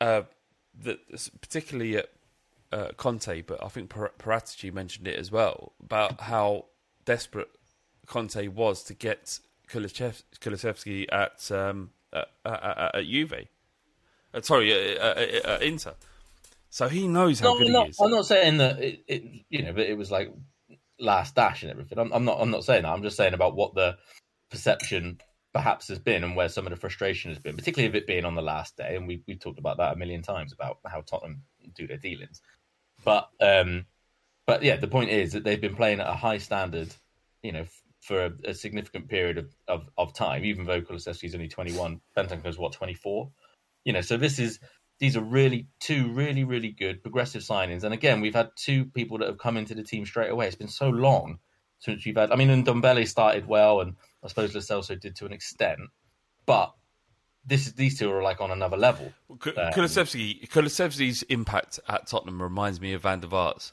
uh, 0.00 0.22
that 0.82 0.98
particularly 1.40 1.96
at 1.98 2.08
uh, 2.72 2.88
Conte, 2.96 3.42
but 3.42 3.62
I 3.62 3.68
think 3.68 3.90
Par- 3.90 4.12
Paratici 4.18 4.72
mentioned 4.72 5.06
it 5.06 5.18
as 5.18 5.30
well 5.30 5.72
about 5.82 6.20
how 6.22 6.66
desperate 7.04 7.50
Conte 8.06 8.48
was 8.48 8.82
to 8.84 8.94
get 8.94 9.38
Kulusevski 9.70 11.06
at 11.12 11.50
um, 11.50 11.90
at, 12.12 12.28
at, 12.44 12.94
at 12.94 13.04
Juve. 13.04 13.48
Uh, 14.32 14.40
sorry, 14.40 14.72
uh, 14.72 14.98
uh, 15.00 15.26
uh, 15.44 15.48
uh, 15.48 15.58
Inter. 15.60 15.94
So 16.70 16.88
he 16.88 17.06
knows 17.06 17.38
how 17.38 17.52
No, 17.52 17.58
good 17.58 17.70
not, 17.70 17.84
he 17.84 17.90
is. 17.90 18.00
I'm 18.00 18.10
not 18.10 18.26
saying 18.26 18.56
that 18.58 18.82
it, 18.82 19.04
it, 19.06 19.22
you 19.48 19.62
know, 19.62 19.72
but 19.72 19.86
it 19.86 19.96
was 19.96 20.10
like 20.10 20.32
last 20.98 21.34
dash 21.34 21.62
and 21.62 21.70
everything. 21.70 21.98
I'm, 21.98 22.12
I'm 22.12 22.24
not. 22.24 22.40
I'm 22.40 22.50
not 22.50 22.64
saying 22.64 22.82
that. 22.82 22.92
I'm 22.92 23.02
just 23.02 23.16
saying 23.16 23.34
about 23.34 23.56
what 23.56 23.74
the 23.74 23.96
perception 24.50 25.20
perhaps 25.52 25.88
has 25.88 25.98
been 25.98 26.24
and 26.24 26.34
where 26.34 26.48
some 26.48 26.66
of 26.66 26.70
the 26.70 26.76
frustration 26.76 27.30
has 27.30 27.38
been, 27.38 27.56
particularly 27.56 27.88
of 27.88 27.94
it 27.94 28.06
being 28.06 28.24
on 28.24 28.34
the 28.34 28.42
last 28.42 28.76
day. 28.76 28.96
And 28.96 29.06
we 29.06 29.22
we 29.26 29.36
talked 29.36 29.58
about 29.58 29.78
that 29.78 29.94
a 29.94 29.96
million 29.96 30.22
times 30.22 30.52
about 30.52 30.78
how 30.86 31.00
Tottenham 31.00 31.42
do 31.74 31.86
their 31.86 31.96
dealings. 31.96 32.40
But 33.04 33.28
um, 33.40 33.86
but 34.46 34.62
yeah, 34.62 34.76
the 34.76 34.88
point 34.88 35.10
is 35.10 35.32
that 35.32 35.44
they've 35.44 35.60
been 35.60 35.76
playing 35.76 36.00
at 36.00 36.08
a 36.08 36.14
high 36.14 36.38
standard, 36.38 36.94
you 37.42 37.52
know, 37.52 37.60
f- 37.60 37.82
for 38.00 38.26
a, 38.26 38.32
a 38.44 38.54
significant 38.54 39.08
period 39.08 39.38
of, 39.38 39.54
of, 39.68 39.88
of 39.96 40.14
time. 40.14 40.44
Even 40.44 40.66
though 40.66 40.82
Kulusevski's 40.82 41.34
only 41.34 41.48
21, 41.48 42.00
Bentancur's 42.16 42.58
what 42.58 42.72
24. 42.72 43.30
You 43.84 43.92
know, 43.92 44.00
so 44.02 44.16
this 44.16 44.38
is 44.38 44.60
these 44.98 45.16
are 45.16 45.22
really 45.22 45.66
two 45.80 46.12
really 46.12 46.44
really 46.44 46.70
good 46.70 47.02
progressive 47.02 47.42
signings. 47.42 47.84
And 47.84 47.92
again, 47.94 48.20
we've 48.20 48.34
had 48.34 48.50
two 48.56 48.84
people 48.86 49.18
that 49.18 49.28
have 49.28 49.38
come 49.38 49.56
into 49.56 49.74
the 49.74 49.82
team 49.82 50.06
straight 50.06 50.30
away. 50.30 50.46
It's 50.46 50.56
been 50.56 50.68
so 50.68 50.88
long 50.88 51.38
since 51.80 52.04
we've 52.06 52.16
had. 52.16 52.30
I 52.30 52.36
mean, 52.36 52.50
and 52.50 52.64
Dombele 52.66 53.06
started 53.06 53.46
well, 53.46 53.80
and 53.80 53.94
I 54.22 54.28
suppose 54.28 54.54
Lo 54.54 54.60
Celso 54.60 54.98
did 54.98 55.16
to 55.16 55.26
an 55.26 55.32
extent, 55.32 55.80
but 56.46 56.72
this 57.46 57.66
is 57.66 57.74
these 57.74 57.98
two 57.98 58.10
are 58.10 58.22
like 58.22 58.40
on 58.40 58.50
another 58.50 58.76
level. 58.76 59.12
Ku- 59.38 59.50
Um, 59.50 59.72
impact 61.28 61.80
at 61.88 62.06
Tottenham 62.06 62.40
reminds 62.40 62.80
me 62.80 62.92
of 62.94 63.02
Van 63.02 63.20
der 63.20 63.28
Vaart's. 63.28 63.72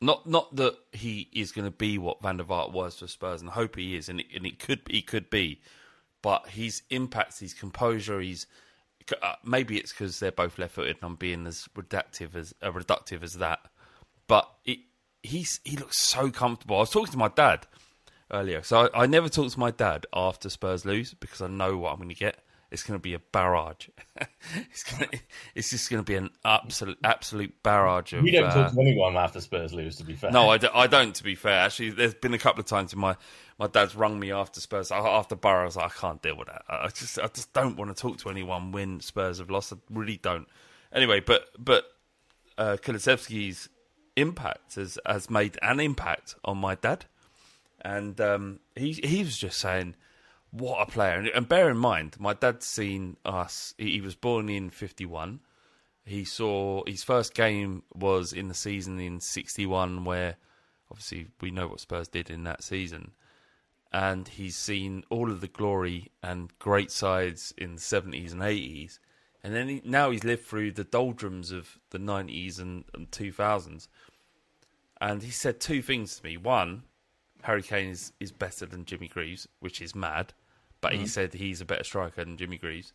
Not 0.00 0.26
not 0.26 0.56
that 0.56 0.76
he 0.92 1.28
is 1.32 1.52
going 1.52 1.66
to 1.66 1.70
be 1.70 1.98
what 1.98 2.22
Van 2.22 2.38
der 2.38 2.44
Vaart 2.44 2.72
was 2.72 2.98
for 2.98 3.06
Spurs, 3.06 3.42
and 3.42 3.50
I 3.50 3.52
hope 3.52 3.76
he 3.76 3.94
is, 3.96 4.08
and 4.08 4.20
it, 4.20 4.26
and 4.34 4.46
it 4.46 4.58
could 4.58 4.80
he 4.88 5.02
could 5.02 5.28
be, 5.28 5.60
but 6.22 6.48
his 6.48 6.82
impact, 6.88 7.38
his 7.40 7.52
composure, 7.52 8.20
he's 8.20 8.46
uh, 9.22 9.34
maybe 9.44 9.78
it's 9.78 9.92
because 9.92 10.20
they're 10.20 10.32
both 10.32 10.58
left-footed, 10.58 10.96
and 10.96 11.04
I'm 11.04 11.16
being 11.16 11.46
as 11.46 11.68
reductive 11.76 12.34
as 12.34 12.54
uh, 12.62 12.72
reductive 12.72 13.22
as 13.22 13.34
that, 13.34 13.60
but 14.26 14.50
it, 14.64 14.78
he's 15.22 15.60
he 15.64 15.76
looks 15.76 15.98
so 15.98 16.30
comfortable. 16.30 16.76
I 16.76 16.80
was 16.80 16.90
talking 16.90 17.12
to 17.12 17.18
my 17.18 17.28
dad 17.28 17.66
earlier, 18.32 18.62
so 18.62 18.88
I, 18.94 19.02
I 19.02 19.06
never 19.06 19.28
talk 19.28 19.50
to 19.52 19.60
my 19.60 19.70
dad 19.70 20.06
after 20.12 20.48
Spurs 20.48 20.84
lose 20.84 21.14
because 21.14 21.40
I 21.40 21.48
know 21.48 21.76
what 21.76 21.92
I'm 21.92 21.98
going 21.98 22.08
to 22.08 22.14
get. 22.14 22.38
It's 22.70 22.84
going 22.84 22.98
to 22.98 23.02
be 23.02 23.14
a 23.14 23.18
barrage. 23.18 23.88
it's 24.70 24.84
going 24.84 25.10
to, 25.10 25.18
it's 25.54 25.70
just 25.70 25.90
going 25.90 26.02
to 26.02 26.06
be 26.06 26.14
an 26.14 26.30
absolute 26.44 26.98
absolute 27.02 27.62
barrage 27.62 28.12
of. 28.12 28.22
We 28.22 28.30
don't 28.30 28.44
uh, 28.44 28.54
talk 28.54 28.72
to 28.74 28.80
anyone 28.80 29.16
after 29.16 29.40
Spurs 29.40 29.72
lose. 29.72 29.96
To 29.96 30.04
be 30.04 30.14
fair, 30.14 30.30
no, 30.30 30.48
I, 30.50 30.58
do, 30.58 30.68
I 30.72 30.86
don't. 30.86 31.14
To 31.16 31.24
be 31.24 31.34
fair, 31.34 31.58
actually, 31.58 31.90
there's 31.90 32.14
been 32.14 32.34
a 32.34 32.38
couple 32.38 32.60
of 32.60 32.66
times 32.66 32.94
when 32.94 33.00
my 33.00 33.16
my 33.58 33.66
dad's 33.66 33.96
rung 33.96 34.20
me 34.20 34.30
after 34.30 34.60
Spurs 34.60 34.92
after 34.92 35.34
Borough. 35.34 35.62
I 35.62 35.64
was 35.64 35.76
like, 35.76 35.86
I 35.86 36.00
can't 36.00 36.22
deal 36.22 36.36
with 36.36 36.48
that. 36.48 36.62
I 36.68 36.88
just 36.88 37.18
I 37.18 37.26
just 37.26 37.52
don't 37.52 37.76
want 37.76 37.94
to 37.94 38.00
talk 38.00 38.18
to 38.18 38.30
anyone 38.30 38.72
when 38.72 39.00
Spurs 39.00 39.38
have 39.38 39.50
lost. 39.50 39.72
I 39.72 39.76
really 39.90 40.16
don't. 40.16 40.46
Anyway, 40.92 41.20
but 41.20 41.48
but 41.58 41.84
uh, 42.56 42.76
Kulusevski's 42.80 43.68
impact 44.16 44.76
has 44.76 44.98
has 45.06 45.28
made 45.28 45.58
an 45.62 45.80
impact 45.80 46.36
on 46.44 46.58
my 46.58 46.74
dad, 46.74 47.06
and 47.80 48.20
um, 48.20 48.60
he 48.76 48.92
he 48.92 49.24
was 49.24 49.36
just 49.36 49.58
saying, 49.58 49.96
"What 50.50 50.82
a 50.82 50.90
player!" 50.90 51.30
And, 51.34 51.48
bear 51.48 51.70
in 51.70 51.76
mind, 51.76 52.16
my 52.18 52.34
dad's 52.34 52.66
seen 52.66 53.16
us. 53.24 53.74
He, 53.78 54.00
was 54.00 54.14
born 54.14 54.48
in 54.48 54.70
fifty 54.70 55.06
one. 55.06 55.40
He 56.04 56.24
saw 56.24 56.82
his 56.86 57.04
first 57.04 57.34
game 57.34 57.82
was 57.94 58.32
in 58.32 58.48
the 58.48 58.54
season 58.54 58.98
in 59.00 59.20
sixty 59.20 59.66
one, 59.66 60.04
where 60.04 60.36
obviously 60.90 61.28
we 61.40 61.50
know 61.50 61.68
what 61.68 61.80
Spurs 61.80 62.08
did 62.08 62.30
in 62.30 62.44
that 62.44 62.64
season. 62.64 63.12
And 63.92 64.28
he's 64.28 64.56
seen 64.56 65.04
all 65.10 65.30
of 65.30 65.40
the 65.40 65.48
glory 65.48 66.10
and 66.22 66.56
great 66.58 66.90
sides 66.90 67.52
in 67.58 67.74
the 67.74 67.80
70s 67.80 68.30
and 68.30 68.40
80s. 68.40 68.98
And 69.42 69.54
then 69.54 69.68
he, 69.68 69.82
now 69.84 70.10
he's 70.10 70.22
lived 70.22 70.44
through 70.44 70.72
the 70.72 70.84
doldrums 70.84 71.50
of 71.50 71.78
the 71.90 71.98
90s 71.98 72.60
and, 72.60 72.84
and 72.94 73.10
2000s. 73.10 73.88
And 75.00 75.22
he 75.22 75.30
said 75.30 75.60
two 75.60 75.82
things 75.82 76.16
to 76.16 76.24
me. 76.24 76.36
One, 76.36 76.84
Harry 77.42 77.62
Kane 77.62 77.90
is, 77.90 78.12
is 78.20 78.32
better 78.32 78.66
than 78.66 78.84
Jimmy 78.84 79.08
Greaves, 79.08 79.48
which 79.58 79.80
is 79.80 79.94
mad. 79.94 80.34
But 80.80 80.92
he 80.92 80.98
mm-hmm. 80.98 81.06
said 81.06 81.34
he's 81.34 81.60
a 81.60 81.64
better 81.64 81.84
striker 81.84 82.24
than 82.24 82.36
Jimmy 82.36 82.58
Greaves. 82.58 82.92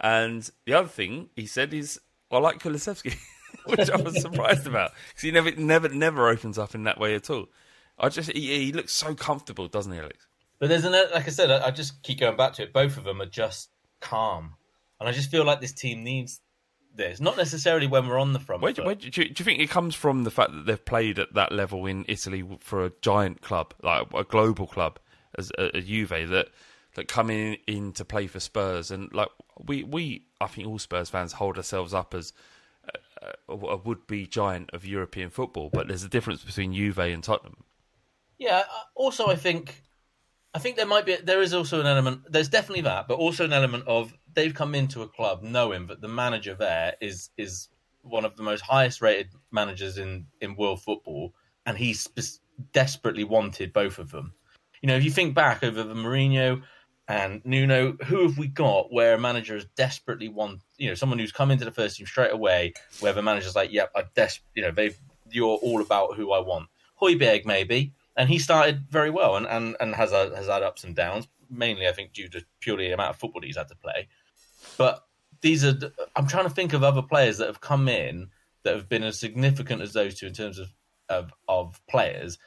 And 0.00 0.48
the 0.66 0.74
other 0.74 0.88
thing 0.88 1.28
he 1.36 1.46
said 1.46 1.72
is, 1.72 2.00
I 2.30 2.38
like 2.38 2.58
Kulusevski, 2.58 3.16
which 3.66 3.90
I 3.90 3.96
was 3.96 4.20
surprised 4.20 4.66
about 4.66 4.92
because 5.08 5.22
he 5.22 5.30
never, 5.30 5.52
never, 5.52 5.88
never 5.88 6.28
opens 6.28 6.58
up 6.58 6.74
in 6.74 6.84
that 6.84 6.98
way 6.98 7.14
at 7.14 7.30
all. 7.30 7.46
I 7.98 8.08
just 8.08 8.32
he, 8.32 8.66
he 8.66 8.72
looks 8.72 8.92
so 8.92 9.14
comfortable, 9.14 9.68
doesn't 9.68 9.92
he, 9.92 9.98
Alex? 9.98 10.26
But 10.58 10.68
there's 10.68 10.84
an 10.84 10.92
like 10.92 11.26
I 11.26 11.30
said, 11.30 11.50
I, 11.50 11.66
I 11.66 11.70
just 11.70 12.02
keep 12.02 12.20
going 12.20 12.36
back 12.36 12.54
to 12.54 12.62
it. 12.62 12.72
Both 12.72 12.96
of 12.96 13.04
them 13.04 13.20
are 13.20 13.26
just 13.26 13.70
calm, 14.00 14.54
and 14.98 15.08
I 15.08 15.12
just 15.12 15.30
feel 15.30 15.44
like 15.44 15.60
this 15.60 15.72
team 15.72 16.02
needs 16.02 16.40
this. 16.94 17.20
Not 17.20 17.36
necessarily 17.36 17.86
when 17.86 18.08
we're 18.08 18.18
on 18.18 18.32
the 18.32 18.40
front. 18.40 18.62
Where, 18.62 18.72
do, 18.72 18.84
where 18.84 18.94
do, 18.94 19.06
you, 19.06 19.10
do 19.10 19.22
you 19.22 19.44
think 19.44 19.60
it 19.60 19.70
comes 19.70 19.94
from? 19.94 20.24
The 20.24 20.30
fact 20.30 20.52
that 20.52 20.66
they've 20.66 20.84
played 20.84 21.18
at 21.18 21.34
that 21.34 21.52
level 21.52 21.86
in 21.86 22.04
Italy 22.08 22.44
for 22.60 22.84
a 22.84 22.92
giant 23.02 23.42
club, 23.42 23.74
like 23.82 24.06
a 24.14 24.24
global 24.24 24.66
club, 24.66 24.98
as 25.36 25.50
uh, 25.58 25.70
a, 25.74 25.78
a 25.78 25.80
Juve 25.80 26.08
that 26.08 26.48
that 26.94 27.08
come 27.08 27.30
in, 27.30 27.92
to 27.92 28.04
play 28.04 28.26
for 28.26 28.40
Spurs, 28.40 28.90
and 28.90 29.12
like 29.12 29.28
we 29.64 29.82
we 29.82 30.26
I 30.40 30.46
think 30.46 30.68
all 30.68 30.78
Spurs 30.78 31.10
fans 31.10 31.34
hold 31.34 31.56
ourselves 31.56 31.94
up 31.94 32.14
as 32.14 32.32
a, 33.22 33.52
a 33.52 33.76
would 33.76 34.06
be 34.06 34.26
giant 34.26 34.70
of 34.72 34.84
European 34.84 35.30
football, 35.30 35.70
but 35.72 35.88
there's 35.88 36.04
a 36.04 36.08
difference 36.08 36.44
between 36.44 36.74
Juve 36.74 36.98
and 36.98 37.22
Tottenham. 37.22 37.64
Yeah. 38.38 38.64
uh, 38.68 38.82
Also, 38.96 39.28
I 39.28 39.36
think, 39.36 39.82
I 40.54 40.58
think 40.58 40.76
there 40.76 40.86
might 40.86 41.06
be 41.06 41.16
there 41.16 41.42
is 41.42 41.54
also 41.54 41.80
an 41.80 41.86
element. 41.86 42.22
There's 42.30 42.48
definitely 42.48 42.82
that, 42.82 43.08
but 43.08 43.18
also 43.18 43.44
an 43.44 43.52
element 43.52 43.84
of 43.86 44.12
they've 44.34 44.54
come 44.54 44.74
into 44.74 45.02
a 45.02 45.08
club 45.08 45.42
knowing 45.42 45.86
that 45.86 46.00
the 46.00 46.08
manager 46.08 46.54
there 46.54 46.94
is 47.00 47.30
is 47.36 47.68
one 48.02 48.24
of 48.24 48.36
the 48.36 48.42
most 48.42 48.62
highest 48.62 49.00
rated 49.00 49.28
managers 49.50 49.98
in 49.98 50.26
in 50.40 50.56
world 50.56 50.82
football, 50.82 51.34
and 51.64 51.78
he's 51.78 52.00
spe- 52.02 52.40
desperately 52.72 53.24
wanted 53.24 53.72
both 53.72 53.98
of 53.98 54.10
them. 54.10 54.34
You 54.82 54.88
know, 54.88 54.96
if 54.96 55.04
you 55.04 55.12
think 55.12 55.34
back 55.34 55.62
over 55.62 55.84
the 55.84 55.94
Mourinho 55.94 56.62
and 57.08 57.44
Nuno, 57.44 57.96
who 58.04 58.22
have 58.22 58.38
we 58.38 58.46
got 58.46 58.92
where 58.92 59.14
a 59.14 59.18
manager 59.18 59.56
is 59.56 59.66
desperately 59.76 60.28
want, 60.28 60.60
you 60.78 60.88
know, 60.88 60.94
someone 60.94 61.18
who's 61.18 61.32
come 61.32 61.50
into 61.50 61.64
the 61.64 61.72
first 61.72 61.96
team 61.96 62.06
straight 62.06 62.32
away, 62.32 62.74
where 63.00 63.12
the 63.12 63.22
manager's 63.22 63.56
like, 63.56 63.72
"Yep, 63.72 63.92
I 63.94 64.04
des, 64.14 64.38
you 64.54 64.62
know, 64.62 64.70
they've 64.70 64.98
you're 65.30 65.56
all 65.56 65.80
about 65.80 66.16
who 66.16 66.32
I 66.32 66.40
want." 66.40 66.68
Højbjerg 67.00 67.44
maybe, 67.44 67.92
and 68.16 68.28
he 68.28 68.38
started 68.38 68.84
very 68.88 69.10
well 69.10 69.36
and 69.36 69.46
and, 69.46 69.76
and 69.80 69.94
has 69.94 70.12
a, 70.12 70.34
has 70.36 70.46
had 70.46 70.62
ups 70.62 70.84
and 70.84 70.94
downs, 70.94 71.26
mainly 71.50 71.88
I 71.88 71.92
think 71.92 72.12
due 72.12 72.28
to 72.28 72.44
purely 72.60 72.88
the 72.88 72.94
amount 72.94 73.10
of 73.10 73.16
football 73.16 73.42
he's 73.42 73.56
had 73.56 73.68
to 73.68 73.76
play. 73.76 74.08
But 74.78 75.04
these 75.40 75.64
are 75.64 75.74
I'm 76.14 76.28
trying 76.28 76.44
to 76.44 76.54
think 76.54 76.72
of 76.72 76.84
other 76.84 77.02
players 77.02 77.38
that 77.38 77.48
have 77.48 77.60
come 77.60 77.88
in 77.88 78.28
that 78.62 78.74
have 78.74 78.88
been 78.88 79.02
as 79.02 79.18
significant 79.18 79.82
as 79.82 79.92
those 79.92 80.14
two 80.14 80.26
in 80.26 80.34
terms 80.34 80.58
of 80.58 80.68
of, 81.08 81.32
of 81.48 81.80
players 81.88 82.38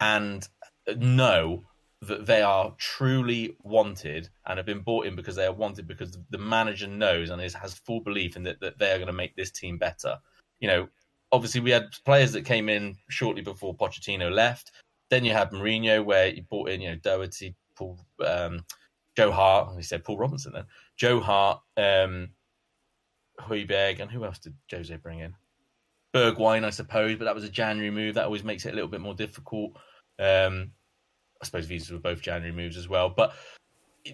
and 0.00 0.48
uh, 0.88 0.94
know 0.96 1.64
that 2.02 2.26
they 2.26 2.42
are 2.42 2.74
truly 2.78 3.56
wanted 3.62 4.28
and 4.46 4.56
have 4.56 4.66
been 4.66 4.80
bought 4.80 5.06
in 5.06 5.16
because 5.16 5.34
they 5.34 5.46
are 5.46 5.52
wanted 5.52 5.88
because 5.88 6.16
the 6.30 6.38
manager 6.38 6.86
knows 6.86 7.30
and 7.30 7.42
is, 7.42 7.54
has 7.54 7.74
full 7.74 8.00
belief 8.00 8.36
in 8.36 8.44
that, 8.44 8.60
that 8.60 8.78
they 8.78 8.92
are 8.92 8.98
going 8.98 9.08
to 9.08 9.12
make 9.12 9.34
this 9.34 9.50
team 9.50 9.78
better. 9.78 10.16
You 10.60 10.68
know, 10.68 10.88
obviously 11.32 11.60
we 11.60 11.70
had 11.70 11.90
players 12.04 12.32
that 12.32 12.44
came 12.44 12.68
in 12.68 12.96
shortly 13.08 13.42
before 13.42 13.76
Pochettino 13.76 14.32
left. 14.32 14.70
Then 15.10 15.24
you 15.24 15.32
had 15.32 15.50
Mourinho, 15.50 16.04
where 16.04 16.30
he 16.30 16.42
brought 16.42 16.68
in, 16.68 16.80
you 16.80 16.90
know, 16.90 16.96
Doherty, 16.96 17.56
Paul, 17.74 17.98
um, 18.24 18.64
Joe 19.16 19.32
Hart. 19.32 19.76
He 19.76 19.82
said 19.82 20.04
Paul 20.04 20.18
Robinson 20.18 20.52
then. 20.52 20.66
Joe 20.96 21.20
Hart, 21.20 21.60
um, 21.76 22.28
Højbjerg, 23.40 24.00
and 24.00 24.10
who 24.10 24.24
else 24.24 24.38
did 24.38 24.54
Jose 24.70 24.94
bring 24.96 25.20
in? 25.20 25.34
Bergwijn, 26.14 26.64
I 26.64 26.70
suppose, 26.70 27.16
but 27.16 27.24
that 27.24 27.34
was 27.34 27.44
a 27.44 27.50
January 27.50 27.90
move. 27.90 28.14
That 28.14 28.24
always 28.24 28.44
makes 28.44 28.66
it 28.66 28.72
a 28.72 28.74
little 28.74 28.90
bit 28.90 29.00
more 29.00 29.14
difficult. 29.14 29.72
Um, 30.18 30.72
I 31.40 31.44
suppose 31.44 31.66
these 31.68 31.90
were 31.90 31.98
both 31.98 32.20
January 32.20 32.52
moves 32.52 32.76
as 32.76 32.88
well. 32.88 33.08
But 33.08 33.34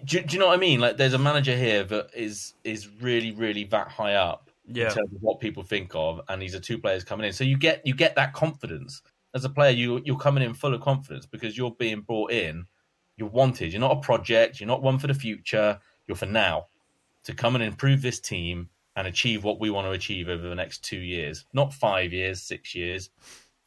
do, 0.03 0.21
do 0.21 0.33
you 0.33 0.39
know 0.39 0.47
what 0.47 0.55
I 0.55 0.59
mean? 0.59 0.79
Like, 0.79 0.97
there's 0.97 1.13
a 1.13 1.19
manager 1.19 1.55
here 1.55 1.83
that 1.85 2.09
is 2.13 2.53
is 2.63 2.87
really, 3.01 3.31
really 3.31 3.63
that 3.65 3.87
high 3.89 4.15
up 4.15 4.49
Yeah. 4.67 4.89
in 4.89 4.95
terms 4.95 5.13
of 5.13 5.21
what 5.21 5.39
people 5.39 5.63
think 5.63 5.91
of, 5.95 6.21
and 6.27 6.41
these 6.41 6.55
are 6.55 6.59
two 6.59 6.77
players 6.77 7.03
coming 7.03 7.25
in. 7.27 7.33
So 7.33 7.43
you 7.43 7.57
get 7.57 7.85
you 7.85 7.95
get 7.95 8.15
that 8.15 8.33
confidence 8.33 9.01
as 9.33 9.45
a 9.45 9.49
player. 9.49 9.71
You 9.71 10.01
you're 10.05 10.17
coming 10.17 10.43
in 10.43 10.53
full 10.53 10.73
of 10.73 10.81
confidence 10.81 11.25
because 11.25 11.57
you're 11.57 11.71
being 11.71 12.01
brought 12.01 12.31
in. 12.31 12.65
You're 13.17 13.29
wanted. 13.29 13.71
You're 13.71 13.79
not 13.79 13.95
a 13.97 14.01
project. 14.01 14.59
You're 14.59 14.67
not 14.67 14.81
one 14.81 14.99
for 14.99 15.07
the 15.07 15.13
future. 15.13 15.79
You're 16.07 16.17
for 16.17 16.25
now 16.25 16.67
to 17.23 17.33
come 17.33 17.55
and 17.55 17.63
improve 17.63 18.01
this 18.01 18.19
team 18.19 18.69
and 18.97 19.07
achieve 19.07 19.43
what 19.43 19.59
we 19.59 19.69
want 19.69 19.87
to 19.87 19.91
achieve 19.91 20.29
over 20.29 20.47
the 20.47 20.55
next 20.55 20.83
two 20.83 20.99
years, 20.99 21.45
not 21.53 21.73
five 21.73 22.13
years, 22.13 22.41
six 22.41 22.75
years. 22.75 23.09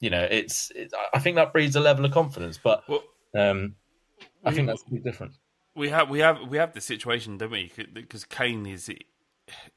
You 0.00 0.10
know, 0.10 0.26
it's. 0.30 0.70
It, 0.72 0.92
I 1.12 1.18
think 1.18 1.36
that 1.36 1.52
breeds 1.52 1.76
a 1.76 1.80
level 1.80 2.04
of 2.04 2.12
confidence, 2.12 2.58
but 2.62 2.84
Well, 2.88 3.02
um, 3.34 3.74
I 4.44 4.52
think 4.52 4.66
that's 4.66 4.82
a 4.86 4.90
big 4.90 5.04
difference. 5.04 5.38
we 5.74 5.90
have 5.90 6.08
we 6.10 6.18
have 6.20 6.38
we 6.48 6.58
have 6.58 6.72
the 6.72 6.80
situation, 6.80 7.38
don't 7.38 7.50
we? 7.50 7.72
Because 7.92 8.24
Kane 8.24 8.66
is, 8.66 8.90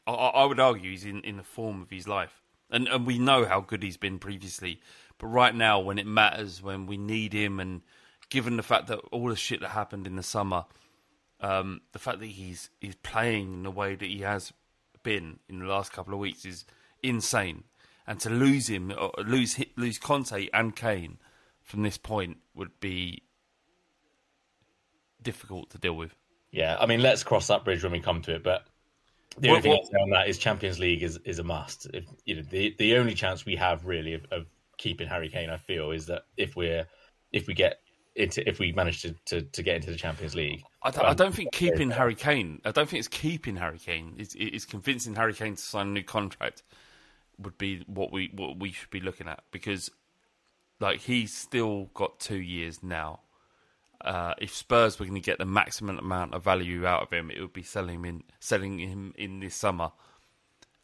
I, 0.07 0.11
I 0.11 0.45
would 0.45 0.59
argue, 0.59 0.91
he's 0.91 1.05
in, 1.05 1.21
in 1.21 1.37
the 1.37 1.43
form 1.43 1.81
of 1.81 1.89
his 1.89 2.07
life, 2.07 2.41
and 2.69 2.87
and 2.87 3.05
we 3.05 3.19
know 3.19 3.45
how 3.45 3.61
good 3.61 3.83
he's 3.83 3.97
been 3.97 4.19
previously. 4.19 4.81
But 5.17 5.27
right 5.27 5.53
now, 5.55 5.79
when 5.79 5.99
it 5.99 6.07
matters, 6.07 6.63
when 6.63 6.87
we 6.87 6.97
need 6.97 7.33
him, 7.33 7.59
and 7.59 7.81
given 8.29 8.57
the 8.57 8.63
fact 8.63 8.87
that 8.87 8.99
all 9.11 9.29
the 9.29 9.35
shit 9.35 9.61
that 9.61 9.69
happened 9.69 10.07
in 10.07 10.15
the 10.15 10.23
summer, 10.23 10.65
um, 11.39 11.81
the 11.91 11.99
fact 11.99 12.19
that 12.19 12.27
he's 12.27 12.69
he's 12.79 12.95
playing 12.95 13.53
in 13.53 13.63
the 13.63 13.71
way 13.71 13.95
that 13.95 14.05
he 14.05 14.19
has 14.21 14.51
been 15.03 15.39
in 15.47 15.59
the 15.59 15.65
last 15.65 15.91
couple 15.91 16.13
of 16.13 16.19
weeks 16.19 16.45
is 16.45 16.65
insane. 17.03 17.63
And 18.07 18.19
to 18.21 18.29
lose 18.29 18.67
him, 18.67 18.91
lose 19.19 19.63
lose 19.77 19.99
Conte 19.99 20.49
and 20.51 20.75
Kane 20.75 21.19
from 21.61 21.83
this 21.83 21.97
point 21.97 22.37
would 22.55 22.79
be 22.79 23.23
difficult 25.21 25.69
to 25.71 25.77
deal 25.77 25.93
with. 25.93 26.15
Yeah, 26.51 26.77
I 26.79 26.85
mean, 26.85 27.01
let's 27.01 27.23
cross 27.23 27.47
that 27.47 27.63
bridge 27.63 27.83
when 27.83 27.91
we 27.91 27.99
come 27.99 28.21
to 28.23 28.35
it. 28.35 28.43
But 28.43 28.65
the 29.37 29.49
What- 29.49 29.57
only 29.57 29.61
thing 29.61 29.71
I'll 29.73 29.85
say 29.85 29.97
on 30.01 30.09
that 30.11 30.27
is 30.27 30.37
Champions 30.37 30.79
League 30.79 31.03
is, 31.03 31.17
is 31.23 31.39
a 31.39 31.43
must. 31.43 31.87
If 31.93 32.05
you 32.25 32.35
know, 32.35 32.41
the 32.41 32.75
the 32.77 32.97
only 32.97 33.13
chance 33.13 33.45
we 33.45 33.55
have 33.55 33.85
really 33.85 34.13
of, 34.13 34.25
of 34.31 34.47
keeping 34.77 35.07
Harry 35.07 35.29
Kane, 35.29 35.49
I 35.49 35.57
feel, 35.57 35.91
is 35.91 36.07
that 36.07 36.23
if 36.37 36.55
we're 36.55 36.87
if 37.31 37.47
we 37.47 37.53
get 37.53 37.79
into 38.15 38.47
if 38.47 38.59
we 38.59 38.71
manage 38.73 39.01
to, 39.03 39.15
to, 39.25 39.41
to 39.41 39.63
get 39.63 39.77
into 39.77 39.91
the 39.91 39.97
Champions 39.97 40.35
League. 40.35 40.63
I 40.83 40.91
don't, 40.91 41.05
I 41.05 41.13
don't 41.13 41.27
um, 41.27 41.33
think 41.33 41.51
keeping 41.53 41.91
Harry 41.91 42.15
Kane. 42.15 42.59
I 42.65 42.71
don't 42.71 42.89
think 42.89 42.99
it's 42.99 43.07
keeping 43.07 43.55
Harry 43.55 43.79
Kane. 43.79 44.15
It's, 44.17 44.35
it's 44.37 44.65
convincing 44.65 45.15
Harry 45.15 45.33
Kane 45.33 45.55
to 45.55 45.61
sign 45.61 45.87
a 45.87 45.91
new 45.91 46.03
contract 46.03 46.63
would 47.37 47.57
be 47.57 47.83
what 47.87 48.11
we 48.11 48.31
what 48.35 48.59
we 48.59 48.71
should 48.71 48.89
be 48.89 48.99
looking 48.99 49.27
at 49.27 49.43
because, 49.51 49.89
like, 50.79 50.99
he's 50.99 51.35
still 51.35 51.89
got 51.93 52.19
two 52.19 52.39
years 52.39 52.83
now. 52.83 53.21
Uh, 54.03 54.33
if 54.39 54.53
Spurs 54.55 54.99
were 54.99 55.05
going 55.05 55.21
to 55.21 55.25
get 55.25 55.37
the 55.37 55.45
maximum 55.45 55.97
amount 55.99 56.33
of 56.33 56.43
value 56.43 56.85
out 56.85 57.03
of 57.03 57.11
him, 57.11 57.29
it 57.31 57.39
would 57.39 57.53
be 57.53 57.63
selling 57.63 57.95
him 57.95 58.05
in 58.05 58.23
selling 58.39 58.79
him 58.79 59.13
in 59.17 59.39
this 59.39 59.55
summer. 59.55 59.91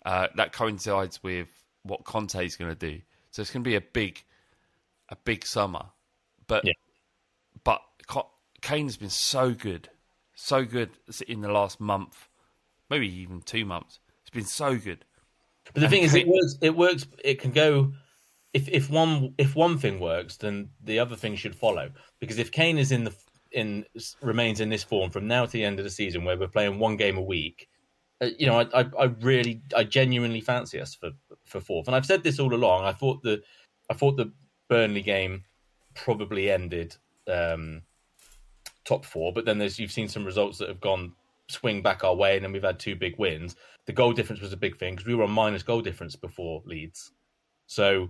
Uh, 0.05 0.27
that 0.35 0.53
coincides 0.53 1.21
with 1.23 1.49
what 1.83 2.03
Conte 2.03 2.45
is 2.45 2.55
going 2.55 2.71
to 2.71 2.75
do, 2.75 3.01
so 3.31 3.41
it's 3.41 3.51
going 3.51 3.63
to 3.63 3.69
be 3.69 3.75
a 3.75 3.81
big, 3.81 4.23
a 5.09 5.15
big 5.15 5.45
summer. 5.45 5.85
But 6.47 6.63
Yeah. 6.65 6.73
but 7.63 7.81
Kane's 8.61 8.97
been 8.97 9.09
so 9.09 9.51
good, 9.53 9.89
so 10.35 10.63
good 10.63 10.91
in 11.27 11.41
the 11.41 11.51
last 11.51 11.79
month, 11.79 12.29
maybe 12.89 13.07
even 13.21 13.41
two 13.41 13.65
months. 13.65 13.99
It's 14.21 14.29
been 14.29 14.45
so 14.45 14.77
good. 14.77 15.05
But 15.73 15.81
the 15.81 15.89
thing 15.89 16.03
is, 16.03 16.15
it 16.15 16.27
works. 16.27 16.57
It 16.61 16.75
works. 16.75 17.05
It 17.23 17.39
can 17.39 17.51
go. 17.51 17.93
If 18.57 18.67
if 18.69 18.89
one 18.89 19.35
if 19.37 19.55
one 19.55 19.77
thing 19.77 19.99
works, 19.99 20.37
then 20.37 20.69
the 20.83 20.97
other 20.97 21.15
thing 21.15 21.35
should 21.35 21.55
follow. 21.55 21.91
Because 22.19 22.39
if 22.39 22.51
Kane 22.51 22.79
is 22.79 22.91
in 22.91 23.03
the 23.03 23.13
in 23.51 23.85
remains 24.19 24.59
in 24.61 24.69
this 24.69 24.83
form 24.83 25.11
from 25.11 25.27
now 25.27 25.45
to 25.45 25.51
the 25.51 25.63
end 25.63 25.77
of 25.79 25.85
the 25.85 25.91
season, 25.91 26.23
where 26.23 26.39
we're 26.39 26.47
playing 26.47 26.79
one 26.79 26.97
game 26.97 27.17
a 27.17 27.21
week, 27.21 27.69
uh, 28.19 28.29
you 28.39 28.47
know, 28.47 28.59
I, 28.59 28.81
I 28.81 28.85
I 28.99 29.03
really 29.21 29.61
I 29.75 29.83
genuinely 29.83 30.41
fancy 30.41 30.81
us 30.81 30.95
for 30.95 31.11
for 31.45 31.61
fourth. 31.61 31.85
And 31.85 31.95
I've 31.95 32.07
said 32.07 32.23
this 32.23 32.39
all 32.39 32.51
along. 32.51 32.85
I 32.85 32.93
thought 32.93 33.21
the 33.21 33.43
I 33.91 33.93
thought 33.93 34.17
the 34.17 34.31
Burnley 34.69 35.03
game 35.03 35.43
probably 35.93 36.49
ended 36.49 36.95
um, 37.27 37.83
top 38.85 39.05
four, 39.05 39.33
but 39.33 39.45
then 39.45 39.59
there's 39.59 39.77
you've 39.77 39.91
seen 39.91 40.07
some 40.07 40.25
results 40.25 40.57
that 40.57 40.69
have 40.69 40.81
gone 40.81 41.13
swing 41.47 41.83
back 41.83 42.03
our 42.03 42.15
way, 42.15 42.35
and 42.35 42.43
then 42.43 42.53
we've 42.53 42.63
had 42.63 42.79
two 42.79 42.95
big 42.95 43.19
wins. 43.19 43.55
The 43.85 43.93
goal 43.93 44.13
difference 44.13 44.41
was 44.41 44.51
a 44.51 44.57
big 44.57 44.79
thing 44.79 44.95
because 44.95 45.05
we 45.05 45.13
were 45.13 45.25
on 45.25 45.31
minus 45.31 45.61
goal 45.61 45.81
difference 45.81 46.15
before 46.15 46.63
Leeds. 46.65 47.11
So 47.67 48.09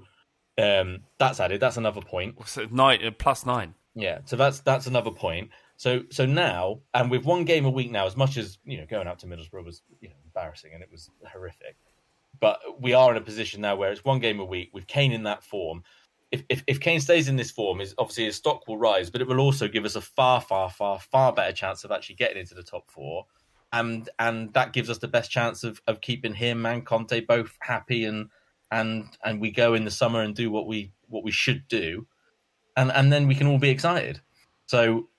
Um, 0.57 1.01
that's 1.19 1.39
added. 1.39 1.59
That's 1.59 1.77
another 1.77 2.01
point. 2.01 2.35
So 2.47 2.67
nine 2.71 3.05
uh, 3.05 3.11
plus 3.11 3.45
nine. 3.45 3.75
Yeah, 3.93 4.19
so 4.25 4.35
that's 4.35 4.59
that's 4.61 4.87
another 4.87 5.11
point. 5.11 5.49
So 5.77 6.03
so 6.09 6.25
now, 6.25 6.81
and 6.93 7.11
with 7.11 7.25
one 7.25 7.45
game 7.45 7.65
a 7.65 7.69
week 7.69 7.91
now, 7.91 8.05
as 8.05 8.17
much 8.17 8.37
as 8.37 8.57
you 8.65 8.77
know, 8.77 8.85
going 8.87 9.07
out 9.07 9.19
to 9.19 9.27
Middlesbrough 9.27 9.65
was 9.65 9.81
you 10.01 10.09
know 10.09 10.15
embarrassing 10.25 10.71
and 10.73 10.81
it 10.81 10.89
was 10.91 11.09
horrific, 11.31 11.77
but 12.39 12.59
we 12.79 12.93
are 12.93 13.11
in 13.11 13.17
a 13.17 13.21
position 13.21 13.61
now 13.61 13.75
where 13.75 13.91
it's 13.91 14.03
one 14.03 14.19
game 14.19 14.39
a 14.39 14.45
week 14.45 14.69
with 14.73 14.87
Kane 14.87 15.11
in 15.11 15.23
that 15.23 15.43
form. 15.43 15.83
If 16.31 16.43
if, 16.49 16.63
if 16.67 16.79
Kane 16.79 16.99
stays 16.99 17.27
in 17.27 17.35
this 17.35 17.51
form, 17.51 17.79
is 17.79 17.93
obviously 17.97 18.25
his 18.25 18.35
stock 18.35 18.67
will 18.67 18.77
rise, 18.77 19.09
but 19.09 19.21
it 19.21 19.27
will 19.27 19.39
also 19.39 19.67
give 19.67 19.85
us 19.85 19.95
a 19.95 20.01
far 20.01 20.41
far 20.41 20.69
far 20.69 20.99
far 20.99 21.33
better 21.33 21.53
chance 21.53 21.83
of 21.83 21.91
actually 21.91 22.15
getting 22.15 22.37
into 22.37 22.55
the 22.55 22.63
top 22.63 22.89
four, 22.89 23.25
and 23.71 24.09
and 24.17 24.53
that 24.53 24.73
gives 24.73 24.89
us 24.89 24.97
the 24.97 25.07
best 25.07 25.29
chance 25.29 25.63
of 25.63 25.81
of 25.85 26.01
keeping 26.01 26.33
him 26.33 26.65
and 26.65 26.85
Conte 26.85 27.21
both 27.21 27.55
happy 27.61 28.05
and 28.05 28.29
and 28.71 29.05
and 29.23 29.39
we 29.39 29.51
go 29.51 29.73
in 29.73 29.85
the 29.85 29.91
summer 29.91 30.21
and 30.21 30.35
do 30.35 30.51
what 30.51 30.67
we 30.67 30.91
what 31.07 31.23
we 31.23 31.31
should 31.31 31.67
do 31.67 32.05
and 32.77 32.91
and 32.91 33.11
then 33.11 33.27
we 33.27 33.35
can 33.35 33.47
all 33.47 33.57
be 33.57 33.69
excited. 33.69 34.21
So, 34.67 35.09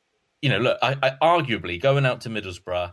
you 0.40 0.48
know, 0.48 0.58
look, 0.58 0.78
I, 0.80 0.96
I 1.02 1.10
arguably 1.20 1.82
going 1.82 2.06
out 2.06 2.22
to 2.22 2.30
Middlesbrough 2.30 2.92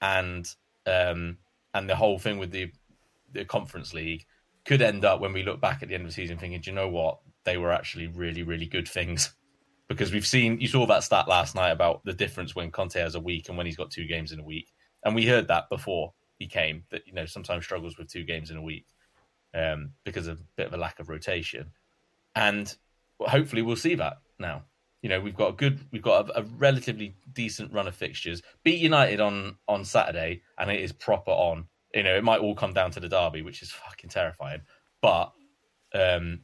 and 0.00 0.46
um 0.86 1.38
and 1.74 1.88
the 1.88 1.96
whole 1.96 2.18
thing 2.18 2.38
with 2.38 2.52
the 2.52 2.70
the 3.32 3.44
Conference 3.44 3.94
League 3.94 4.26
could 4.64 4.82
end 4.82 5.04
up 5.04 5.20
when 5.20 5.32
we 5.32 5.42
look 5.42 5.60
back 5.60 5.82
at 5.82 5.88
the 5.88 5.94
end 5.94 6.04
of 6.04 6.10
the 6.10 6.14
season 6.14 6.38
thinking, 6.38 6.60
do 6.60 6.70
you 6.70 6.76
know 6.76 6.88
what? 6.88 7.18
They 7.44 7.56
were 7.56 7.72
actually 7.72 8.06
really, 8.06 8.44
really 8.44 8.66
good 8.66 8.86
things. 8.86 9.32
Because 9.88 10.12
we've 10.12 10.26
seen 10.26 10.60
you 10.60 10.68
saw 10.68 10.86
that 10.86 11.02
stat 11.02 11.26
last 11.26 11.54
night 11.54 11.70
about 11.70 12.04
the 12.04 12.12
difference 12.12 12.54
when 12.54 12.70
Conte 12.70 13.00
has 13.00 13.14
a 13.14 13.20
week 13.20 13.48
and 13.48 13.56
when 13.56 13.66
he's 13.66 13.76
got 13.76 13.90
two 13.90 14.06
games 14.06 14.30
in 14.32 14.38
a 14.38 14.44
week. 14.44 14.70
And 15.04 15.14
we 15.14 15.26
heard 15.26 15.48
that 15.48 15.68
before 15.68 16.12
he 16.38 16.46
came, 16.46 16.84
that 16.90 17.06
you 17.06 17.12
know, 17.12 17.26
sometimes 17.26 17.64
struggles 17.64 17.98
with 17.98 18.08
two 18.08 18.24
games 18.24 18.50
in 18.50 18.56
a 18.56 18.62
week 18.62 18.86
um, 19.54 19.92
because 20.04 20.26
of 20.26 20.40
a 20.40 20.44
bit 20.56 20.66
of 20.66 20.74
a 20.74 20.78
lack 20.78 21.00
of 21.00 21.08
rotation. 21.08 21.70
And 22.34 22.74
hopefully 23.20 23.62
we'll 23.62 23.76
see 23.76 23.94
that 23.96 24.18
now. 24.38 24.64
You 25.02 25.08
know, 25.08 25.20
we've 25.20 25.36
got 25.36 25.48
a 25.48 25.52
good, 25.52 25.80
we've 25.90 26.02
got 26.02 26.30
a, 26.30 26.40
a, 26.40 26.42
relatively 26.42 27.16
decent 27.32 27.72
run 27.72 27.88
of 27.88 27.94
fixtures. 27.94 28.40
Beat 28.62 28.80
United 28.80 29.20
on 29.20 29.56
on 29.66 29.84
Saturday, 29.84 30.42
and 30.58 30.70
it 30.70 30.80
is 30.80 30.92
proper 30.92 31.32
on. 31.32 31.66
You 31.92 32.04
know, 32.04 32.16
it 32.16 32.22
might 32.22 32.40
all 32.40 32.54
come 32.54 32.72
down 32.72 32.92
to 32.92 33.00
the 33.00 33.08
derby, 33.08 33.42
which 33.42 33.62
is 33.62 33.72
fucking 33.72 34.10
terrifying, 34.10 34.62
but 35.00 35.32
um, 35.92 36.40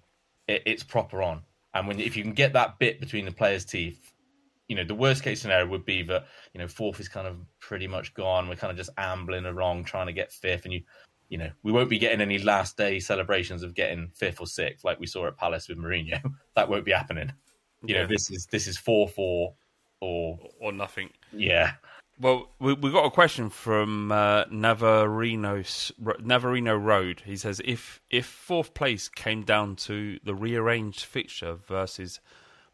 it, 0.49 0.63
it's 0.67 0.83
proper 0.83 1.23
on. 1.23 1.43
And 1.73 1.87
when 1.87 2.01
if 2.01 2.17
you 2.17 2.25
can 2.25 2.33
get 2.33 2.55
that 2.55 2.81
bit 2.81 2.99
between 2.99 3.27
the 3.27 3.33
players' 3.33 3.65
teeth, 3.65 4.13
you 4.67 4.75
know, 4.75 4.85
the 4.85 4.95
worst 4.95 5.23
case 5.23 5.41
scenario 5.41 5.67
would 5.69 5.85
be 5.85 6.03
that 6.03 6.27
you 6.53 6.59
know 6.59 6.67
fourth 6.67 6.99
is 6.99 7.09
kind 7.09 7.29
of 7.29 7.37
pretty 7.61 7.87
much 7.87 8.13
gone. 8.15 8.49
We're 8.49 8.57
kind 8.57 8.73
of 8.73 8.77
just 8.77 8.91
ambling 8.99 9.47
along, 9.47 9.85
trying 9.85 10.07
to 10.09 10.13
get 10.13 10.33
fifth, 10.33 10.65
and 10.65 10.75
you 10.75 10.83
you 11.29 11.39
know, 11.39 11.51
we 11.63 11.73
won't 11.73 11.91
be 11.91 11.99
getting 11.99 12.21
any 12.21 12.39
last 12.39 12.77
day 12.77 12.99
celebrations 13.01 13.63
of 13.63 13.75
getting 13.75 14.09
fifth 14.15 14.41
or 14.41 14.47
sixth 14.47 14.85
like 14.85 14.99
we 14.99 15.07
saw 15.07 15.27
at 15.27 15.37
Palace 15.37 15.69
with 15.69 15.79
Mourinho. 15.79 16.21
that 16.55 16.69
won't 16.69 16.85
be 16.85 16.93
happening. 16.93 17.33
You 17.83 17.95
Yeah. 17.95 18.03
know, 18.03 18.09
this 18.09 18.31
is 18.31 18.47
this 18.51 18.67
is 18.67 18.79
four 18.79 19.09
four 19.09 19.55
or 20.01 20.39
or 20.61 20.73
nothing. 20.73 21.11
yeah. 21.33 21.73
Well, 22.21 22.51
we 22.59 22.73
we 22.73 22.91
got 22.91 23.05
a 23.05 23.11
question 23.13 23.49
from 23.49 24.11
uh, 24.11 24.45
Navarino 24.51 25.63
Navarino 26.21 26.77
Road. 26.77 27.23
He 27.25 27.37
says 27.37 27.61
if 27.65 28.01
if 28.11 28.27
fourth 28.27 28.75
place 28.75 29.09
came 29.09 29.43
down 29.45 29.77
to 29.77 30.19
the 30.25 30.35
rearranged 30.35 31.05
fixture 31.05 31.55
versus 31.55 32.19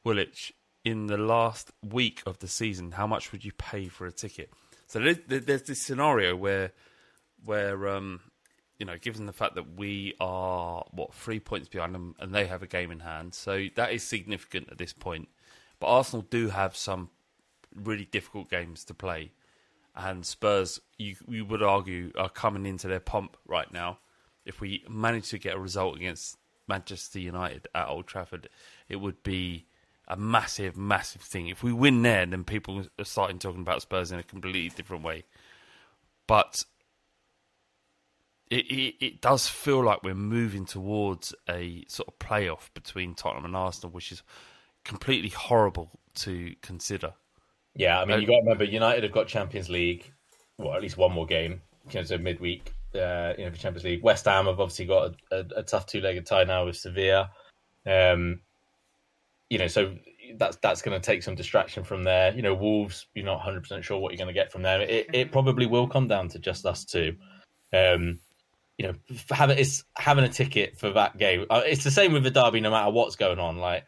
Woolwich 0.02 0.54
in 0.82 1.08
the 1.08 1.18
last 1.18 1.72
week 1.82 2.22
of 2.24 2.38
the 2.38 2.48
season, 2.48 2.92
how 2.92 3.06
much 3.06 3.32
would 3.32 3.44
you 3.44 3.52
pay 3.52 3.88
for 3.88 4.06
a 4.06 4.12
ticket? 4.12 4.50
So 4.86 5.00
there's, 5.00 5.18
there's 5.26 5.62
this 5.62 5.80
scenario 5.80 6.36
where 6.36 6.72
where 7.44 7.88
um, 7.88 8.20
you 8.78 8.86
know, 8.86 8.98
given 8.98 9.26
the 9.26 9.32
fact 9.32 9.54
that 9.54 9.76
we 9.76 10.14
are 10.20 10.84
what 10.90 11.14
three 11.14 11.40
points 11.40 11.68
behind 11.68 11.94
them 11.94 12.14
and 12.18 12.34
they 12.34 12.46
have 12.46 12.62
a 12.62 12.66
game 12.66 12.90
in 12.90 13.00
hand, 13.00 13.34
so 13.34 13.66
that 13.76 13.92
is 13.92 14.02
significant 14.02 14.68
at 14.70 14.78
this 14.78 14.92
point. 14.92 15.28
But 15.78 15.88
Arsenal 15.88 16.26
do 16.28 16.48
have 16.48 16.76
some 16.76 17.10
really 17.74 18.04
difficult 18.04 18.50
games 18.50 18.84
to 18.84 18.94
play, 18.94 19.32
and 19.94 20.26
Spurs, 20.26 20.80
you 20.98 21.16
you 21.28 21.44
would 21.44 21.62
argue, 21.62 22.12
are 22.18 22.28
coming 22.28 22.66
into 22.66 22.88
their 22.88 23.00
pomp 23.00 23.36
right 23.46 23.72
now. 23.72 23.98
If 24.44 24.60
we 24.60 24.84
manage 24.88 25.30
to 25.30 25.38
get 25.38 25.54
a 25.54 25.58
result 25.60 25.96
against 25.96 26.36
Manchester 26.68 27.18
United 27.18 27.68
at 27.74 27.88
Old 27.88 28.06
Trafford, 28.06 28.48
it 28.88 28.96
would 28.96 29.22
be 29.22 29.66
a 30.06 30.16
massive, 30.16 30.76
massive 30.76 31.22
thing. 31.22 31.48
If 31.48 31.62
we 31.62 31.72
win 31.72 32.02
there, 32.02 32.26
then 32.26 32.44
people 32.44 32.84
are 32.98 33.04
starting 33.04 33.38
talking 33.38 33.62
about 33.62 33.82
Spurs 33.82 34.12
in 34.12 34.18
a 34.18 34.22
completely 34.22 34.68
different 34.68 35.02
way. 35.02 35.24
But 36.26 36.64
it, 38.50 38.66
it, 38.66 38.94
it 39.04 39.20
does 39.20 39.48
feel 39.48 39.82
like 39.82 40.02
we're 40.02 40.14
moving 40.14 40.64
towards 40.64 41.34
a 41.48 41.84
sort 41.88 42.08
of 42.08 42.18
playoff 42.18 42.72
between 42.74 43.14
Tottenham 43.14 43.44
and 43.46 43.56
Arsenal, 43.56 43.92
which 43.92 44.12
is 44.12 44.22
completely 44.84 45.30
horrible 45.30 45.90
to 46.16 46.54
consider. 46.62 47.14
Yeah, 47.74 48.00
I 48.00 48.04
mean, 48.04 48.16
Uh, 48.16 48.20
you 48.20 48.26
got 48.26 48.34
to 48.34 48.42
remember, 48.42 48.64
United 48.64 49.02
have 49.02 49.12
got 49.12 49.26
Champions 49.26 49.68
League, 49.68 50.12
well, 50.58 50.74
at 50.74 50.82
least 50.82 50.96
one 50.96 51.12
more 51.12 51.26
game, 51.26 51.60
you 51.90 52.00
know, 52.00 52.04
so 52.04 52.18
midweek, 52.18 52.72
uh, 52.94 53.32
you 53.36 53.44
know, 53.44 53.50
for 53.50 53.56
Champions 53.56 53.84
League. 53.84 54.02
West 54.02 54.26
Ham 54.26 54.46
have 54.46 54.60
obviously 54.60 54.86
got 54.86 55.14
a, 55.32 55.36
a, 55.36 55.46
a 55.56 55.62
tough 55.62 55.86
two-legged 55.86 56.26
tie 56.26 56.44
now 56.44 56.66
with 56.66 56.76
Sevilla. 56.76 57.30
Um, 57.86 58.40
you 59.50 59.58
know, 59.58 59.66
so 59.66 59.96
that's 60.36 60.56
that's 60.58 60.82
going 60.82 60.98
to 60.98 61.04
take 61.04 61.22
some 61.22 61.34
distraction 61.34 61.84
from 61.84 62.02
there. 62.02 62.32
You 62.34 62.42
know, 62.42 62.54
Wolves, 62.54 63.06
you're 63.14 63.24
not 63.24 63.36
100 63.36 63.60
percent 63.62 63.84
sure 63.84 63.98
what 63.98 64.12
you're 64.12 64.24
going 64.24 64.34
to 64.34 64.40
get 64.40 64.52
from 64.52 64.62
them. 64.62 64.80
It 64.80 65.06
it 65.12 65.32
probably 65.32 65.66
will 65.66 65.86
come 65.86 66.08
down 66.08 66.28
to 66.28 66.38
just 66.38 66.64
us 66.66 66.84
two. 66.84 67.16
Um, 67.72 68.20
you 68.78 68.86
know, 68.86 68.94
having 69.30 69.58
it's 69.58 69.84
having 69.96 70.24
a 70.24 70.28
ticket 70.28 70.78
for 70.78 70.90
that 70.90 71.16
game. 71.16 71.46
Uh, 71.48 71.62
It's 71.64 71.84
the 71.84 71.90
same 71.90 72.12
with 72.12 72.24
the 72.24 72.30
derby, 72.30 72.60
no 72.60 72.70
matter 72.70 72.90
what's 72.90 73.16
going 73.16 73.38
on. 73.38 73.58
Like 73.58 73.84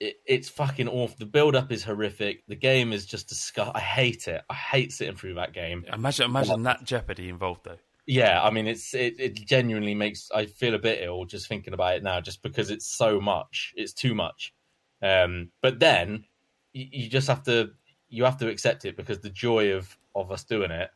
it, 0.00 0.16
it's 0.26 0.48
fucking 0.48 0.88
awful. 0.88 1.16
The 1.18 1.26
build 1.26 1.56
up 1.56 1.72
is 1.72 1.84
horrific. 1.84 2.44
The 2.46 2.56
game 2.56 2.92
is 2.92 3.06
just 3.06 3.28
disgusting. 3.28 3.76
I 3.76 3.80
hate 3.80 4.28
it. 4.28 4.42
I 4.50 4.54
hate 4.54 4.92
sitting 4.92 5.16
through 5.16 5.34
that 5.34 5.52
game. 5.54 5.84
Imagine, 5.92 6.26
imagine 6.26 6.62
that 6.64 6.84
jeopardy 6.84 7.28
involved, 7.28 7.64
though. 7.64 7.78
Yeah, 8.06 8.42
I 8.42 8.50
mean, 8.50 8.66
it's 8.66 8.94
it, 8.94 9.14
it 9.18 9.34
genuinely 9.46 9.94
makes 9.94 10.28
I 10.34 10.46
feel 10.46 10.74
a 10.74 10.78
bit 10.78 11.02
ill 11.02 11.24
just 11.24 11.48
thinking 11.48 11.72
about 11.72 11.96
it 11.96 12.02
now, 12.02 12.20
just 12.20 12.42
because 12.42 12.70
it's 12.70 12.86
so 12.86 13.20
much. 13.20 13.72
It's 13.76 13.92
too 13.92 14.14
much. 14.14 14.52
Um, 15.00 15.50
but 15.62 15.78
then 15.78 16.24
you, 16.72 16.86
you 16.90 17.08
just 17.08 17.28
have 17.28 17.44
to 17.44 17.70
you 18.08 18.24
have 18.24 18.38
to 18.38 18.48
accept 18.48 18.84
it 18.84 18.96
because 18.96 19.20
the 19.20 19.30
joy 19.30 19.72
of 19.72 19.96
of 20.14 20.32
us 20.32 20.44
doing 20.44 20.70
it 20.70 20.90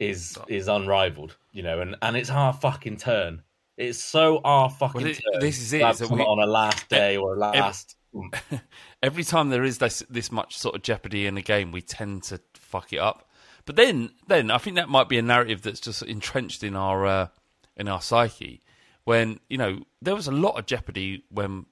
is 0.00 0.36
is 0.48 0.66
unrivaled, 0.66 1.36
you 1.52 1.62
know, 1.62 1.80
and 1.80 1.94
and 2.02 2.16
it's 2.16 2.30
our 2.30 2.52
fucking 2.52 2.96
turn. 2.96 3.42
It's 3.76 3.98
so 3.98 4.40
our 4.44 4.68
fucking 4.68 5.02
Well, 5.02 5.10
it- 5.10 5.20
turn. 5.32 5.40
this 5.40 5.58
is 5.60 5.72
it, 5.72 5.96
so 5.96 6.08
we- 6.08 6.20
on 6.22 6.40
a 6.40 6.46
last 6.50 6.88
day 6.88 7.16
or 7.16 7.34
a 7.34 7.38
last. 7.38 7.96
Every 9.02 9.22
time 9.24 9.50
there 9.50 9.62
is 9.62 9.78
this 9.78 10.02
this 10.10 10.32
much 10.32 10.56
sort 10.58 10.74
of 10.74 10.82
jeopardy 10.82 11.26
in 11.26 11.36
a 11.36 11.42
game, 11.42 11.70
we 11.72 11.80
tend 11.82 12.24
to 12.24 12.40
fuck 12.54 12.92
it 12.92 12.98
up. 12.98 13.28
But 13.66 13.76
then, 13.76 14.10
then 14.26 14.50
I 14.50 14.58
think 14.58 14.76
that 14.76 14.88
might 14.88 15.08
be 15.08 15.18
a 15.18 15.22
narrative 15.22 15.62
that's 15.62 15.80
just 15.80 16.02
entrenched 16.02 16.64
in 16.64 16.74
our 16.74 17.06
uh, 17.06 17.28
in 17.76 17.88
our 17.88 18.00
psyche. 18.00 18.62
When 19.04 19.38
you 19.48 19.58
know 19.58 19.80
there 20.02 20.14
was 20.16 20.26
a 20.26 20.32
lot 20.32 20.58
of 20.58 20.66
jeopardy 20.66 21.24
when 21.30 21.66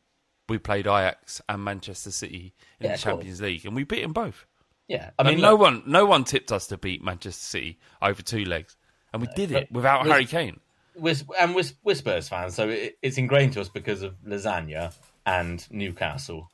we 0.49 0.59
played 0.59 0.87
Ajax 0.87 1.43
and 1.49 1.62
Manchester 1.64 2.11
City 2.11 2.55
in 2.81 2.87
Yeah, 2.87 2.93
the. 2.97 3.03
Champions 3.03 3.41
League, 3.41 3.67
and 3.67 3.75
we 3.75 3.85
beat 3.85 4.03
them 4.03 4.12
both. 4.12 4.47
Yeah, 4.88 5.11
I 5.18 5.22
mean, 5.22 5.35
mean, 5.35 5.42
no 5.42 5.53
look, 5.53 5.61
one, 5.61 5.83
no 5.87 6.07
one 6.07 6.24
tipped 6.24 6.51
us 6.51 6.66
to 6.68 6.79
beat 6.79 7.05
Manchester 7.05 7.44
City 7.44 7.79
over 8.01 8.22
two 8.22 8.44
legs, 8.44 8.77
and 9.12 9.20
we 9.20 9.29
did 9.37 9.53
it 9.53 9.70
without 9.70 10.07
Harry 10.07 10.24
Kane. 10.24 10.61
we're, 10.96 11.14
and 11.38 11.55
we're, 11.55 11.64
we're 11.85 11.94
Spurs 11.94 12.29
fans, 12.29 12.55
so 12.55 12.70
it, 12.70 12.98
it's 13.03 13.18
ingrained 13.18 13.53
to 13.53 13.61
us 13.61 13.68
because 13.68 14.03
of 14.03 14.16
lasagna 14.27 14.94
and 15.27 15.66
Newcastle. 15.70 16.51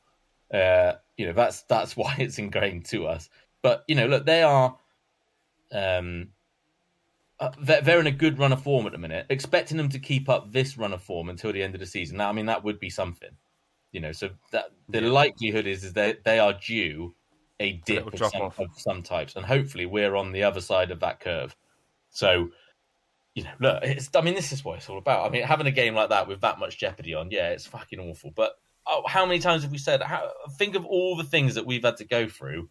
Uh, 0.52 0.94
you 1.16 1.26
know, 1.26 1.32
that's 1.32 1.62
that's 1.62 1.96
why 1.96 2.16
it's 2.18 2.38
ingrained 2.38 2.86
to 2.86 3.06
us. 3.06 3.30
But 3.62 3.84
you 3.86 3.94
know, 3.94 4.06
look, 4.06 4.26
they 4.26 4.42
are, 4.42 4.76
um, 5.72 6.30
uh, 7.38 7.50
they're, 7.62 7.82
they're 7.82 8.00
in 8.00 8.08
a 8.08 8.12
good 8.12 8.40
run 8.40 8.52
of 8.52 8.62
form 8.62 8.86
at 8.86 8.92
the 8.92 8.98
minute. 8.98 9.26
Expecting 9.30 9.76
them 9.76 9.90
to 9.90 10.00
keep 10.00 10.28
up 10.28 10.52
this 10.52 10.76
run 10.76 10.92
of 10.92 11.02
form 11.02 11.28
until 11.28 11.52
the 11.52 11.62
end 11.62 11.74
of 11.74 11.80
the 11.80 11.86
season. 11.86 12.16
Now, 12.16 12.30
I 12.30 12.32
mean, 12.32 12.46
that 12.46 12.64
would 12.64 12.80
be 12.80 12.90
something. 12.90 13.30
You 13.92 14.00
know, 14.00 14.10
so 14.10 14.30
that 14.50 14.72
the 14.88 15.02
likelihood 15.02 15.68
is 15.68 15.84
is 15.84 15.92
that 15.92 16.24
they 16.24 16.40
are 16.40 16.52
due 16.52 17.14
a 17.60 17.80
dip 17.84 18.04
little 18.04 18.26
of 18.26 18.32
some, 18.32 18.42
off. 18.42 18.58
of 18.58 18.70
some 18.76 19.02
types, 19.02 19.36
and 19.36 19.44
hopefully 19.46 19.86
we're 19.86 20.16
on 20.16 20.32
the 20.32 20.42
other 20.42 20.60
side 20.60 20.90
of 20.90 21.00
that 21.00 21.20
curve. 21.20 21.54
So 22.10 22.50
you 23.34 23.42
know, 23.42 23.50
look, 23.58 23.82
it's, 23.82 24.08
I 24.14 24.20
mean, 24.20 24.34
this 24.34 24.52
is 24.52 24.64
what 24.64 24.76
it's 24.78 24.88
all 24.88 24.98
about. 24.98 25.26
I 25.26 25.30
mean, 25.30 25.42
having 25.42 25.66
a 25.66 25.72
game 25.72 25.94
like 25.94 26.10
that 26.10 26.28
with 26.28 26.40
that 26.42 26.58
much 26.60 26.78
jeopardy 26.78 27.14
on, 27.14 27.30
yeah, 27.30 27.50
it's 27.50 27.66
fucking 27.66 27.98
awful. 27.98 28.30
But 28.34 28.52
oh, 28.86 29.02
how 29.06 29.26
many 29.26 29.40
times 29.40 29.62
have 29.62 29.72
we 29.72 29.78
said? 29.78 30.02
How, 30.02 30.30
think 30.56 30.76
of 30.76 30.84
all 30.84 31.16
the 31.16 31.24
things 31.24 31.56
that 31.56 31.66
we've 31.66 31.84
had 31.84 31.96
to 31.96 32.04
go 32.04 32.28
through, 32.28 32.70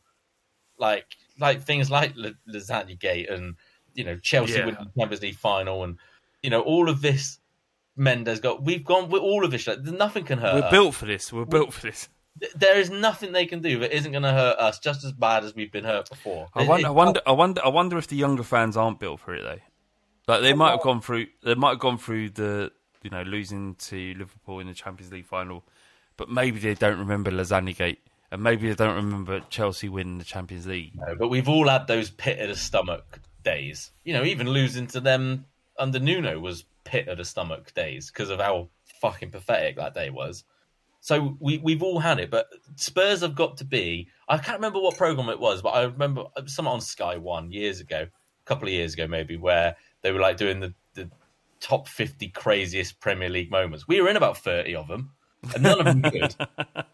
like 0.77 1.05
like 1.39 1.63
things 1.63 1.91
like 1.91 2.13
La- 2.15 2.29
Lasagna 2.49 2.97
Gate 2.97 3.29
and 3.29 3.55
you 3.93 4.03
know 4.05 4.17
Chelsea 4.17 4.53
Yeah. 4.53 4.65
winning 4.65 4.85
the 4.85 4.99
Champions 5.01 5.21
League 5.21 5.35
final, 5.35 5.83
and 5.83 5.97
you 6.41 6.49
know 6.49 6.61
all 6.61 6.89
of 6.89 7.01
this. 7.01 7.39
Mendes 7.95 8.39
got. 8.39 8.63
We've 8.63 8.83
gone 8.83 9.09
with 9.09 9.21
all 9.21 9.45
of 9.45 9.51
this. 9.51 9.67
Like, 9.67 9.83
nothing 9.83 10.23
can 10.23 10.39
hurt. 10.39 10.55
We're 10.55 10.61
us. 10.63 10.71
built 10.71 10.95
for 10.95 11.05
this. 11.05 11.31
We're 11.31 11.45
built 11.45 11.73
for 11.73 11.81
this. 11.83 12.09
There 12.55 12.77
is 12.79 12.89
nothing 12.89 13.31
they 13.31 13.45
can 13.45 13.61
do 13.61 13.79
that 13.79 13.95
isn't 13.95 14.11
going 14.11 14.23
to 14.23 14.31
hurt 14.31 14.57
us 14.57 14.79
just 14.79 15.03
as 15.03 15.11
bad 15.11 15.43
as 15.43 15.53
we've 15.55 15.71
been 15.71 15.83
hurt 15.83 16.09
before. 16.09 16.47
I 16.55 16.63
It- 16.63 16.67
wonder, 16.67 16.85
it- 16.87 16.89
I 16.89 16.91
wonder, 16.91 17.21
I 17.27 17.31
wonder, 17.31 17.61
I 17.65 17.69
wonder 17.69 17.97
if 17.97 18.07
the 18.07 18.15
younger 18.15 18.43
fans 18.43 18.75
aren't 18.75 18.99
built 18.99 19.19
for 19.19 19.35
it 19.35 19.43
though. 19.43 19.59
Like 20.27 20.41
they 20.41 20.53
might 20.53 20.71
have 20.71 20.81
gone 20.81 21.01
through, 21.01 21.27
they 21.43 21.53
might 21.55 21.71
have 21.71 21.79
gone 21.79 21.97
through 21.97 22.29
the 22.31 22.71
you 23.03 23.09
know, 23.09 23.21
losing 23.23 23.75
to 23.75 24.13
Liverpool 24.17 24.59
in 24.61 24.67
the 24.67 24.73
Champions 24.73 25.11
League 25.11 25.25
final, 25.25 25.63
but 26.15 26.29
maybe 26.29 26.57
they 26.59 26.73
don't 26.73 26.97
remember 26.97 27.29
Lasagna 27.29 27.75
Gate, 27.75 27.99
and 28.31 28.41
maybe 28.41 28.69
they 28.69 28.75
don't 28.75 28.95
remember 28.95 29.41
Chelsea 29.49 29.89
winning 29.89 30.19
the 30.19 30.23
Champions 30.23 30.65
League. 30.65 30.93
No, 30.95 31.13
but 31.19 31.27
we've 31.27 31.49
all 31.49 31.67
had 31.67 31.85
those 31.87 32.09
pit 32.09 32.39
of 32.39 32.47
the 32.47 32.55
stomach 32.55 33.19
days. 33.43 33.91
You 34.05 34.13
know, 34.13 34.23
even 34.23 34.47
losing 34.49 34.87
to 34.87 35.01
them 35.01 35.45
under 35.77 35.99
Nuno 35.99 36.39
was 36.39 36.63
pit 36.85 37.09
of 37.09 37.17
the 37.17 37.25
stomach 37.25 37.73
days 37.73 38.09
because 38.09 38.29
of 38.29 38.39
how 38.39 38.69
fucking 39.01 39.31
pathetic 39.31 39.75
that 39.75 39.93
day 39.93 40.09
was. 40.09 40.45
So 41.03 41.35
we 41.41 41.57
we've 41.57 41.83
all 41.83 41.99
had 41.99 42.17
it, 42.21 42.31
but 42.31 42.47
Spurs 42.77 43.19
have 43.23 43.35
got 43.35 43.57
to 43.57 43.65
be. 43.65 44.07
I 44.29 44.37
can't 44.37 44.57
remember 44.57 44.79
what 44.79 44.95
program 44.95 45.27
it 45.27 45.37
was, 45.37 45.61
but 45.61 45.71
I 45.71 45.83
remember 45.83 46.23
uh, 46.37 46.43
something 46.45 46.71
on 46.71 46.79
Sky 46.79 47.17
One 47.17 47.51
years 47.51 47.81
ago, 47.81 48.03
a 48.03 48.45
couple 48.45 48.69
of 48.69 48.73
years 48.73 48.93
ago 48.93 49.05
maybe, 49.05 49.35
where 49.35 49.75
they 50.01 50.13
were 50.13 50.21
like 50.21 50.37
doing 50.37 50.61
the, 50.61 50.73
the 50.93 51.11
top 51.59 51.89
fifty 51.89 52.29
craziest 52.29 53.01
Premier 53.01 53.27
League 53.27 53.51
moments. 53.51 53.85
We 53.85 53.99
were 53.99 54.07
in 54.07 54.15
about 54.15 54.37
thirty 54.37 54.77
of 54.77 54.87
them, 54.87 55.11
and 55.53 55.63
none 55.63 55.79
of 55.79 55.85
them 55.85 56.01
good. 56.03 56.35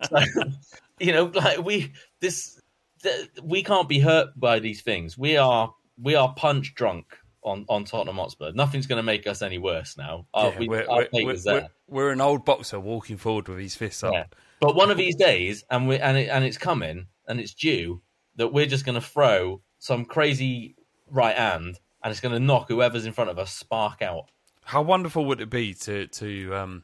So, 0.09 0.17
you 0.99 1.11
know, 1.11 1.25
like 1.25 1.63
we 1.63 1.93
this 2.19 2.59
th- 3.03 3.29
we 3.43 3.61
can't 3.61 3.87
be 3.87 3.99
hurt 3.99 4.29
by 4.35 4.57
these 4.57 4.81
things. 4.81 5.19
We 5.19 5.37
are 5.37 5.71
we 6.01 6.15
are 6.15 6.33
punch 6.33 6.73
drunk 6.73 7.05
on 7.49 7.65
on 7.67 7.83
Tottenham 7.85 8.15
Hotspur. 8.17 8.51
Nothing's 8.53 8.87
going 8.87 8.97
to 8.97 9.03
make 9.03 9.27
us 9.27 9.41
any 9.41 9.57
worse 9.57 9.97
now. 9.97 10.25
Our, 10.33 10.51
Yeah, 10.51 10.59
we, 10.59 10.67
we're, 10.67 10.89
our 10.89 11.07
we're, 11.11 11.25
we're, 11.25 11.37
there. 11.37 11.69
we're- 11.87 12.13
an 12.13 12.21
old 12.21 12.45
boxer 12.45 12.79
walking 12.79 13.17
forward 13.17 13.47
with 13.47 13.59
his 13.59 13.75
fists 13.75 14.03
up. 14.03 14.13
Yeah. 14.13 14.25
But 14.59 14.75
one 14.75 14.91
of 14.91 14.97
these 14.97 15.15
days, 15.15 15.63
and 15.69 15.87
we 15.87 15.97
and 15.97 16.17
it, 16.17 16.29
and 16.29 16.43
it's 16.43 16.57
coming, 16.57 17.07
and 17.27 17.39
it's 17.39 17.53
due 17.53 18.01
that 18.35 18.53
we're 18.53 18.65
just 18.65 18.85
going 18.85 18.95
to 18.95 19.05
throw 19.05 19.61
some 19.79 20.05
crazy 20.05 20.75
right 21.09 21.35
hand, 21.35 21.79
and 22.03 22.11
it's 22.11 22.19
going 22.19 22.33
to 22.33 22.39
knock 22.39 22.67
whoever's 22.67 23.05
in 23.05 23.13
front 23.13 23.29
of 23.29 23.39
us 23.39 23.51
spark 23.51 24.01
out. 24.01 24.29
How 24.65 24.81
wonderful 24.81 25.25
would 25.25 25.41
it 25.41 25.49
be 25.49 25.73
to 25.73 26.07
to 26.07 26.55
um, 26.55 26.83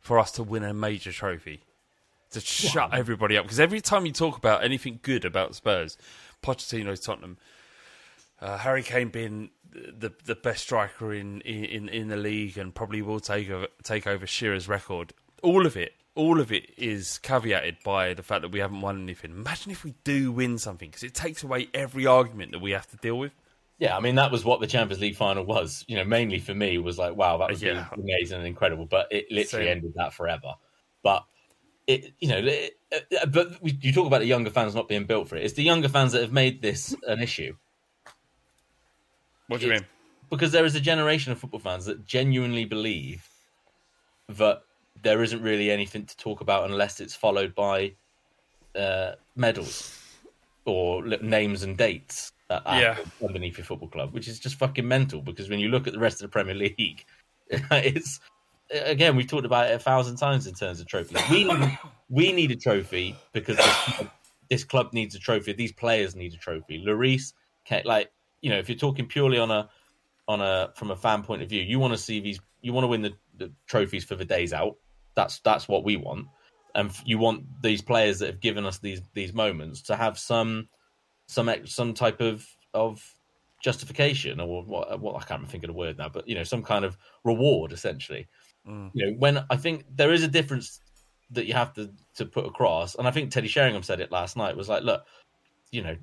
for 0.00 0.18
us 0.18 0.30
to 0.32 0.42
win 0.42 0.62
a 0.62 0.74
major 0.74 1.10
trophy, 1.10 1.62
to 2.30 2.40
shut 2.40 2.92
everybody 2.94 3.36
up? 3.36 3.44
Because 3.44 3.60
every 3.60 3.80
time 3.80 4.04
you 4.06 4.12
talk 4.12 4.36
about 4.36 4.62
anything 4.62 5.00
good 5.02 5.24
about 5.24 5.54
Spurs, 5.54 5.96
Pochettino's 6.42 7.00
Tottenham, 7.00 7.38
uh, 8.44 8.58
Harry 8.58 8.82
Kane 8.82 9.08
being 9.08 9.50
the 9.72 10.12
the 10.24 10.34
best 10.36 10.62
striker 10.62 11.12
in, 11.12 11.40
in 11.40 11.88
in 11.88 12.08
the 12.08 12.16
league 12.16 12.58
and 12.58 12.74
probably 12.74 13.02
will 13.02 13.20
take 13.20 13.50
over 13.50 13.66
take 13.82 14.06
over 14.06 14.26
Shearer's 14.26 14.68
record. 14.68 15.12
All 15.42 15.66
of 15.66 15.76
it, 15.76 15.92
all 16.14 16.40
of 16.40 16.52
it 16.52 16.70
is 16.78 17.18
caveated 17.22 17.82
by 17.82 18.14
the 18.14 18.22
fact 18.22 18.42
that 18.42 18.50
we 18.52 18.60
haven't 18.60 18.80
won 18.80 19.02
anything. 19.02 19.30
Imagine 19.32 19.72
if 19.72 19.82
we 19.84 19.94
do 20.04 20.30
win 20.30 20.58
something, 20.58 20.88
because 20.90 21.02
it 21.02 21.14
takes 21.14 21.42
away 21.42 21.68
every 21.74 22.06
argument 22.06 22.52
that 22.52 22.60
we 22.60 22.70
have 22.70 22.88
to 22.90 22.96
deal 22.98 23.18
with. 23.18 23.32
Yeah, 23.78 23.96
I 23.96 24.00
mean 24.00 24.14
that 24.14 24.30
was 24.30 24.44
what 24.44 24.60
the 24.60 24.66
Champions 24.68 25.00
League 25.00 25.16
final 25.16 25.44
was. 25.44 25.84
You 25.88 25.96
know, 25.96 26.04
mainly 26.04 26.38
for 26.38 26.54
me 26.54 26.78
was 26.78 26.98
like, 26.98 27.16
wow, 27.16 27.38
that 27.38 27.50
was 27.50 27.62
Yeah. 27.62 27.86
amazing 27.92 28.38
and 28.38 28.46
incredible. 28.46 28.86
But 28.86 29.08
it 29.10 29.26
literally 29.30 29.66
Same. 29.66 29.78
ended 29.78 29.94
that 29.96 30.12
forever. 30.12 30.54
But 31.02 31.24
it, 31.86 32.14
you 32.20 32.28
know, 32.28 32.38
it, 32.38 32.72
uh, 32.94 33.26
but 33.26 33.60
we, 33.60 33.76
you 33.82 33.92
talk 33.92 34.06
about 34.06 34.20
the 34.20 34.26
younger 34.26 34.50
fans 34.50 34.74
not 34.74 34.88
being 34.88 35.04
built 35.04 35.28
for 35.28 35.36
it. 35.36 35.44
It's 35.44 35.54
the 35.54 35.64
younger 35.64 35.88
fans 35.88 36.12
that 36.12 36.22
have 36.22 36.32
made 36.32 36.62
this 36.62 36.94
an 37.06 37.20
issue. 37.20 37.56
What 39.48 39.60
do 39.60 39.66
you 39.66 39.72
mean? 39.72 39.86
because 40.30 40.52
there 40.52 40.64
is 40.64 40.74
a 40.74 40.80
generation 40.80 41.30
of 41.32 41.38
football 41.38 41.60
fans 41.60 41.84
that 41.84 42.04
genuinely 42.04 42.64
believe 42.64 43.28
that 44.28 44.62
there 45.02 45.22
isn't 45.22 45.42
really 45.42 45.70
anything 45.70 46.06
to 46.06 46.16
talk 46.16 46.40
about 46.40 46.68
unless 46.68 47.00
it's 47.00 47.14
followed 47.14 47.54
by 47.54 47.92
uh, 48.74 49.12
medals 49.36 50.00
or 50.64 51.04
names 51.04 51.62
and 51.62 51.76
dates 51.76 52.32
uh, 52.50 52.60
Yeah. 52.66 52.96
underneath 53.22 53.58
your 53.58 53.64
football 53.66 53.88
club, 53.88 54.12
which 54.12 54.28
is 54.28 54.38
just 54.40 54.56
fucking 54.56 54.88
mental. 54.88 55.20
Because 55.20 55.48
when 55.50 55.58
you 55.60 55.68
look 55.68 55.86
at 55.86 55.92
the 55.92 55.98
rest 56.00 56.16
of 56.16 56.30
the 56.30 56.32
Premier 56.32 56.54
League, 56.54 57.04
it's 57.50 58.20
again 58.70 59.14
we've 59.14 59.28
talked 59.28 59.44
about 59.44 59.70
it 59.70 59.74
a 59.74 59.78
thousand 59.78 60.16
times 60.16 60.46
in 60.46 60.54
terms 60.54 60.80
of 60.80 60.86
trophies. 60.88 61.20
We 61.30 61.44
need, 61.44 61.78
we 62.08 62.32
need 62.32 62.50
a 62.50 62.56
trophy 62.56 63.14
because 63.32 63.56
this, 63.56 64.06
this 64.50 64.64
club 64.64 64.92
needs 64.92 65.14
a 65.14 65.18
trophy. 65.18 65.52
These 65.52 65.72
players 65.72 66.16
need 66.16 66.32
a 66.32 66.38
trophy. 66.38 66.82
Lloris, 66.84 67.34
like 67.84 68.10
you 68.44 68.50
know, 68.50 68.58
if 68.58 68.68
you're 68.68 68.76
talking 68.76 69.06
purely 69.06 69.38
on 69.38 69.50
a 69.50 69.70
on 70.28 70.40
a 70.40 70.70
from 70.76 70.90
a 70.90 70.96
fan 70.96 71.22
point 71.22 71.42
of 71.42 71.48
view, 71.48 71.62
you 71.62 71.78
want 71.78 71.94
to 71.94 71.98
see 71.98 72.20
these, 72.20 72.38
you 72.60 72.72
want 72.72 72.84
to 72.84 72.88
win 72.88 73.02
the, 73.02 73.12
the 73.38 73.50
trophies 73.66 74.04
for 74.04 74.16
the 74.16 74.24
days 74.24 74.52
out. 74.52 74.76
That's 75.14 75.40
that's 75.40 75.66
what 75.66 75.84
we 75.84 75.96
want, 75.96 76.26
and 76.74 76.90
you 77.06 77.18
want 77.18 77.44
these 77.62 77.80
players 77.80 78.18
that 78.18 78.26
have 78.26 78.40
given 78.40 78.66
us 78.66 78.78
these 78.78 79.00
these 79.14 79.32
moments 79.32 79.80
to 79.82 79.96
have 79.96 80.18
some 80.18 80.68
some 81.26 81.50
some 81.64 81.94
type 81.94 82.20
of 82.20 82.46
of 82.74 83.02
justification 83.62 84.40
or 84.40 84.62
what, 84.62 85.00
what 85.00 85.16
I 85.16 85.24
can't 85.24 85.48
think 85.50 85.64
of 85.64 85.68
the 85.68 85.74
word 85.74 85.96
now, 85.96 86.10
but 86.10 86.28
you 86.28 86.34
know, 86.34 86.44
some 86.44 86.62
kind 86.62 86.84
of 86.84 86.98
reward 87.24 87.72
essentially. 87.72 88.28
Mm. 88.68 88.90
You 88.92 89.06
know, 89.06 89.16
when 89.18 89.42
I 89.48 89.56
think 89.56 89.86
there 89.88 90.12
is 90.12 90.22
a 90.22 90.28
difference 90.28 90.80
that 91.30 91.46
you 91.46 91.54
have 91.54 91.72
to 91.74 91.90
to 92.16 92.26
put 92.26 92.44
across, 92.44 92.94
and 92.94 93.08
I 93.08 93.10
think 93.10 93.30
Teddy 93.30 93.48
Sheringham 93.48 93.82
said 93.82 94.00
it 94.00 94.12
last 94.12 94.36
night 94.36 94.54
was 94.54 94.68
like, 94.68 94.82
look, 94.82 95.06
you 95.70 95.82
know, 95.82 95.96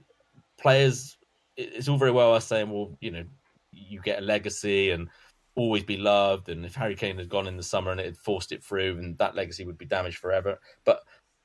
players. 0.59 1.17
It- 1.57 1.73
It's 1.75 1.87
all 1.87 1.97
very 1.97 2.11
well 2.11 2.33
us 2.33 2.45
saying, 2.45 2.69
well, 2.69 2.97
you 3.01 3.11
know, 3.11 3.23
you 3.71 4.01
get 4.01 4.19
a 4.19 4.25
legacy 4.25 4.91
and 4.91 5.09
always 5.55 5.83
be 5.83 5.97
loved, 5.97 6.49
and 6.49 6.65
if 6.65 6.75
Harry 6.75 6.95
Kane 6.95 7.17
had 7.17 7.29
gone 7.29 7.47
in 7.47 7.57
the 7.57 7.63
summer 7.63 7.91
and 7.91 7.99
it 7.99 8.05
had 8.05 8.17
forced 8.17 8.51
it 8.51 8.63
through, 8.63 8.97
and 8.99 9.17
that 9.17 9.35
legacy 9.35 9.65
would 9.65 9.77
be 9.77 9.85
damaged 9.85 10.17
forever. 10.17 10.59
But 10.85 11.01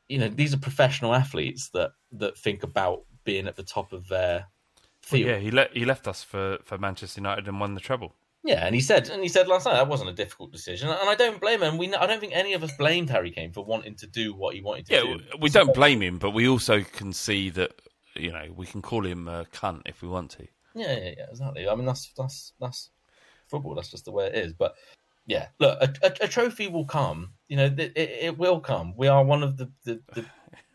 you 0.08 0.18
know, 0.18 0.28
these 0.28 0.54
are 0.54 0.58
professional 0.58 1.14
athletes 1.14 1.70
that 1.70 1.90
that 2.12 2.38
think 2.38 2.62
about 2.62 3.04
being 3.24 3.48
at 3.48 3.56
the 3.56 3.64
top 3.64 3.92
of 3.92 4.06
their 4.08 4.46
field. 5.02 5.28
Yeah, 5.28 5.38
he 5.38 5.50
le- 5.50 5.68
he 5.72 5.84
left 5.84 6.06
us 6.06 6.22
for, 6.22 6.58
for 6.64 6.78
Manchester 6.78 7.20
United 7.20 7.48
and 7.48 7.58
won 7.60 7.74
the 7.74 7.80
treble. 7.80 8.14
Yeah, 8.44 8.64
and 8.64 8.76
he 8.76 8.80
said, 8.80 9.08
and 9.08 9.20
he 9.24 9.28
said 9.28 9.48
last 9.48 9.66
night 9.66 9.74
that 9.74 9.88
wasn't 9.88 10.10
a 10.10 10.12
difficult 10.12 10.52
decision, 10.52 10.88
and 10.88 11.08
I 11.08 11.16
don't 11.16 11.40
blame 11.40 11.60
him. 11.62 11.76
We, 11.78 11.92
I 11.92 12.06
don't 12.06 12.20
think 12.20 12.32
any 12.32 12.52
of 12.52 12.62
us 12.62 12.70
blamed 12.78 13.10
Harry 13.10 13.32
Kane 13.32 13.52
for 13.52 13.64
wanting 13.64 13.96
to 13.96 14.06
do 14.06 14.34
what 14.34 14.54
he 14.54 14.60
wanted 14.60 14.86
to 14.86 14.94
Yeah, 14.94 15.00
do. 15.00 15.08
Yeah, 15.08 15.34
we 15.40 15.50
don't 15.50 15.74
blame 15.74 16.00
him, 16.00 16.18
but 16.18 16.30
we 16.30 16.46
also 16.48 16.82
can 16.82 17.12
see 17.12 17.50
that 17.50 17.72
you 18.20 18.32
know 18.32 18.44
we 18.54 18.66
can 18.66 18.82
call 18.82 19.04
him 19.06 19.28
a 19.28 19.44
cunt 19.46 19.82
if 19.86 20.02
we 20.02 20.08
want 20.08 20.30
to. 20.32 20.46
Yeah, 20.74 20.92
yeah, 20.96 21.12
yeah, 21.18 21.26
exactly. 21.30 21.68
I 21.68 21.74
mean, 21.74 21.86
that's 21.86 22.12
that's 22.16 22.52
that's 22.60 22.90
football. 23.48 23.74
That's 23.74 23.90
just 23.90 24.04
the 24.04 24.12
way 24.12 24.26
it 24.26 24.34
is. 24.34 24.52
But 24.52 24.74
yeah, 25.26 25.48
look, 25.58 25.78
a, 25.80 25.92
a, 26.06 26.12
a 26.24 26.28
trophy 26.28 26.68
will 26.68 26.84
come. 26.84 27.32
You 27.48 27.56
know, 27.56 27.64
it, 27.66 27.78
it, 27.80 27.98
it 28.22 28.38
will 28.38 28.60
come. 28.60 28.94
We 28.96 29.08
are 29.08 29.24
one 29.24 29.42
of 29.42 29.56
the 29.56 29.70
the, 29.84 30.00
the 30.14 30.24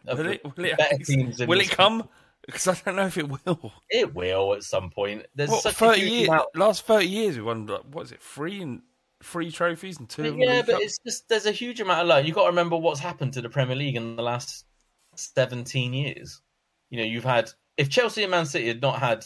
of 0.07 0.17
Will 0.17 0.25
the 0.25 0.31
it? 0.33 0.57
Will 0.57 0.65
it, 0.65 0.77
better 0.77 0.97
teams. 0.97 1.39
will 1.45 1.59
it 1.61 1.69
come? 1.69 2.07
Because 2.45 2.67
I 2.67 2.73
don't 2.83 2.95
know 2.95 3.05
if 3.05 3.17
it 3.19 3.29
will. 3.29 3.71
It 3.89 4.15
will 4.15 4.53
at 4.55 4.63
some 4.63 4.89
point. 4.89 5.27
There's 5.35 5.51
What 5.51 5.61
such 5.61 5.73
a 5.73 5.75
thirty 5.75 5.99
huge 6.01 6.11
years? 6.11 6.29
amount- 6.29 6.55
Last 6.55 6.85
thirty 6.85 7.07
years, 7.07 7.37
we 7.37 7.43
won. 7.43 7.67
like, 7.67 7.81
What 7.91 8.05
is 8.05 8.11
it? 8.11 8.21
Three 8.23 8.61
and 8.63 8.81
three 9.23 9.51
trophies 9.51 9.99
and 9.99 10.09
two. 10.09 10.23
of 10.23 10.27
them 10.31 10.39
Yeah, 10.39 10.63
but 10.65 10.81
it's 10.81 10.97
just 11.05 11.29
there's 11.29 11.45
a 11.45 11.51
huge 11.51 11.79
amount 11.79 12.01
of 12.01 12.07
love. 12.07 12.25
You've 12.25 12.33
got 12.35 12.43
to 12.45 12.49
remember 12.49 12.75
what's 12.77 12.99
happened 12.99 13.33
to 13.33 13.41
the 13.41 13.49
Premier 13.49 13.75
League 13.75 13.95
in 13.95 14.15
the 14.15 14.23
last 14.23 14.65
17 15.15 15.93
years. 15.93 16.41
You 16.91 16.99
know, 16.99 17.05
you've 17.05 17.23
had 17.23 17.49
if 17.77 17.89
Chelsea 17.89 18.21
and 18.21 18.29
Man 18.29 18.45
City 18.45 18.67
had 18.67 18.81
not 18.81 18.99
had, 18.99 19.25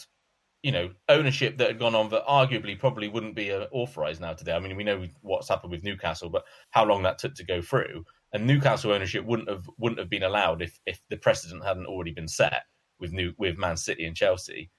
you 0.62 0.72
know, 0.72 0.90
ownership 1.10 1.58
that 1.58 1.66
had 1.68 1.78
gone 1.78 1.94
on 1.94 2.08
that 2.08 2.26
arguably 2.26 2.78
probably 2.78 3.08
wouldn't 3.08 3.34
be 3.34 3.52
uh, 3.52 3.66
authorized 3.72 4.22
now 4.22 4.32
today. 4.32 4.52
I 4.52 4.60
mean, 4.60 4.76
we 4.76 4.84
know 4.84 5.04
what's 5.20 5.48
happened 5.48 5.72
with 5.72 5.84
Newcastle, 5.84 6.30
but 6.30 6.44
how 6.70 6.86
long 6.86 7.02
that 7.02 7.18
took 7.18 7.34
to 7.34 7.44
go 7.44 7.60
through, 7.60 8.06
and 8.32 8.46
Newcastle 8.46 8.92
ownership 8.92 9.26
wouldn't 9.26 9.50
have 9.50 9.68
wouldn't 9.76 9.98
have 9.98 10.08
been 10.08 10.22
allowed 10.22 10.62
if 10.62 10.80
if 10.86 11.00
the 11.10 11.18
precedent 11.18 11.64
hadn't 11.64 11.86
already 11.86 12.12
been 12.12 12.28
set 12.28 12.62
with 12.98 13.12
new 13.12 13.34
with 13.36 13.58
Man 13.58 13.76
City 13.76 14.06
and 14.06 14.16
Chelsea. 14.16 14.70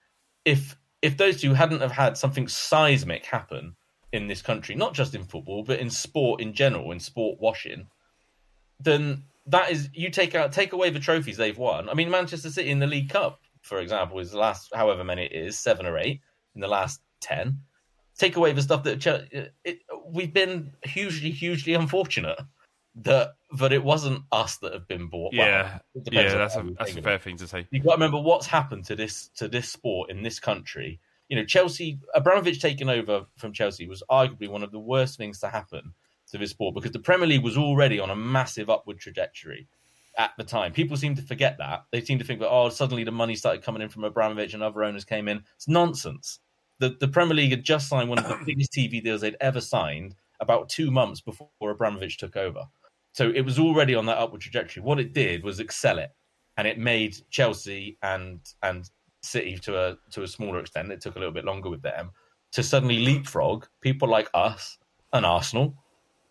If 0.46 0.78
if 1.02 1.18
those 1.18 1.42
two 1.42 1.54
hadn't 1.54 1.82
have 1.82 1.92
had 1.92 2.18
something 2.18 2.48
seismic 2.48 3.26
happen 3.26 3.76
in 4.14 4.28
this 4.28 4.42
country, 4.42 4.76
not 4.76 4.94
just 4.94 5.14
in 5.14 5.26
football, 5.26 5.64
but 5.64 5.80
in 5.80 5.90
sport 5.90 6.42
in 6.42 6.54
general, 6.54 6.92
in 6.92 7.00
sport 7.00 7.40
washing, 7.40 7.88
then 8.80 9.24
that 9.48 9.72
is 9.72 9.90
you 9.94 10.10
take 10.10 10.36
out 10.36 10.52
take 10.52 10.74
away 10.74 10.90
the 10.90 11.00
trophies 11.00 11.38
they've 11.38 11.58
won. 11.58 11.90
I 11.90 11.94
mean, 11.94 12.10
Manchester 12.12 12.50
City 12.50 12.70
in 12.70 12.80
the 12.80 12.88
League 12.88 13.10
Cup, 13.10 13.42
for 13.62 13.80
example, 13.80 14.20
is 14.20 14.32
the 14.32 14.38
last 14.38 14.70
however 14.76 15.04
many 15.04 15.26
it 15.26 15.32
is, 15.32 15.58
seven 15.58 15.86
or 15.86 15.98
eight 15.98 16.22
in 16.56 16.62
the 16.62 16.68
last 16.68 17.02
ten. 17.22 17.62
Take 18.18 18.36
away 18.36 18.52
the 18.52 18.62
stuff 18.62 18.84
that 18.84 19.00
Chel- 19.00 19.26
it, 19.32 19.80
we've 20.08 20.34
been 20.34 20.74
hugely, 20.84 21.32
hugely 21.32 21.74
unfortunate 21.74 22.40
that 22.96 23.36
that 23.58 23.72
it 23.72 23.84
wasn't 23.84 24.24
us 24.32 24.58
that 24.58 24.74
have 24.74 24.88
been 24.88 25.08
bought. 25.08 25.34
Yeah, 25.34 25.80
it 25.96 26.04
depends 26.04 26.34
yeah. 26.34 26.40
That's 26.40 26.56
a 26.56 26.64
that's 26.78 26.96
a 26.96 27.02
fair 27.02 27.16
it 27.16 27.24
thing 27.24 27.38
to 27.38 27.48
say. 27.48 27.68
you've 27.72 27.84
got 27.84 27.92
to 27.92 27.98
remember 27.98 28.20
what's 28.20 28.48
happened 28.48 28.86
to 28.86 28.96
this 28.96 29.30
to 29.38 29.48
this 29.48 29.70
sport 29.70 30.10
in 30.10 30.24
this 30.24 30.40
country. 30.40 31.00
You 31.30 31.38
know, 31.38 31.46
Chelsea 31.46 32.00
Abramovich 32.16 32.62
taking 32.62 32.90
over 32.90 33.26
from 33.38 33.54
Chelsea 33.54 33.88
was 33.88 34.02
arguably 34.10 34.50
one 34.50 34.64
of 34.64 34.72
the 34.72 34.80
worst 34.80 35.18
things 35.18 35.40
to 35.40 35.50
happen 35.50 35.94
to 36.32 36.38
this 36.38 36.52
sport 36.52 36.76
because 36.76 36.92
the 36.92 37.00
Premier 37.00 37.28
League 37.28 37.44
was 37.44 37.58
already 37.58 38.00
on 38.00 38.10
a 38.10 38.16
massive 38.16 38.70
upward 38.70 39.00
trajectory 39.00 39.68
at 40.18 40.32
the 40.38 40.44
time. 40.44 40.74
People 40.74 40.98
seem 40.98 41.16
to 41.16 41.22
forget 41.22 41.58
that. 41.60 41.86
They 41.92 42.02
seem 42.02 42.20
to 42.20 42.26
think 42.26 42.40
that 42.40 42.50
oh, 42.50 42.70
suddenly 42.70 43.04
the 43.04 43.12
money 43.12 43.36
started 43.36 43.64
coming 43.64 43.82
in 43.82 43.90
from 43.90 44.04
Abramovich 44.04 44.54
and 44.54 44.64
other 44.64 44.84
owners 44.84 45.06
came 45.06 45.28
in. 45.28 45.44
It's 45.56 45.68
nonsense. 45.68 46.40
The 46.80 46.98
the 47.00 47.08
Premier 47.08 47.36
League 47.36 47.52
had 47.52 47.64
just 47.64 47.88
signed 47.88 48.10
one 48.10 48.20
of 48.20 48.28
the 48.28 48.40
biggest 48.46 48.72
TV 48.72 49.04
deals 49.04 49.22
they'd 49.22 49.38
ever 49.40 49.62
signed 49.62 50.16
about 50.40 50.70
two 50.70 50.92
months 50.92 51.22
before 51.22 51.50
Abramovich 51.62 52.18
took 52.18 52.36
over. 52.36 52.64
So 53.14 53.32
it 53.32 53.42
was 53.42 53.58
already 53.58 53.96
on 53.96 54.06
that 54.08 54.20
upward 54.20 54.42
trajectory. 54.42 54.84
What 54.84 55.00
it 55.00 55.14
did 55.14 55.44
was 55.44 55.60
excel 55.60 55.98
it 55.98 56.12
and 56.58 56.68
it 56.68 56.78
made 56.78 57.18
Chelsea 57.30 57.98
and 58.02 58.40
and 58.64 58.90
City 59.22 59.58
to 59.60 59.78
a 59.78 59.98
to 60.12 60.24
a 60.24 60.28
smaller 60.28 60.60
extent. 60.60 60.92
It 60.92 61.02
took 61.02 61.16
a 61.16 61.20
little 61.20 61.34
bit 61.34 61.46
longer 61.46 61.70
with 61.70 61.82
them 61.82 62.12
to 62.52 62.64
suddenly 62.64 63.00
leapfrog 63.00 63.66
people 63.82 64.08
like 64.08 64.30
us 64.34 64.78
and 65.14 65.26
Arsenal 65.26 65.76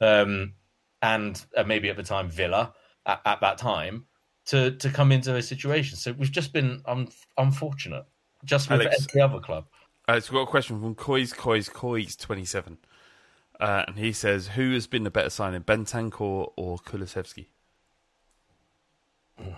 um, 0.01 0.55
and 1.03 1.44
uh, 1.57 1.64
maybe 1.64 1.88
at 1.88 1.97
the 1.97 2.03
time 2.03 2.28
Villa 2.28 2.74
at, 3.05 3.20
at 3.24 3.40
that 3.40 3.59
time 3.59 4.07
to 4.47 4.72
to 4.72 4.90
come 4.90 5.12
into 5.12 5.34
a 5.34 5.42
situation. 5.42 5.97
So 5.97 6.12
we've 6.12 6.30
just 6.30 6.53
been 6.53 6.82
un- 6.86 7.09
unfortunate, 7.36 8.07
just 8.44 8.70
with 8.70 8.80
Alex. 8.80 9.07
every 9.09 9.20
other 9.20 9.40
club. 9.40 9.66
Uh, 10.09 10.20
so 10.20 10.32
we've 10.32 10.40
got 10.40 10.49
a 10.49 10.51
question 10.51 10.80
from 10.80 10.94
Coys 10.94 11.32
Coys 11.32 11.68
Coys 11.68 12.16
twenty 12.16 12.44
seven, 12.44 12.78
uh, 13.61 13.84
and 13.88 13.99
he 13.99 14.12
says, 14.12 14.49
"Who 14.49 14.72
has 14.74 14.86
been 14.86 15.05
the 15.05 15.11
better 15.11 15.30
signing, 15.30 15.62
Bentancur 15.62 16.53
or 16.57 16.78
Kulusevski?" 16.78 17.47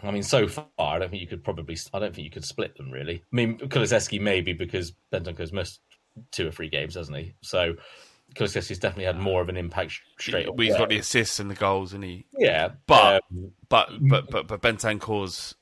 I 0.03 0.11
mean, 0.11 0.25
so 0.25 0.49
far, 0.49 0.67
I 0.79 0.99
don't 0.99 1.11
think 1.11 1.23
you 1.23 1.29
could 1.29 1.45
probably. 1.45 1.77
I 1.93 1.99
don't 1.99 2.15
think 2.15 2.25
you 2.25 2.31
could 2.31 2.45
split 2.45 2.77
them 2.77 2.91
really. 2.91 3.23
I 3.33 3.37
mean, 3.37 3.59
Kulusevski 3.59 4.21
maybe 4.21 4.53
because 4.53 4.93
Bentancur's 5.13 5.53
missed 5.53 5.81
two 6.33 6.49
or 6.49 6.51
three 6.51 6.69
games, 6.69 6.95
hasn't 6.95 7.17
he? 7.17 7.35
So 7.43 7.75
Kulusevski's 8.35 8.79
definitely 8.79 9.05
had 9.05 9.19
more 9.19 9.41
of 9.41 9.49
an 9.49 9.57
impact 9.57 10.01
straight 10.19 10.47
Well, 10.47 10.57
he's 10.59 10.71
away. 10.71 10.79
got 10.79 10.89
the 10.91 10.99
assists 10.99 11.41
and 11.41 11.51
the 11.51 11.55
goals, 11.55 11.93
and 11.93 12.05
he. 12.05 12.27
yeah, 12.37 12.69
But 12.87 13.23
um, 13.31 13.53
but 13.69 13.91
but 14.01 14.31
but 14.31 14.47
but 14.47 14.63
Bentancur's 14.63 15.55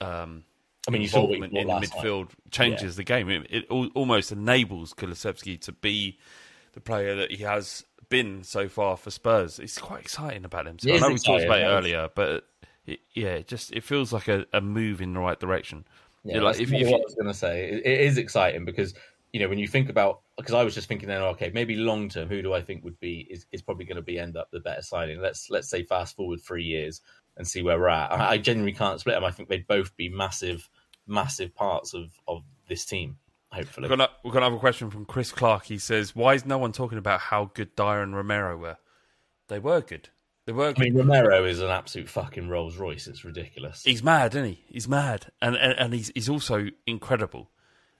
um, 0.00 0.44
I 0.88 0.90
mean, 0.90 1.02
you 1.02 1.08
saw 1.08 1.20
what 1.22 1.34
involvement 1.34 1.56
in 1.56 1.66
the 1.66 1.72
last 1.74 1.94
night. 1.94 2.04
midfield 2.04 2.28
changes 2.50 2.96
the 2.96 3.04
game. 3.04 3.28
It, 3.30 3.46
it 3.50 3.64
al- 3.70 3.90
almost 3.94 4.32
enables 4.32 4.92
Kulusevski 4.94 5.60
to 5.62 5.72
be 5.72 6.18
the 6.72 6.80
player 6.80 7.14
that 7.16 7.30
he 7.30 7.42
has 7.44 7.84
been 8.08 8.42
so 8.42 8.68
far 8.68 8.96
for 8.96 9.10
Spurs. 9.10 9.58
It's 9.58 9.78
quite 9.78 10.00
exciting 10.00 10.44
about 10.44 10.66
him. 10.66 10.78
So 10.78 10.92
I 10.92 10.98
know 10.98 11.08
we 11.08 11.14
talked 11.14 11.42
exciting, 11.42 11.46
about 11.46 11.60
it 11.60 11.64
earlier, 11.66 12.08
but 12.14 12.44
it, 12.84 13.00
yeah, 13.14 13.28
it 13.34 13.46
just 13.48 13.72
it 13.72 13.84
feels 13.84 14.12
like 14.12 14.28
a, 14.28 14.44
a 14.52 14.60
move 14.60 15.00
in 15.00 15.14
the 15.14 15.20
right 15.20 15.38
direction. 15.38 15.84
Yeah, 16.24 16.40
like, 16.40 16.56
that's 16.56 16.60
if, 16.60 16.70
what 16.72 16.82
I 16.82 16.86
you, 16.88 17.02
was 17.04 17.14
going 17.14 17.26
to 17.26 17.34
say. 17.34 17.64
It, 17.70 17.86
it 17.86 18.00
is 18.00 18.16
exciting 18.18 18.64
because 18.64 18.94
you 19.32 19.40
know 19.40 19.48
when 19.48 19.58
you 19.58 19.66
think 19.66 19.88
about 19.88 20.20
because 20.36 20.54
I 20.54 20.62
was 20.62 20.74
just 20.74 20.88
thinking 20.88 21.08
then 21.08 21.22
okay 21.22 21.50
maybe 21.52 21.76
long 21.76 22.08
term 22.08 22.28
who 22.28 22.42
do 22.42 22.52
I 22.52 22.60
think 22.62 22.84
would 22.84 23.00
be 23.00 23.26
is, 23.30 23.46
is 23.50 23.62
probably 23.62 23.84
going 23.84 23.96
to 23.96 24.02
be 24.02 24.18
end 24.18 24.36
up 24.36 24.50
the 24.50 24.60
better 24.60 24.82
signing. 24.82 25.20
Let's 25.20 25.50
let's 25.50 25.68
say 25.68 25.84
fast 25.84 26.16
forward 26.16 26.40
three 26.40 26.64
years 26.64 27.00
and 27.36 27.46
see 27.46 27.62
where 27.62 27.78
we're 27.78 27.88
at. 27.88 28.12
I, 28.12 28.30
I 28.32 28.38
genuinely 28.38 28.74
can't 28.74 29.00
split 29.00 29.14
them. 29.14 29.24
I 29.24 29.30
think 29.30 29.48
they'd 29.48 29.66
both 29.66 29.96
be 29.96 30.08
massive 30.08 30.68
massive 31.06 31.54
parts 31.54 31.94
of 31.94 32.10
of 32.28 32.42
this 32.68 32.84
team. 32.84 33.18
Hopefully, 33.50 33.88
we're 33.88 33.96
gonna 33.96 34.08
we've 34.24 34.34
a 34.34 34.58
question 34.58 34.90
from 34.90 35.04
Chris 35.04 35.30
Clark. 35.30 35.64
He 35.66 35.78
says, 35.78 36.16
"Why 36.16 36.34
is 36.34 36.46
no 36.46 36.56
one 36.58 36.72
talking 36.72 36.98
about 36.98 37.20
how 37.20 37.50
good 37.52 37.76
Dier 37.76 38.02
and 38.02 38.16
Romero 38.16 38.56
were? 38.56 38.78
They 39.48 39.58
were 39.58 39.82
good. 39.82 40.08
They 40.46 40.52
were. 40.52 40.72
I 40.74 40.80
mean 40.80 40.94
Romero 40.94 41.44
is 41.44 41.60
an 41.60 41.68
absolute 41.68 42.08
fucking 42.08 42.48
Rolls 42.48 42.76
Royce. 42.76 43.06
It's 43.06 43.24
ridiculous. 43.24 43.82
he's 43.84 44.02
mad, 44.02 44.34
isn't 44.34 44.46
he? 44.46 44.64
He's 44.66 44.88
mad, 44.88 45.26
and 45.42 45.54
and, 45.56 45.74
and 45.78 45.92
he's 45.92 46.10
he's 46.14 46.30
also 46.30 46.68
incredible. 46.86 47.50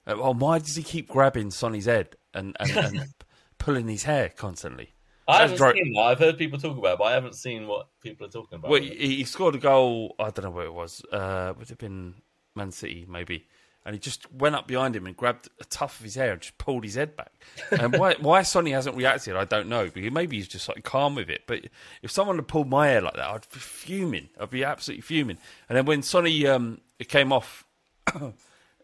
Uh, 0.07 0.17
well, 0.19 0.35
why 0.35 0.59
does 0.59 0.77
he 0.77 0.83
keep 0.83 1.09
grabbing 1.09 1.51
Sonny's 1.51 1.87
head 1.87 2.17
and 2.35 2.57
and, 2.61 2.71
and 2.77 3.15
pulling 3.59 3.89
his 3.89 4.05
hair 4.05 4.29
constantly? 4.29 4.93
I 5.29 5.47
That's 5.47 5.61
haven't 5.61 5.75
dri- 5.77 5.85
seen 5.85 5.93
that. 5.95 6.01
I've 6.01 6.19
heard 6.19 6.37
people 6.39 6.59
talk 6.59 6.77
about, 6.77 6.95
it, 6.95 6.99
but 6.99 7.05
I 7.05 7.13
haven't 7.13 7.37
seen 7.37 7.67
what 7.69 7.89
people 8.01 8.27
are 8.27 8.31
talking 8.31 8.59
about. 8.59 8.71
Well, 8.71 8.83
he, 8.83 9.17
he 9.17 9.25
scored 9.25 9.55
a 9.55 9.59
goal. 9.59 10.17
I 10.19 10.31
don't 10.31 10.45
know 10.45 10.51
where 10.51 10.67
it 10.67 10.75
was. 10.75 11.03
Uh, 11.13 11.53
would 11.57 11.65
it 11.65 11.69
have 11.71 11.79
been 11.79 12.15
Man 12.57 12.73
City, 12.73 13.07
maybe? 13.09 13.47
And 13.85 13.95
he 13.95 13.99
just 13.99 14.33
went 14.33 14.55
up 14.55 14.69
behind 14.69 14.95
him 14.95 15.07
and 15.07 15.17
grabbed 15.17 15.49
a 15.61 15.65
tuft 15.65 15.99
of 15.99 16.05
his 16.05 16.15
hair 16.15 16.33
and 16.33 16.41
just 16.41 16.57
pulled 16.57 16.85
his 16.85 16.95
head 16.95 17.17
back. 17.17 17.33
And 17.73 17.97
why 17.99 18.15
why 18.21 18.43
Sonny 18.43 18.71
hasn't 18.71 18.97
reacted, 18.97 19.35
I 19.35 19.45
don't 19.45 19.69
know. 19.69 19.89
Because 19.89 20.13
maybe 20.13 20.37
he's 20.37 20.47
just 20.49 20.69
like 20.69 20.85
calm 20.85 21.17
with 21.17 21.29
it. 21.31 21.43
But 21.47 21.67
if 22.01 22.11
someone 22.11 22.37
had 22.37 22.47
pulled 22.47 22.69
my 22.69 22.89
hair 22.89 23.01
like 23.01 23.15
that, 23.15 23.29
I'd 23.29 23.49
be 23.53 23.59
fuming. 23.59 24.29
I'd 24.39 24.51
be 24.51 24.63
absolutely 24.65 25.03
fuming. 25.03 25.39
And 25.69 25.77
then 25.77 25.85
when 25.85 26.03
Sonny 26.03 26.47
um, 26.47 26.81
it 27.01 27.09
came 27.09 27.33
off, 27.33 27.65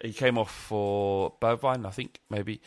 he 0.02 0.12
came 0.12 0.38
off 0.38 0.54
for 0.54 1.34
Bergwijn, 1.40 1.86
I 1.86 1.90
think 1.90 2.20
maybe, 2.30 2.60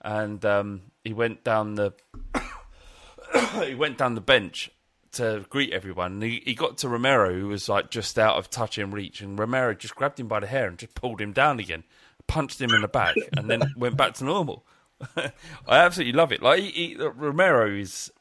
and 0.00 0.44
um, 0.44 0.82
he 1.04 1.12
went 1.12 1.44
down 1.44 1.74
the 1.74 1.92
he 3.64 3.74
went 3.74 3.98
down 3.98 4.14
the 4.14 4.20
bench 4.20 4.70
to 5.12 5.44
greet 5.48 5.72
everyone. 5.72 6.14
And 6.14 6.22
he, 6.22 6.42
he 6.44 6.54
got 6.54 6.78
to 6.78 6.88
Romero, 6.88 7.32
who 7.32 7.48
was 7.48 7.68
like 7.68 7.90
just 7.90 8.18
out 8.18 8.36
of 8.36 8.50
touch 8.50 8.78
and 8.78 8.92
reach, 8.92 9.20
and 9.20 9.38
Romero 9.38 9.74
just 9.74 9.96
grabbed 9.96 10.20
him 10.20 10.28
by 10.28 10.40
the 10.40 10.46
hair 10.46 10.68
and 10.68 10.78
just 10.78 10.94
pulled 10.94 11.20
him 11.20 11.32
down 11.32 11.58
again, 11.58 11.84
punched 12.26 12.60
him 12.60 12.70
in 12.74 12.82
the 12.82 12.88
back, 12.88 13.16
and 13.36 13.50
then 13.50 13.62
went 13.76 13.96
back 13.96 14.14
to 14.14 14.24
normal. 14.24 14.64
I 15.16 15.32
absolutely 15.68 16.12
love 16.12 16.32
it. 16.32 16.42
Like 16.42 16.60
he, 16.60 16.70
he, 16.70 16.96
Romero 16.96 17.68
is, 17.68 18.12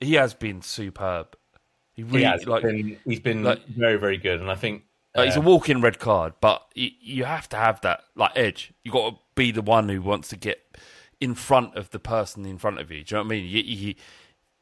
he 0.00 0.14
has 0.14 0.34
been 0.34 0.62
superb. 0.62 1.36
He 1.94 2.02
really 2.02 2.18
he 2.20 2.24
has 2.24 2.46
like. 2.46 2.62
been, 2.62 2.98
he's 3.04 3.20
been 3.20 3.44
like- 3.44 3.64
very 3.66 3.96
very 3.96 4.18
good, 4.18 4.40
and 4.40 4.50
I 4.50 4.56
think 4.56 4.82
like, 5.14 5.26
he's 5.26 5.36
a 5.36 5.40
uh, 5.40 5.42
walk-in 5.42 5.80
red 5.80 5.98
card, 5.98 6.34
but 6.40 6.66
you, 6.74 6.90
you 7.00 7.24
have 7.24 7.48
to 7.50 7.56
have 7.56 7.80
that 7.82 8.02
like 8.16 8.32
edge. 8.34 8.72
You 8.82 8.92
got 8.92 9.10
to 9.10 9.16
be 9.34 9.50
the 9.52 9.62
one 9.62 9.88
who 9.88 10.02
wants 10.02 10.28
to 10.28 10.36
get 10.36 10.60
in 11.20 11.34
front 11.34 11.76
of 11.76 11.90
the 11.90 11.98
person 11.98 12.44
in 12.44 12.58
front 12.58 12.80
of 12.80 12.90
you. 12.90 13.04
Do 13.04 13.14
you 13.14 13.18
know 13.18 13.24
what 13.24 13.32
I 13.34 13.36
mean? 13.36 13.44
You, 13.46 13.62
you, 13.62 13.94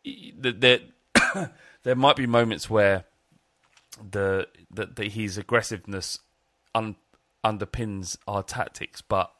you, 0.05 0.33
the- 0.39 0.53
there, 0.53 1.51
there 1.85 1.97
might 1.97 2.17
be 2.17 2.27
moments 2.27 2.69
where 2.69 3.05
the 4.11 4.49
that 4.71 4.97
the, 4.97 5.09
his 5.09 5.37
aggressiveness 5.39 6.19
un, 6.75 6.97
underpins 7.45 8.17
our 8.27 8.43
tactics, 8.43 9.01
but 9.03 9.33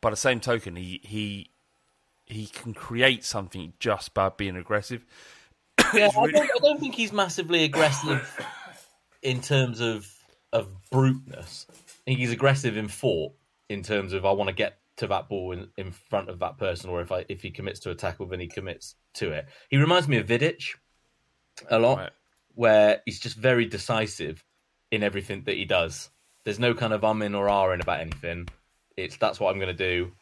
by 0.00 0.10
the 0.10 0.16
same 0.16 0.40
token, 0.40 0.76
he 0.76 1.00
he 1.02 1.50
he 2.26 2.46
can 2.46 2.74
create 2.74 3.24
something 3.24 3.72
just 3.78 4.14
by 4.14 4.28
being 4.28 4.56
aggressive. 4.56 5.04
Yeah, 5.94 6.06
It's 6.06 6.16
I, 6.16 6.26
don't, 6.26 6.36
I 6.36 6.58
don't 6.62 6.80
think 6.80 6.96
he's 6.96 7.12
massively 7.12 7.62
aggressive 7.62 8.44
in 9.26 9.40
terms 9.40 9.80
of 9.80 10.08
of 10.52 10.68
bruteness. 10.90 11.66
I 11.70 11.74
think 12.06 12.20
he's 12.20 12.32
aggressive 12.32 12.76
in 12.76 12.88
thought 12.88 13.32
in 13.68 13.82
terms 13.82 14.12
of 14.12 14.24
I 14.24 14.30
want 14.30 14.48
to 14.48 14.54
get 14.54 14.78
to 14.98 15.08
that 15.08 15.28
ball 15.28 15.52
in, 15.52 15.68
in 15.76 15.90
front 15.90 16.30
of 16.30 16.38
that 16.38 16.56
person, 16.56 16.88
or 16.88 17.00
if 17.02 17.10
I 17.12 17.24
if 17.28 17.42
he 17.42 17.50
commits 17.50 17.80
to 17.80 17.90
a 17.90 17.94
tackle, 17.94 18.26
then 18.26 18.40
he 18.40 18.46
commits 18.46 18.94
to 19.14 19.32
it. 19.32 19.46
He 19.68 19.76
reminds 19.76 20.06
me 20.08 20.16
of 20.18 20.26
Vidic 20.26 20.76
a 21.68 21.78
lot, 21.78 21.98
Right. 21.98 22.10
where 22.54 23.02
he's 23.04 23.18
just 23.20 23.36
very 23.36 23.66
decisive 23.66 24.44
in 24.90 25.02
everything 25.02 25.42
that 25.44 25.56
he 25.56 25.64
does. 25.64 26.08
There's 26.44 26.60
no 26.60 26.74
kind 26.74 26.92
of 26.92 27.00
umming 27.00 27.36
or 27.36 27.46
ahhing 27.48 27.82
about 27.82 28.00
anything. 28.00 28.48
It's 28.96 29.16
that's 29.16 29.40
what 29.40 29.50
I'm 29.50 29.58
going 29.60 29.76
to 29.76 29.90
do, 29.90 30.12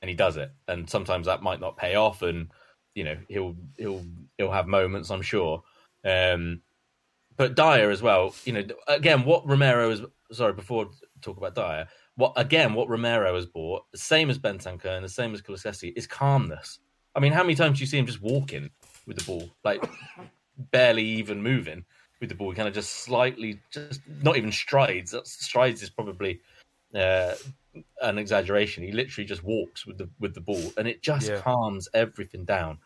and 0.00 0.08
he 0.08 0.14
does 0.14 0.36
it. 0.36 0.52
And 0.68 0.88
sometimes 0.88 1.26
that 1.26 1.42
might 1.42 1.60
not 1.60 1.76
pay 1.76 1.96
off, 1.96 2.22
and 2.22 2.48
you 2.94 3.02
know 3.02 3.16
he'll 3.28 3.56
he'll 3.76 4.04
he'll 4.38 4.52
have 4.52 4.68
moments, 4.68 5.10
I'm 5.10 5.22
sure. 5.22 5.64
Um, 6.04 6.62
but 7.36 7.54
Dier 7.54 7.90
as 7.90 8.02
well. 8.02 8.34
You 8.44 8.52
know, 8.52 8.64
again, 8.88 9.24
what 9.24 9.46
Romero 9.46 9.90
is 9.90 10.02
sorry 10.32 10.52
before 10.52 10.90
talk 11.20 11.36
about 11.36 11.54
Dier. 11.54 11.88
What 12.16 12.32
again? 12.36 12.74
What 12.74 12.88
Romero 12.88 13.34
has 13.34 13.46
bought, 13.46 13.84
the 13.92 13.98
same 13.98 14.30
as 14.30 14.38
Bentancur 14.38 14.86
and 14.96 15.04
the 15.04 15.08
same 15.08 15.32
as 15.34 15.40
Kulusevski, 15.42 15.92
is 15.96 16.06
calmness. 16.06 16.78
I 17.14 17.20
mean, 17.20 17.32
how 17.32 17.42
many 17.42 17.54
times 17.54 17.78
do 17.78 17.82
you 17.82 17.86
see 17.86 17.98
him 17.98 18.06
just 18.06 18.22
walking 18.22 18.70
with 19.06 19.18
the 19.18 19.24
ball, 19.24 19.48
like 19.64 19.84
barely 20.70 21.04
even 21.04 21.42
moving 21.42 21.84
with 22.20 22.28
the 22.28 22.34
ball? 22.34 22.50
He 22.50 22.56
kind 22.56 22.68
of 22.68 22.74
just 22.74 22.90
slightly, 22.90 23.60
just 23.70 24.00
not 24.22 24.36
even 24.36 24.52
strides. 24.52 25.10
That's, 25.10 25.44
strides 25.44 25.82
is 25.82 25.90
probably 25.90 26.40
uh, 26.94 27.34
an 28.02 28.18
exaggeration. 28.18 28.84
He 28.84 28.92
literally 28.92 29.26
just 29.26 29.42
walks 29.42 29.86
with 29.86 29.98
the 29.98 30.08
with 30.20 30.34
the 30.34 30.40
ball, 30.40 30.72
and 30.76 30.86
it 30.86 31.02
just 31.02 31.28
Yeah. 31.28 31.40
calms 31.40 31.88
everything 31.94 32.44
down. 32.44 32.78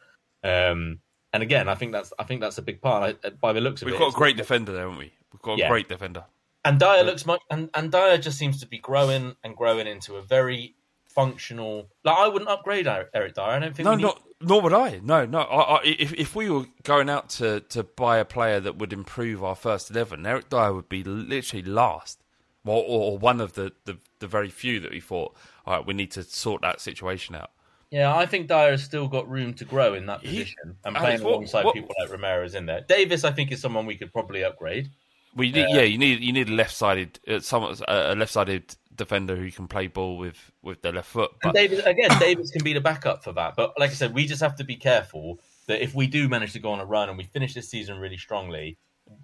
Um, 0.45 1.01
and 1.37 1.43
again, 1.43 1.68
I 1.68 1.74
think 1.76 1.93
that's 1.93 2.12
I 2.18 2.24
think 2.24 2.41
that's 2.41 2.59
a 2.59 2.62
big 2.62 2.80
part. 2.80 3.16
I, 3.24 3.30
by 3.30 3.53
the 3.53 3.61
looks 3.61 3.80
of 3.82 3.89
it. 3.89 3.93
We've 3.93 4.01
got 4.01 4.12
a 4.12 4.16
great 4.16 4.37
defender 4.37 4.72
there, 4.72 4.82
haven't 4.82 4.99
we? 4.99 5.12
We've 5.32 5.43
got 5.43 5.55
a 5.59 5.61
Yeah. 5.62 5.68
great 5.68 5.89
defender. 5.89 6.24
and 6.64 6.80
Dier 6.80 7.05
looks 7.05 7.24
much, 7.26 7.41
and, 7.51 7.70
and 7.74 7.93
Dier 7.93 8.18
just 8.18 8.39
seems 8.39 8.59
to 8.61 8.66
be 8.66 8.78
growing 8.78 9.37
and 9.45 9.55
growing 9.57 9.87
into 9.87 10.16
a 10.16 10.22
very 10.22 10.74
functional. 11.09 11.89
Like 12.05 12.16
I 12.18 12.28
wouldn't 12.28 12.51
upgrade 12.51 12.87
Eric 12.87 13.11
Eric 13.14 13.34
Dier. 13.34 13.45
I 13.45 13.59
don't 13.59 13.74
think. 13.76 13.84
No, 13.84 13.95
need- 13.95 14.03
not 14.03 14.22
nor 14.41 14.61
would 14.62 14.72
I. 14.74 15.01
No, 15.03 15.24
no. 15.26 15.41
I, 15.41 15.76
I, 15.76 15.80
if 15.84 16.12
if 16.14 16.34
we 16.37 16.51
were 16.51 16.66
going 16.82 17.09
out 17.09 17.30
to, 17.30 17.61
to 17.61 17.82
buy 17.82 18.18
a 18.18 18.24
player 18.24 18.61
that 18.61 18.76
would 18.78 18.93
improve 18.93 19.43
our 19.43 19.55
first 19.55 19.91
eleven, 19.91 20.26
Eric 20.26 20.49
Dier 20.51 20.72
would 20.72 20.89
be 20.89 21.03
literally 21.05 21.62
last, 21.64 22.22
or, 22.64 22.82
or 22.87 23.18
one 23.18 23.41
of 23.41 23.55
the, 23.55 23.72
the, 23.87 23.99
the 24.18 24.26
very 24.26 24.51
few 24.51 24.78
that 24.80 24.91
we 24.91 25.01
thought. 25.01 25.34
All 25.66 25.76
right, 25.78 25.87
we 25.87 25.95
need 25.95 26.11
to 26.12 26.22
sort 26.22 26.62
that 26.62 26.80
situation 26.80 27.34
out. 27.34 27.51
Yeah, 27.91 28.14
I 28.16 28.26
think 28.26 28.49
Dier 28.49 28.72
has 28.72 28.82
still 28.82 29.07
got 29.07 29.28
room 29.28 29.55
to 29.55 29.64
grow 29.64 29.95
in 29.95 30.07
that 30.07 30.20
He- 30.20 30.28
position 30.39 30.76
and 30.84 30.97
Alex, 30.97 31.01
playing 31.01 31.22
what- 31.22 31.30
alongside 31.30 31.64
what- 31.64 31.74
people 31.74 31.95
like 32.01 32.11
Romero 32.11 32.45
is 32.45 32.55
in 32.55 32.66
there. 32.66 32.80
Davies, 32.82 33.24
I 33.24 33.30
think, 33.30 33.53
is 33.53 33.61
someone 33.61 33.87
we 33.87 33.97
could 33.97 34.12
probably 34.12 34.43
upgrade. 34.45 34.91
We 35.37 35.53
need, 35.53 35.66
yeah, 35.68 35.82
you 35.82 35.99
need 35.99 36.20
you 36.20 36.32
need 36.32 36.49
a 36.49 36.53
left 36.53 36.74
sided, 36.74 37.20
uh, 37.28 37.41
someone 37.41 37.76
a 37.87 38.14
left 38.14 38.32
sided 38.32 38.74
defender 38.95 39.37
who 39.37 39.51
can 39.51 39.68
play 39.68 39.87
ball 39.87 40.16
with, 40.16 40.51
with 40.62 40.80
their 40.80 40.93
left 40.93 41.11
foot. 41.11 41.30
And 41.43 41.53
Davies, 41.53 41.80
again, 41.80 42.09
Davies 42.18 42.51
can 42.51 42.64
be 42.64 42.72
the 42.72 42.80
backup 42.80 43.22
for 43.22 43.32
that. 43.34 43.55
But 43.55 43.78
like 43.78 43.91
I 43.91 43.93
said, 43.93 44.14
we 44.14 44.24
just 44.26 44.41
have 44.41 44.57
to 44.57 44.64
be 44.64 44.76
careful 44.76 45.39
that 45.66 45.82
if 45.82 45.95
we 45.95 46.07
do 46.07 46.26
manage 46.28 46.55
to 46.55 46.59
go 46.59 46.70
on 46.72 46.80
a 46.80 46.87
run 46.87 47.11
and 47.11 47.18
we 47.18 47.24
finish 47.24 47.53
this 47.53 47.68
season 47.68 47.99
really 47.99 48.16
strongly, 48.16 48.78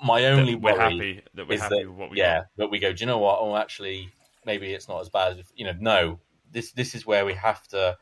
my 0.04 0.26
only 0.26 0.54
we're 0.54 0.74
worry 0.74 0.80
happy 0.80 1.22
that 1.34 1.48
we're 1.48 1.54
is 1.54 1.60
happy 1.62 1.76
that, 1.76 1.88
with 1.88 1.96
what 1.96 2.10
we 2.10 2.18
yeah, 2.18 2.40
got. 2.40 2.46
that 2.58 2.70
we 2.70 2.78
go. 2.78 2.92
Do 2.92 3.00
you 3.00 3.06
know 3.06 3.18
what? 3.18 3.38
Oh, 3.40 3.56
actually, 3.56 4.10
maybe 4.44 4.74
it's 4.74 4.88
not 4.88 5.00
as 5.00 5.08
bad. 5.08 5.38
As, 5.38 5.52
you 5.54 5.64
know, 5.64 5.74
no. 5.80 6.20
This 6.50 6.72
this 6.72 6.94
is 6.94 7.06
where 7.06 7.24
we 7.24 7.32
have 7.32 7.66
to 7.68 7.96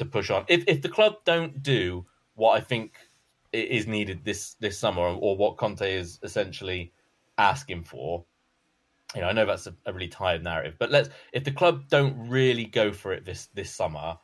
to 0.00 0.04
push 0.04 0.30
on. 0.30 0.44
If 0.48 0.64
if 0.66 0.82
the 0.82 0.88
club 0.88 1.16
don't 1.24 1.62
do 1.62 2.04
what 2.34 2.56
I 2.56 2.60
think 2.60 2.94
is 3.52 3.86
needed 3.86 4.24
this 4.24 4.54
this 4.60 4.78
summer, 4.78 5.02
or 5.02 5.36
what 5.36 5.56
Conte 5.56 5.90
is 5.90 6.18
essentially 6.22 6.92
asking 7.38 7.84
for, 7.84 8.24
you 9.14 9.22
know, 9.22 9.28
I 9.28 9.32
know 9.32 9.46
that's 9.46 9.66
a, 9.66 9.74
a 9.86 9.92
really 9.92 10.08
tired 10.08 10.42
narrative, 10.42 10.74
but 10.78 10.90
let's 10.90 11.08
if 11.32 11.44
the 11.44 11.52
club 11.52 11.88
don't 11.88 12.28
really 12.28 12.64
go 12.64 12.92
for 12.92 13.12
it 13.12 13.24
this 13.24 13.46
this 13.54 13.74
summer, 13.74 14.18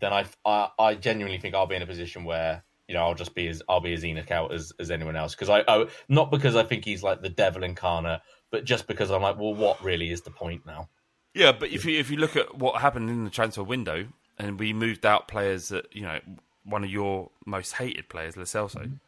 then 0.00 0.12
I 0.12 0.26
I, 0.44 0.68
I 0.78 0.94
genuinely 0.94 1.38
think 1.38 1.54
I'll 1.54 1.66
be 1.66 1.76
in 1.76 1.82
a 1.82 1.86
position 1.86 2.24
where 2.24 2.62
you 2.90 2.94
know, 2.94 3.02
I'll 3.02 3.14
just 3.14 3.36
be 3.36 3.46
as 3.46 3.62
I'll 3.68 3.80
be 3.80 3.92
as 3.92 4.02
ENIC 4.02 4.32
out 4.32 4.52
as, 4.52 4.72
as 4.80 4.90
anyone 4.90 5.14
else 5.14 5.32
because 5.36 5.48
I, 5.48 5.62
I 5.68 5.86
not 6.08 6.32
because 6.32 6.56
I 6.56 6.64
think 6.64 6.84
he's 6.84 7.04
like 7.04 7.22
the 7.22 7.28
devil 7.28 7.62
incarnate, 7.62 8.20
but 8.50 8.64
just 8.64 8.88
because 8.88 9.12
I'm 9.12 9.22
like, 9.22 9.38
well, 9.38 9.54
what 9.54 9.80
really 9.80 10.10
is 10.10 10.22
the 10.22 10.32
point 10.32 10.66
now? 10.66 10.88
Yeah, 11.32 11.52
but 11.52 11.70
if 11.70 11.84
you 11.84 11.96
if 12.00 12.10
you 12.10 12.16
look 12.16 12.34
at 12.34 12.58
what 12.58 12.80
happened 12.80 13.08
in 13.08 13.22
the 13.22 13.30
transfer 13.30 13.62
window, 13.62 14.08
and 14.40 14.58
we 14.58 14.72
moved 14.72 15.04
out 15.04 15.28
players 15.28 15.68
that 15.68 15.94
you 15.94 16.02
know 16.02 16.18
one 16.64 16.82
of 16.84 16.90
your 16.90 17.30
most 17.46 17.74
hated 17.74 18.08
players, 18.08 18.36
Lo 18.36 18.44
Celso, 18.44 18.98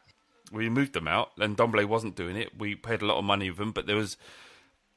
we 0.51 0.69
moved 0.69 0.93
them 0.93 1.07
out, 1.07 1.31
and 1.39 1.57
Ndombele 1.57 1.85
wasn't 1.85 2.15
doing 2.15 2.35
it. 2.35 2.57
We 2.57 2.75
paid 2.75 3.01
a 3.01 3.05
lot 3.05 3.17
of 3.17 3.25
money 3.25 3.49
with 3.49 3.59
him, 3.59 3.71
but 3.71 3.87
there 3.87 3.95
was 3.95 4.17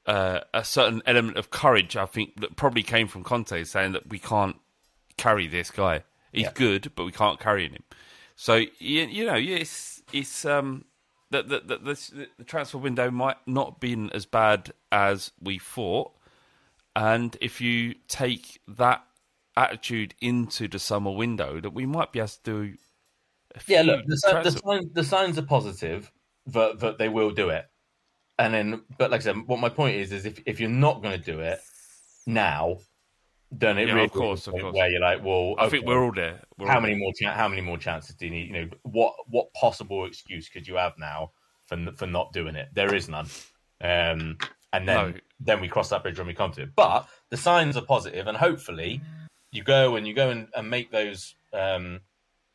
uh, 0.06 0.40
a 0.52 0.64
certain 0.64 1.02
element 1.06 1.36
of 1.38 1.50
courage, 1.50 1.96
I 1.96 2.06
think, 2.06 2.40
that 2.40 2.56
probably 2.56 2.82
came 2.82 3.08
from 3.08 3.24
Conte 3.24 3.64
saying 3.64 3.92
that 3.92 4.08
we 4.08 4.18
can't 4.18 4.56
carry 5.16 5.46
this 5.46 5.70
guy. 5.70 6.04
He's 6.32 6.44
Yeah. 6.44 6.52
good, 6.54 6.92
but 6.94 7.04
we 7.04 7.12
can't 7.12 7.40
carry 7.40 7.68
him. 7.68 7.82
So 8.34 8.56
you, 8.56 9.02
you 9.06 9.24
know, 9.24 9.36
it's 9.36 10.02
it's 10.12 10.44
um 10.44 10.84
the 11.30 11.42
the, 11.42 11.60
the 11.60 11.78
the 11.78 12.28
the 12.38 12.44
transfer 12.44 12.78
window 12.78 13.10
might 13.10 13.38
not 13.46 13.80
been 13.80 14.10
as 14.10 14.26
bad 14.26 14.72
as 14.92 15.32
we 15.40 15.58
thought, 15.58 16.12
and 16.94 17.36
if 17.40 17.60
you 17.60 17.94
take 18.08 18.60
that 18.68 19.05
attitude 19.56 20.14
into 20.20 20.68
the 20.68 20.78
summer 20.78 21.10
window, 21.10 21.60
that 21.60 21.70
we 21.70 21.86
might 21.86 22.12
be 22.12 22.18
able 22.18 22.28
to 22.28 22.38
do. 22.44 22.74
A 23.54 23.60
Yeah, 23.66 23.82
look, 23.82 24.04
the, 24.06 24.40
the, 24.44 24.50
signs, 24.50 24.92
the 24.92 25.04
signs 25.04 25.38
are 25.38 25.42
positive 25.42 26.10
that, 26.46 26.80
that 26.80 26.98
they 26.98 27.08
will 27.08 27.30
do 27.30 27.50
it. 27.50 27.66
And 28.38 28.52
then, 28.52 28.82
but 28.98 29.10
like 29.10 29.22
I 29.22 29.24
said, 29.24 29.46
what 29.46 29.60
my 29.60 29.70
point 29.70 29.96
is, 29.96 30.12
is 30.12 30.26
if, 30.26 30.40
if 30.44 30.60
you're 30.60 30.68
not 30.68 31.02
going 31.02 31.18
to 31.18 31.24
do 31.24 31.40
it 31.40 31.58
now, 32.26 32.78
then 33.50 33.78
it 33.78 33.88
Yeah, 33.88 33.94
really 33.94 34.06
of 34.06 34.12
course, 34.12 34.46
of 34.46 34.54
course. 34.54 34.74
where 34.74 34.90
you're 34.90 35.00
like, 35.00 35.24
well, 35.24 35.54
I 35.58 35.68
think 35.68 35.86
we're 35.86 36.04
all 36.04 36.12
there. 36.12 36.42
We're 36.58 36.66
how 36.66 36.74
all 36.74 36.80
many 36.82 36.94
there. 36.94 37.00
more 37.00 37.12
cha- 37.18 37.32
how 37.32 37.48
many 37.48 37.62
more 37.62 37.78
chances 37.78 38.14
do 38.16 38.26
you 38.26 38.32
need? 38.32 38.48
You 38.48 38.52
know, 38.52 38.68
what 38.82 39.14
what 39.28 39.54
possible 39.54 40.04
excuse 40.04 40.48
could 40.48 40.66
you 40.66 40.74
have 40.74 40.94
now 40.98 41.30
for 41.66 41.78
for 41.94 42.06
not 42.06 42.32
doing 42.32 42.56
it? 42.56 42.68
There 42.74 42.94
is 42.94 43.08
none. 43.08 43.26
Um, 43.80 44.36
and 44.72 44.86
then 44.86 45.12
No. 45.12 45.14
then 45.40 45.60
we 45.60 45.68
cross 45.68 45.88
that 45.90 46.02
bridge 46.02 46.18
when 46.18 46.26
we 46.26 46.34
come 46.34 46.50
to 46.52 46.62
it. 46.62 46.74
But 46.74 47.08
the 47.30 47.36
signs 47.36 47.76
are 47.76 47.82
positive, 47.84 48.26
and 48.26 48.36
hopefully 48.36 49.00
you 49.52 49.62
go 49.62 49.96
and 49.96 50.06
you 50.06 50.14
go 50.14 50.30
and, 50.30 50.48
and 50.54 50.68
make 50.68 50.90
those 50.90 51.34
um, 51.52 52.00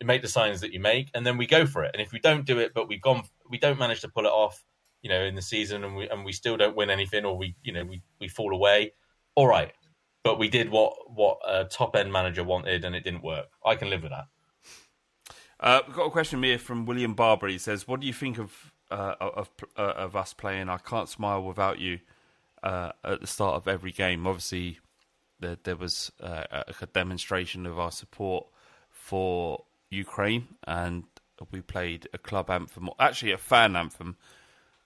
make 0.03 0.21
the 0.21 0.27
signs 0.27 0.61
that 0.61 0.73
you 0.73 0.79
make, 0.79 1.09
and 1.13 1.25
then 1.25 1.37
we 1.37 1.45
go 1.45 1.65
for 1.65 1.83
it. 1.83 1.91
And 1.93 2.01
if 2.01 2.11
we 2.11 2.19
don't 2.19 2.45
do 2.45 2.59
it, 2.59 2.73
but 2.73 2.87
we've 2.87 3.01
gone, 3.01 3.23
we 3.49 3.57
don't 3.57 3.79
manage 3.79 4.01
to 4.01 4.09
pull 4.09 4.25
it 4.25 4.31
off, 4.31 4.63
you 5.01 5.09
know, 5.09 5.21
in 5.21 5.35
the 5.35 5.41
season, 5.41 5.83
and 5.83 5.95
we 5.95 6.09
and 6.09 6.25
we 6.25 6.31
still 6.31 6.57
don't 6.57 6.75
win 6.75 6.89
anything, 6.89 7.25
or 7.25 7.37
we 7.37 7.55
you 7.63 7.73
know 7.73 7.83
we 7.83 8.01
we 8.19 8.27
fall 8.27 8.53
away. 8.53 8.93
All 9.35 9.47
right, 9.47 9.71
but 10.23 10.39
we 10.39 10.49
did 10.49 10.69
what 10.69 10.93
what 11.13 11.39
a 11.47 11.65
top 11.65 11.95
end 11.95 12.11
manager 12.11 12.43
wanted, 12.43 12.85
and 12.85 12.95
it 12.95 13.03
didn't 13.03 13.23
work. 13.23 13.47
I 13.65 13.75
can 13.75 13.89
live 13.89 14.03
with 14.03 14.11
that. 14.11 14.27
Uh, 15.59 15.81
we've 15.85 15.95
got 15.95 16.07
a 16.07 16.11
question 16.11 16.41
here 16.41 16.57
from 16.57 16.85
William 16.85 17.13
Barber. 17.13 17.47
He 17.47 17.57
says, 17.57 17.87
"What 17.87 17.99
do 17.99 18.07
you 18.07 18.13
think 18.13 18.39
of 18.39 18.73
uh, 18.89 19.15
of 19.19 19.49
uh, 19.77 19.81
of 19.81 20.15
us 20.15 20.33
playing? 20.33 20.69
I 20.69 20.77
can't 20.77 21.09
smile 21.09 21.43
without 21.43 21.79
you 21.79 21.99
uh, 22.63 22.91
at 23.03 23.21
the 23.21 23.27
start 23.27 23.55
of 23.55 23.67
every 23.67 23.91
game. 23.91 24.27
Obviously, 24.27 24.79
there, 25.41 25.57
there 25.63 25.75
was 25.75 26.11
uh, 26.21 26.45
a, 26.51 26.73
a 26.81 26.85
demonstration 26.85 27.65
of 27.65 27.77
our 27.77 27.91
support 27.91 28.47
for 28.89 29.65
Ukraine, 29.89 30.47
and 30.65 31.03
we 31.51 31.61
played 31.61 32.07
a 32.13 32.17
club 32.17 32.49
anthem, 32.49 32.89
actually 32.99 33.31
a 33.31 33.37
fan 33.37 33.75
anthem 33.75 34.15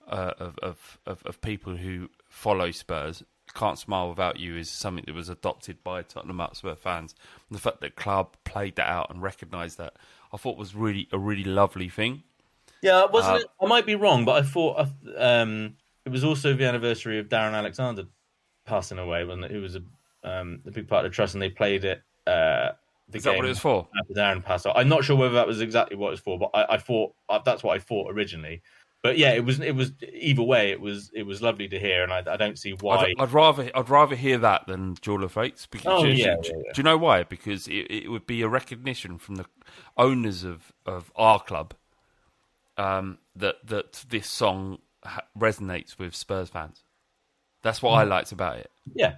uh, 0.08 0.32
of, 0.39 0.58
of, 0.60 0.99
of 1.06 1.24
of 1.26 1.41
people 1.41 1.76
who 1.78 2.10
follow 2.28 2.72
Spurs. 2.72 3.24
Can't 3.53 3.78
smile 3.78 4.10
without 4.10 4.39
you 4.39 4.58
is 4.58 4.70
something 4.70 5.03
that 5.06 5.14
was 5.14 5.30
adopted 5.30 5.84
by 5.84 6.01
Tottenham 6.01 6.39
Hotspur 6.39 6.76
fans. 6.76 7.14
And 7.47 7.56
the 7.56 7.62
fact 7.62 7.80
that 7.82 7.95
club 7.95 8.36
played 8.43 8.76
that 8.78 8.89
out 8.89 9.12
and 9.12 9.22
recognised 9.22 9.78
that, 9.78 9.93
I 10.34 10.38
thought 10.38 10.58
was 10.58 10.76
really 10.76 11.08
a 11.12 11.20
really 11.20 11.43
lovely 11.43 11.88
thing. 11.88 12.24
Yeah, 12.82 13.06
wasn't 13.06 13.36
Uh, 13.36 13.39
it? 13.39 13.47
I 13.62 13.68
might 13.68 13.86
be 13.86 13.95
wrong, 13.95 14.26
but 14.26 14.43
I 14.43 14.47
thought 14.47 14.80
uh, 14.80 14.88
um, 15.18 15.78
it 16.06 16.10
was 16.10 16.24
also 16.24 16.53
the 16.53 16.68
anniversary 16.68 17.20
of 17.20 17.30
Darren 17.30 17.53
Alexander 17.53 18.06
passing 18.66 18.97
away, 18.97 19.24
wasn't 19.24 19.45
it? 19.45 19.51
Who 19.51 19.62
was 19.62 19.76
a, 19.76 19.84
um, 20.26 20.59
a 20.65 20.71
big 20.71 20.88
part 20.88 21.05
of 21.05 21.11
the 21.11 21.15
trust, 21.15 21.36
and 21.36 21.41
they 21.41 21.49
played 21.49 21.86
it. 21.86 22.01
Uh, 22.28 22.71
the 23.09 23.19
Is 23.19 23.23
that 23.26 23.36
what 23.36 23.45
it 23.45 23.49
was 23.49 23.59
for? 23.59 23.88
After 23.99 24.13
Darren 24.13 24.71
I'm 24.76 24.89
not 24.89 25.03
sure 25.03 25.15
whether 25.15 25.36
that 25.36 25.45
was 25.47 25.61
exactly 25.61 25.95
what 25.95 26.07
it 26.07 26.11
was 26.11 26.19
for, 26.19 26.39
but 26.39 26.49
I, 26.53 26.73
I 26.73 26.78
thought 26.78 27.13
uh, 27.30 27.39
that's 27.45 27.63
what 27.63 27.76
I 27.76 27.80
thought 27.80 28.11
originally. 28.11 28.61
But 29.03 29.19
yeah, 29.19 29.34
it 29.34 29.45
was. 29.45 29.59
It 29.59 29.76
was 29.76 29.91
either 30.11 30.41
way. 30.41 30.71
It 30.71 30.82
was. 30.82 31.11
It 31.13 31.21
was 31.23 31.39
lovely 31.39 31.67
to 31.67 31.80
hear, 31.80 32.01
and 32.01 32.11
I, 32.11 32.23
I 32.28 32.38
don't 32.38 32.57
see 32.57 32.71
why. 32.71 32.95
I'd, 32.97 33.13
I'd 33.19 33.32
rather 33.32 33.69
I'd 33.76 33.88
rather 33.89 34.15
hear 34.15 34.39
that 34.39 34.65
than 34.65 34.95
Duel 34.95 35.23
of 35.23 35.34
Fates. 35.34 35.67
Because, 35.67 35.86
Oh, 35.86 36.03
do, 36.03 36.11
yeah, 36.11 36.38
do- 36.41 36.49
yeah, 36.49 36.53
yeah. 36.65 36.71
do 36.73 36.80
you 36.80 36.84
know 36.84 36.97
why? 36.97 37.21
Because 37.21 37.67
it, 37.67 37.86
it 37.91 38.09
would 38.09 38.26
be 38.26 38.41
a 38.41 38.47
recognition 38.47 39.19
from 39.19 39.36
the 39.36 39.45
owners 39.95 40.43
of, 40.43 40.73
of 40.88 41.11
our 41.15 41.39
club 41.39 41.76
um, 42.78 43.19
that 43.36 43.57
that 43.67 44.03
this 44.09 44.28
song 44.28 44.80
resonates 45.38 45.99
with 45.99 46.15
Spurs 46.15 46.49
fans. 46.49 46.84
That's 47.61 47.84
what 47.84 47.91
I 47.91 48.05
Mm. 48.05 48.09
liked 48.09 48.32
about 48.32 48.57
it. 48.57 48.71
Yeah. 48.95 49.17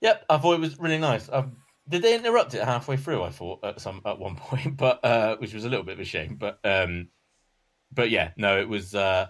Yep, 0.00 0.24
I 0.30 0.38
thought 0.38 0.54
it 0.54 0.60
was 0.60 0.78
really 0.78 0.98
nice. 0.98 1.28
Um, 1.32 1.56
did 1.88 2.02
they 2.02 2.14
interrupt 2.14 2.54
it 2.54 2.62
halfway 2.62 2.96
through? 2.96 3.22
I 3.22 3.30
thought 3.30 3.64
at 3.64 3.80
some 3.80 4.00
at 4.04 4.18
one 4.18 4.36
point, 4.36 4.76
but 4.76 5.04
uh, 5.04 5.36
which 5.36 5.54
was 5.54 5.64
a 5.64 5.68
little 5.68 5.84
bit 5.84 5.94
of 5.94 6.00
a 6.00 6.04
shame. 6.04 6.36
But 6.36 6.58
um, 6.64 7.08
but 7.92 8.10
yeah, 8.10 8.30
no, 8.36 8.58
it 8.60 8.68
was 8.68 8.94
uh, 8.94 9.26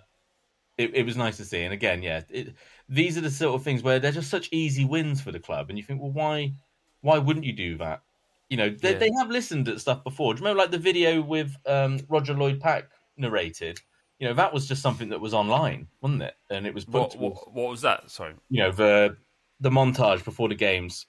it, 0.76 0.94
it 0.94 1.06
was 1.06 1.16
nice 1.16 1.36
to 1.38 1.44
see. 1.44 1.62
And 1.62 1.72
again, 1.72 2.02
yeah, 2.02 2.22
it, 2.28 2.54
these 2.88 3.16
are 3.16 3.20
the 3.22 3.30
sort 3.30 3.54
of 3.54 3.62
things 3.62 3.82
where 3.82 3.98
they're 3.98 4.12
just 4.12 4.30
such 4.30 4.48
easy 4.52 4.84
wins 4.84 5.20
for 5.20 5.32
the 5.32 5.40
club, 5.40 5.68
and 5.68 5.78
you 5.78 5.84
think, 5.84 6.00
well, 6.00 6.12
why 6.12 6.52
why 7.00 7.18
wouldn't 7.18 7.46
you 7.46 7.52
do 7.52 7.78
that? 7.78 8.02
You 8.50 8.56
know, 8.56 8.70
they, 8.70 8.92
Yeah. 8.92 8.98
they 8.98 9.10
have 9.18 9.28
listened 9.30 9.68
at 9.68 9.80
stuff 9.80 10.02
before. 10.02 10.34
Do 10.34 10.38
you 10.40 10.44
remember 10.44 10.62
like 10.62 10.70
the 10.70 10.78
video 10.78 11.20
with 11.22 11.54
um, 11.66 12.00
Roger 12.08 12.34
Lloyd 12.34 12.60
Pack 12.60 12.84
narrated? 13.16 13.78
You 14.18 14.26
know, 14.26 14.34
that 14.34 14.52
was 14.52 14.66
just 14.66 14.82
something 14.82 15.10
that 15.10 15.20
was 15.20 15.32
online, 15.32 15.86
wasn't 16.00 16.22
it? 16.22 16.34
And 16.50 16.66
it 16.66 16.74
was 16.74 16.84
put 16.84 17.14
What, 17.14 17.18
what, 17.18 17.52
what 17.54 17.70
was 17.70 17.82
that? 17.82 18.10
Sorry. 18.10 18.34
you 18.48 18.62
know 18.62 18.72
the 18.72 19.16
the 19.60 19.70
montage 19.70 20.24
before 20.24 20.48
the 20.48 20.54
games. 20.54 21.06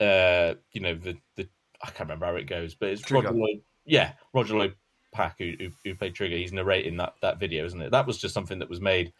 Uh, 0.00 0.54
you 0.72 0.80
know 0.80 0.94
the 0.94 1.16
the 1.36 1.48
I 1.82 1.86
can't 1.86 2.00
remember 2.08 2.26
how 2.26 2.36
it 2.36 2.46
goes, 2.46 2.74
but 2.74 2.90
it's 2.90 3.02
Trigger. 3.02 3.28
Roger 3.28 3.38
Lloyd. 3.38 3.62
Yeah, 3.84 4.12
Roger 4.34 4.56
Lloyd 4.56 4.74
Pack 5.12 5.36
who, 5.38 5.54
who 5.58 5.68
who 5.84 5.94
played 5.94 6.14
Trigger. 6.14 6.36
He's 6.36 6.52
narrating 6.52 6.96
that 6.98 7.14
that 7.22 7.38
video, 7.40 7.64
isn't 7.64 7.82
it? 7.82 7.90
That 7.90 8.06
was 8.06 8.18
just 8.18 8.34
something 8.34 8.58
that 8.58 8.70
was 8.70 8.80
made. 8.80 9.12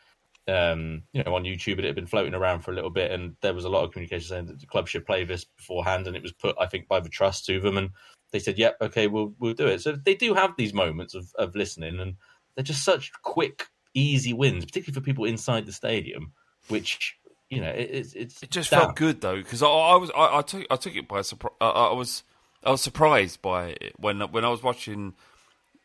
Um, 0.48 1.02
you 1.12 1.22
know, 1.22 1.34
on 1.34 1.44
YouTube, 1.44 1.74
and 1.74 1.80
it 1.80 1.88
had 1.88 1.94
been 1.94 2.06
floating 2.06 2.34
around 2.34 2.60
for 2.60 2.72
a 2.72 2.74
little 2.74 2.90
bit, 2.90 3.12
and 3.12 3.36
there 3.40 3.54
was 3.54 3.66
a 3.66 3.68
lot 3.68 3.84
of 3.84 3.92
communication 3.92 4.26
saying 4.26 4.46
that 4.46 4.58
the 4.58 4.66
club 4.66 4.88
should 4.88 5.06
play 5.06 5.22
this 5.22 5.44
beforehand, 5.44 6.06
and 6.06 6.16
it 6.16 6.22
was 6.22 6.32
put, 6.32 6.56
I 6.58 6.66
think, 6.66 6.88
by 6.88 6.98
the 6.98 7.10
trust 7.10 7.44
to 7.46 7.60
them, 7.60 7.76
and 7.76 7.90
they 8.32 8.38
said, 8.38 8.58
"Yep, 8.58 8.78
okay, 8.80 9.06
we'll 9.06 9.34
we'll 9.38 9.54
do 9.54 9.66
it." 9.66 9.80
So 9.80 9.92
they 9.92 10.14
do 10.14 10.34
have 10.34 10.54
these 10.56 10.72
moments 10.72 11.14
of 11.14 11.30
of 11.36 11.54
listening, 11.54 12.00
and 12.00 12.16
they're 12.54 12.64
just 12.64 12.84
such 12.84 13.12
quick, 13.22 13.66
easy 13.94 14.32
wins, 14.32 14.64
particularly 14.64 14.94
for 14.94 15.04
people 15.04 15.24
inside 15.26 15.66
the 15.66 15.72
stadium, 15.72 16.32
which 16.68 17.16
you 17.50 17.60
know, 17.60 17.68
it, 17.70 17.90
it's 17.92 18.12
it's 18.14 18.42
It 18.42 18.50
just 18.50 18.70
down. 18.70 18.80
felt 18.80 18.96
good 18.96 19.20
though 19.20 19.36
because 19.36 19.62
I, 19.62 19.68
I 19.68 19.96
was 19.96 20.10
I, 20.16 20.38
I 20.38 20.42
took 20.42 20.66
I 20.70 20.76
took 20.76 20.94
it 20.96 21.08
by 21.08 21.22
surprise. 21.22 21.52
I, 21.60 21.68
I 21.68 21.92
was 21.92 22.22
I 22.64 22.70
was 22.70 22.80
surprised 22.80 23.42
by 23.42 23.70
it 23.80 23.94
when 23.98 24.20
when 24.20 24.44
I 24.44 24.48
was 24.48 24.62
watching, 24.62 25.14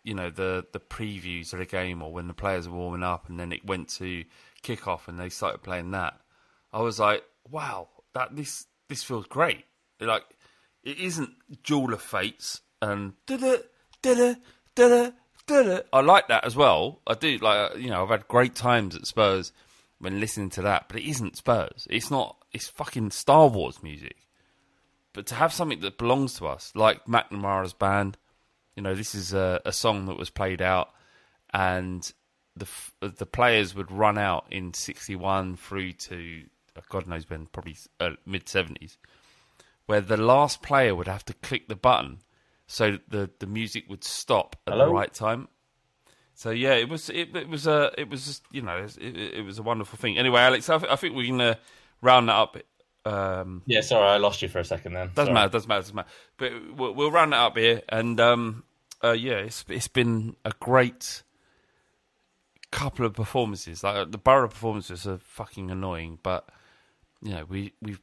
you 0.04 0.14
know, 0.14 0.30
the 0.30 0.66
the 0.72 0.80
previews 0.80 1.52
of 1.54 1.60
the 1.60 1.66
game 1.66 2.02
or 2.02 2.14
when 2.14 2.28
the 2.28 2.34
players 2.34 2.70
were 2.70 2.78
warming 2.78 3.04
up 3.04 3.28
and 3.30 3.40
then 3.40 3.52
it 3.52 3.66
went 3.66 3.90
to 3.98 4.24
kick 4.62 4.88
off 4.88 5.08
and 5.08 5.20
they 5.20 5.30
started 5.30 5.64
playing 5.64 5.92
that. 5.92 6.20
I 6.72 6.82
was 6.82 7.00
like, 7.00 7.24
wow, 7.50 7.88
that 8.14 8.36
this 8.36 8.68
this 8.88 9.04
feels 9.04 9.26
great. 9.26 9.66
Like 10.00 10.24
it 10.84 11.00
isn't 11.00 11.32
Duel 11.64 11.94
of 11.94 12.02
Fates 12.02 12.62
and 12.82 13.14
da-da, 13.26 13.58
da-da, 14.04 14.36
da-da. 14.76 15.10
I 15.94 16.02
like 16.02 16.28
that 16.28 16.44
as 16.44 16.56
well. 16.56 17.02
I 17.08 17.14
do 17.16 17.38
like 17.38 17.78
you 17.78 17.90
know 17.90 18.04
I've 18.04 18.10
had 18.10 18.28
great 18.28 18.54
times 18.56 18.96
at 18.96 19.08
Spurs 19.08 19.52
when 20.00 20.20
listening 20.20 20.50
to 20.52 20.62
that, 20.64 20.86
but 20.88 20.98
it 20.98 21.10
isn't 21.10 21.38
Spurs. 21.38 21.88
It's 21.90 22.12
not. 22.12 22.38
It's 22.52 22.68
fucking 22.68 23.12
Star 23.12 23.48
Wars 23.48 23.82
music. 23.82 24.18
But 25.14 25.26
to 25.28 25.36
have 25.36 25.54
something 25.54 25.80
that 25.82 25.98
belongs 25.98 26.34
to 26.36 26.48
us, 26.48 26.74
like 26.76 27.06
McNamara's 27.06 27.74
band, 27.74 28.18
you 28.76 28.84
know, 28.84 28.94
this 28.94 29.16
is 29.16 29.34
a, 29.34 29.62
a 29.66 29.72
song 29.72 30.06
that 30.06 30.18
was 30.18 30.30
played 30.30 30.62
out, 30.62 30.90
and 31.54 32.12
the 32.56 32.68
the 33.00 33.26
players 33.26 33.76
would 33.76 33.92
run 33.92 34.18
out 34.18 34.46
in 34.52 34.74
'61 34.74 35.56
through 35.56 35.94
to 35.94 36.44
uh, 36.76 36.82
God 36.90 37.08
knows 37.08 37.30
when, 37.30 37.46
probably 37.48 37.78
uh, 38.00 38.12
mid 38.26 38.46
'70s, 38.46 38.98
where 39.86 40.02
the 40.02 40.18
last 40.18 40.62
player 40.62 40.94
would 40.94 41.08
have 41.08 41.26
to 41.26 41.34
click 41.34 41.68
the 41.68 41.76
button 41.76 42.20
so 42.68 42.98
the 43.08 43.30
the 43.40 43.48
music 43.48 43.86
would 43.90 44.04
stop 44.04 44.56
at 44.68 44.78
the 44.78 44.88
right 44.88 45.14
time. 45.14 45.48
So 46.36 46.52
yeah, 46.52 46.74
it 46.74 46.90
was 46.90 47.10
it, 47.10 47.36
it 47.36 47.48
was 47.48 47.66
a 47.66 47.92
it 47.98 48.10
was 48.10 48.26
just, 48.26 48.44
you 48.52 48.62
know 48.62 48.78
it, 48.78 48.98
it, 49.00 49.46
was 49.46 49.58
a 49.58 49.64
wonderful 49.64 49.98
thing. 49.98 50.18
Anyway, 50.18 50.42
Alex, 50.42 50.70
I, 50.70 50.78
th- 50.78 50.92
I 50.92 50.98
think 50.98 51.16
we're 51.16 51.28
gonna 51.30 51.58
round 52.02 52.28
that 52.30 52.34
up. 52.36 52.58
Um, 53.06 53.62
Yeah, 53.66 53.82
sorry, 53.82 54.10
I 54.10 54.18
lost 54.18 54.42
you 54.42 54.50
for 54.50 54.60
a 54.60 54.66
second 54.66 54.94
then. 54.94 55.08
doesn't 55.16 55.28
Sorry. 55.28 55.34
matter, 55.34 55.50
doesn't 55.50 55.70
matter, 55.70 55.82
doesn't 55.82 55.96
matter. 55.96 56.10
But 56.38 56.52
we'll, 56.76 56.94
we'll 56.94 57.12
round 57.12 57.32
that 57.34 57.40
up 57.40 57.58
here, 57.58 57.82
and 57.88 58.20
um, 58.20 58.64
uh, 59.04 59.12
yeah, 59.12 59.36
it's 59.36 59.64
it's 59.70 59.88
been 59.88 60.36
a 60.44 60.52
great 60.60 61.24
couple 62.72 63.06
of 63.06 63.14
performances. 63.14 63.84
Like 63.84 63.96
uh, 63.96 64.06
the 64.06 64.18
Borough 64.18 64.50
performances 64.50 65.08
are 65.08 65.18
fucking 65.20 65.72
annoying, 65.72 66.20
but 66.22 66.50
you 67.22 67.32
know 67.32 67.46
we 67.48 67.72
we've 67.82 68.02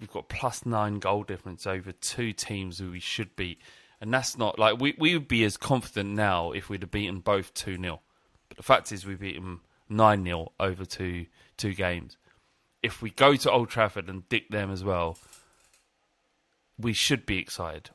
we've 0.00 0.10
got 0.10 0.30
plus 0.30 0.64
nine 0.64 0.98
goal 0.98 1.24
difference 1.24 1.66
over 1.66 1.92
two 1.92 2.32
teams 2.32 2.78
who 2.78 2.92
we 2.92 3.00
should 3.00 3.36
beat, 3.36 3.60
And 4.00 4.12
that's 4.12 4.38
not 4.38 4.58
like 4.58 4.80
we 4.80 4.94
we 4.98 5.14
would 5.14 5.28
be 5.28 5.44
as 5.44 5.56
confident 5.56 6.10
now 6.10 6.52
if 6.52 6.68
we'd 6.68 6.82
have 6.82 6.90
beaten 6.90 7.20
both 7.20 7.52
two 7.52 7.76
0 7.76 8.00
But 8.48 8.56
the 8.56 8.62
fact 8.62 8.92
is, 8.92 9.04
we 9.04 9.14
beat 9.14 9.34
them 9.34 9.60
nine 9.88 10.24
0 10.24 10.52
over 10.58 10.84
two 10.84 11.26
two 11.56 11.74
games. 11.74 12.16
If 12.82 13.02
we 13.02 13.10
go 13.10 13.36
to 13.36 13.50
Old 13.50 13.68
Trafford 13.68 14.08
and 14.08 14.26
dick 14.30 14.48
them 14.48 14.70
as 14.70 14.82
well, 14.82 15.18
we 16.78 16.94
should 16.94 17.26
be 17.26 17.38
excited. 17.38 17.90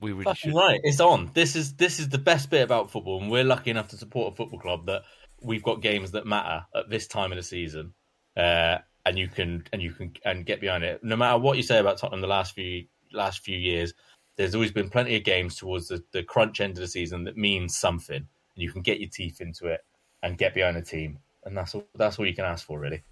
We 0.00 0.12
really 0.12 0.24
Fucking 0.24 0.52
should. 0.52 0.56
right, 0.56 0.80
it's 0.82 1.00
on. 1.00 1.30
This 1.34 1.56
is 1.56 1.74
this 1.74 2.00
is 2.00 2.08
the 2.08 2.18
best 2.18 2.50
bit 2.50 2.62
about 2.62 2.90
football, 2.90 3.20
and 3.20 3.30
we're 3.30 3.44
lucky 3.44 3.70
enough 3.70 3.88
to 3.88 3.96
support 3.96 4.32
a 4.32 4.36
football 4.36 4.58
club 4.58 4.86
that 4.86 5.02
we've 5.42 5.62
got 5.62 5.82
games 5.82 6.12
that 6.12 6.26
matter 6.26 6.64
at 6.74 6.88
this 6.88 7.06
time 7.06 7.32
of 7.32 7.36
the 7.36 7.42
season, 7.42 7.92
uh, 8.36 8.78
and 9.04 9.18
you 9.18 9.28
can 9.28 9.64
and 9.72 9.82
you 9.82 9.92
can 9.92 10.14
and 10.24 10.46
get 10.46 10.60
behind 10.60 10.84
it. 10.84 11.04
No 11.04 11.16
matter 11.16 11.38
what 11.38 11.58
you 11.58 11.62
say 11.62 11.78
about 11.78 11.98
Tottenham 11.98 12.22
the 12.22 12.26
last 12.26 12.54
few 12.54 12.86
last 13.12 13.40
few 13.44 13.56
years, 13.56 13.94
there's 14.36 14.54
always 14.54 14.72
been 14.72 14.90
plenty 14.90 15.16
of 15.16 15.24
games 15.24 15.56
towards 15.56 15.88
the, 15.88 16.02
the 16.12 16.22
crunch 16.22 16.60
end 16.60 16.72
of 16.72 16.80
the 16.80 16.88
season 16.88 17.24
that 17.24 17.36
means 17.36 17.76
something, 17.76 18.16
and 18.16 18.26
you 18.56 18.70
can 18.72 18.82
get 18.82 19.00
your 19.00 19.10
teeth 19.10 19.40
into 19.40 19.66
it 19.66 19.80
and 20.22 20.38
get 20.38 20.54
behind 20.54 20.76
a 20.76 20.82
team, 20.82 21.18
and 21.44 21.56
that's 21.56 21.74
all. 21.74 21.86
That's 21.94 22.18
all 22.18 22.26
you 22.26 22.34
can 22.34 22.44
ask 22.44 22.66
for, 22.66 22.78
really. 22.78 23.02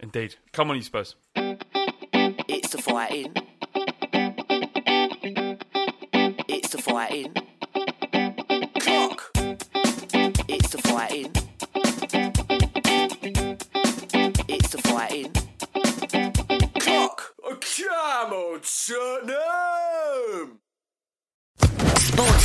Indeed. 0.00 0.36
Come 0.52 0.70
on, 0.70 0.76
you 0.76 0.82
Spurs. 0.82 1.16
It's 1.36 2.70
the 2.70 2.78
fighting. 2.78 3.34
It's 6.48 6.70
the 6.70 6.78
fighting. 6.78 7.34
Clock. 8.80 9.30
It's 10.48 10.70
the 10.70 10.78
fighting. 10.78 11.32
It's 14.48 14.70
the 14.70 14.78
fighting. 14.78 15.32
Clock. 16.80 17.34
Oh, 17.44 17.58
come 17.60 18.32
on, 18.32 18.60
Tottenham! 18.62 19.91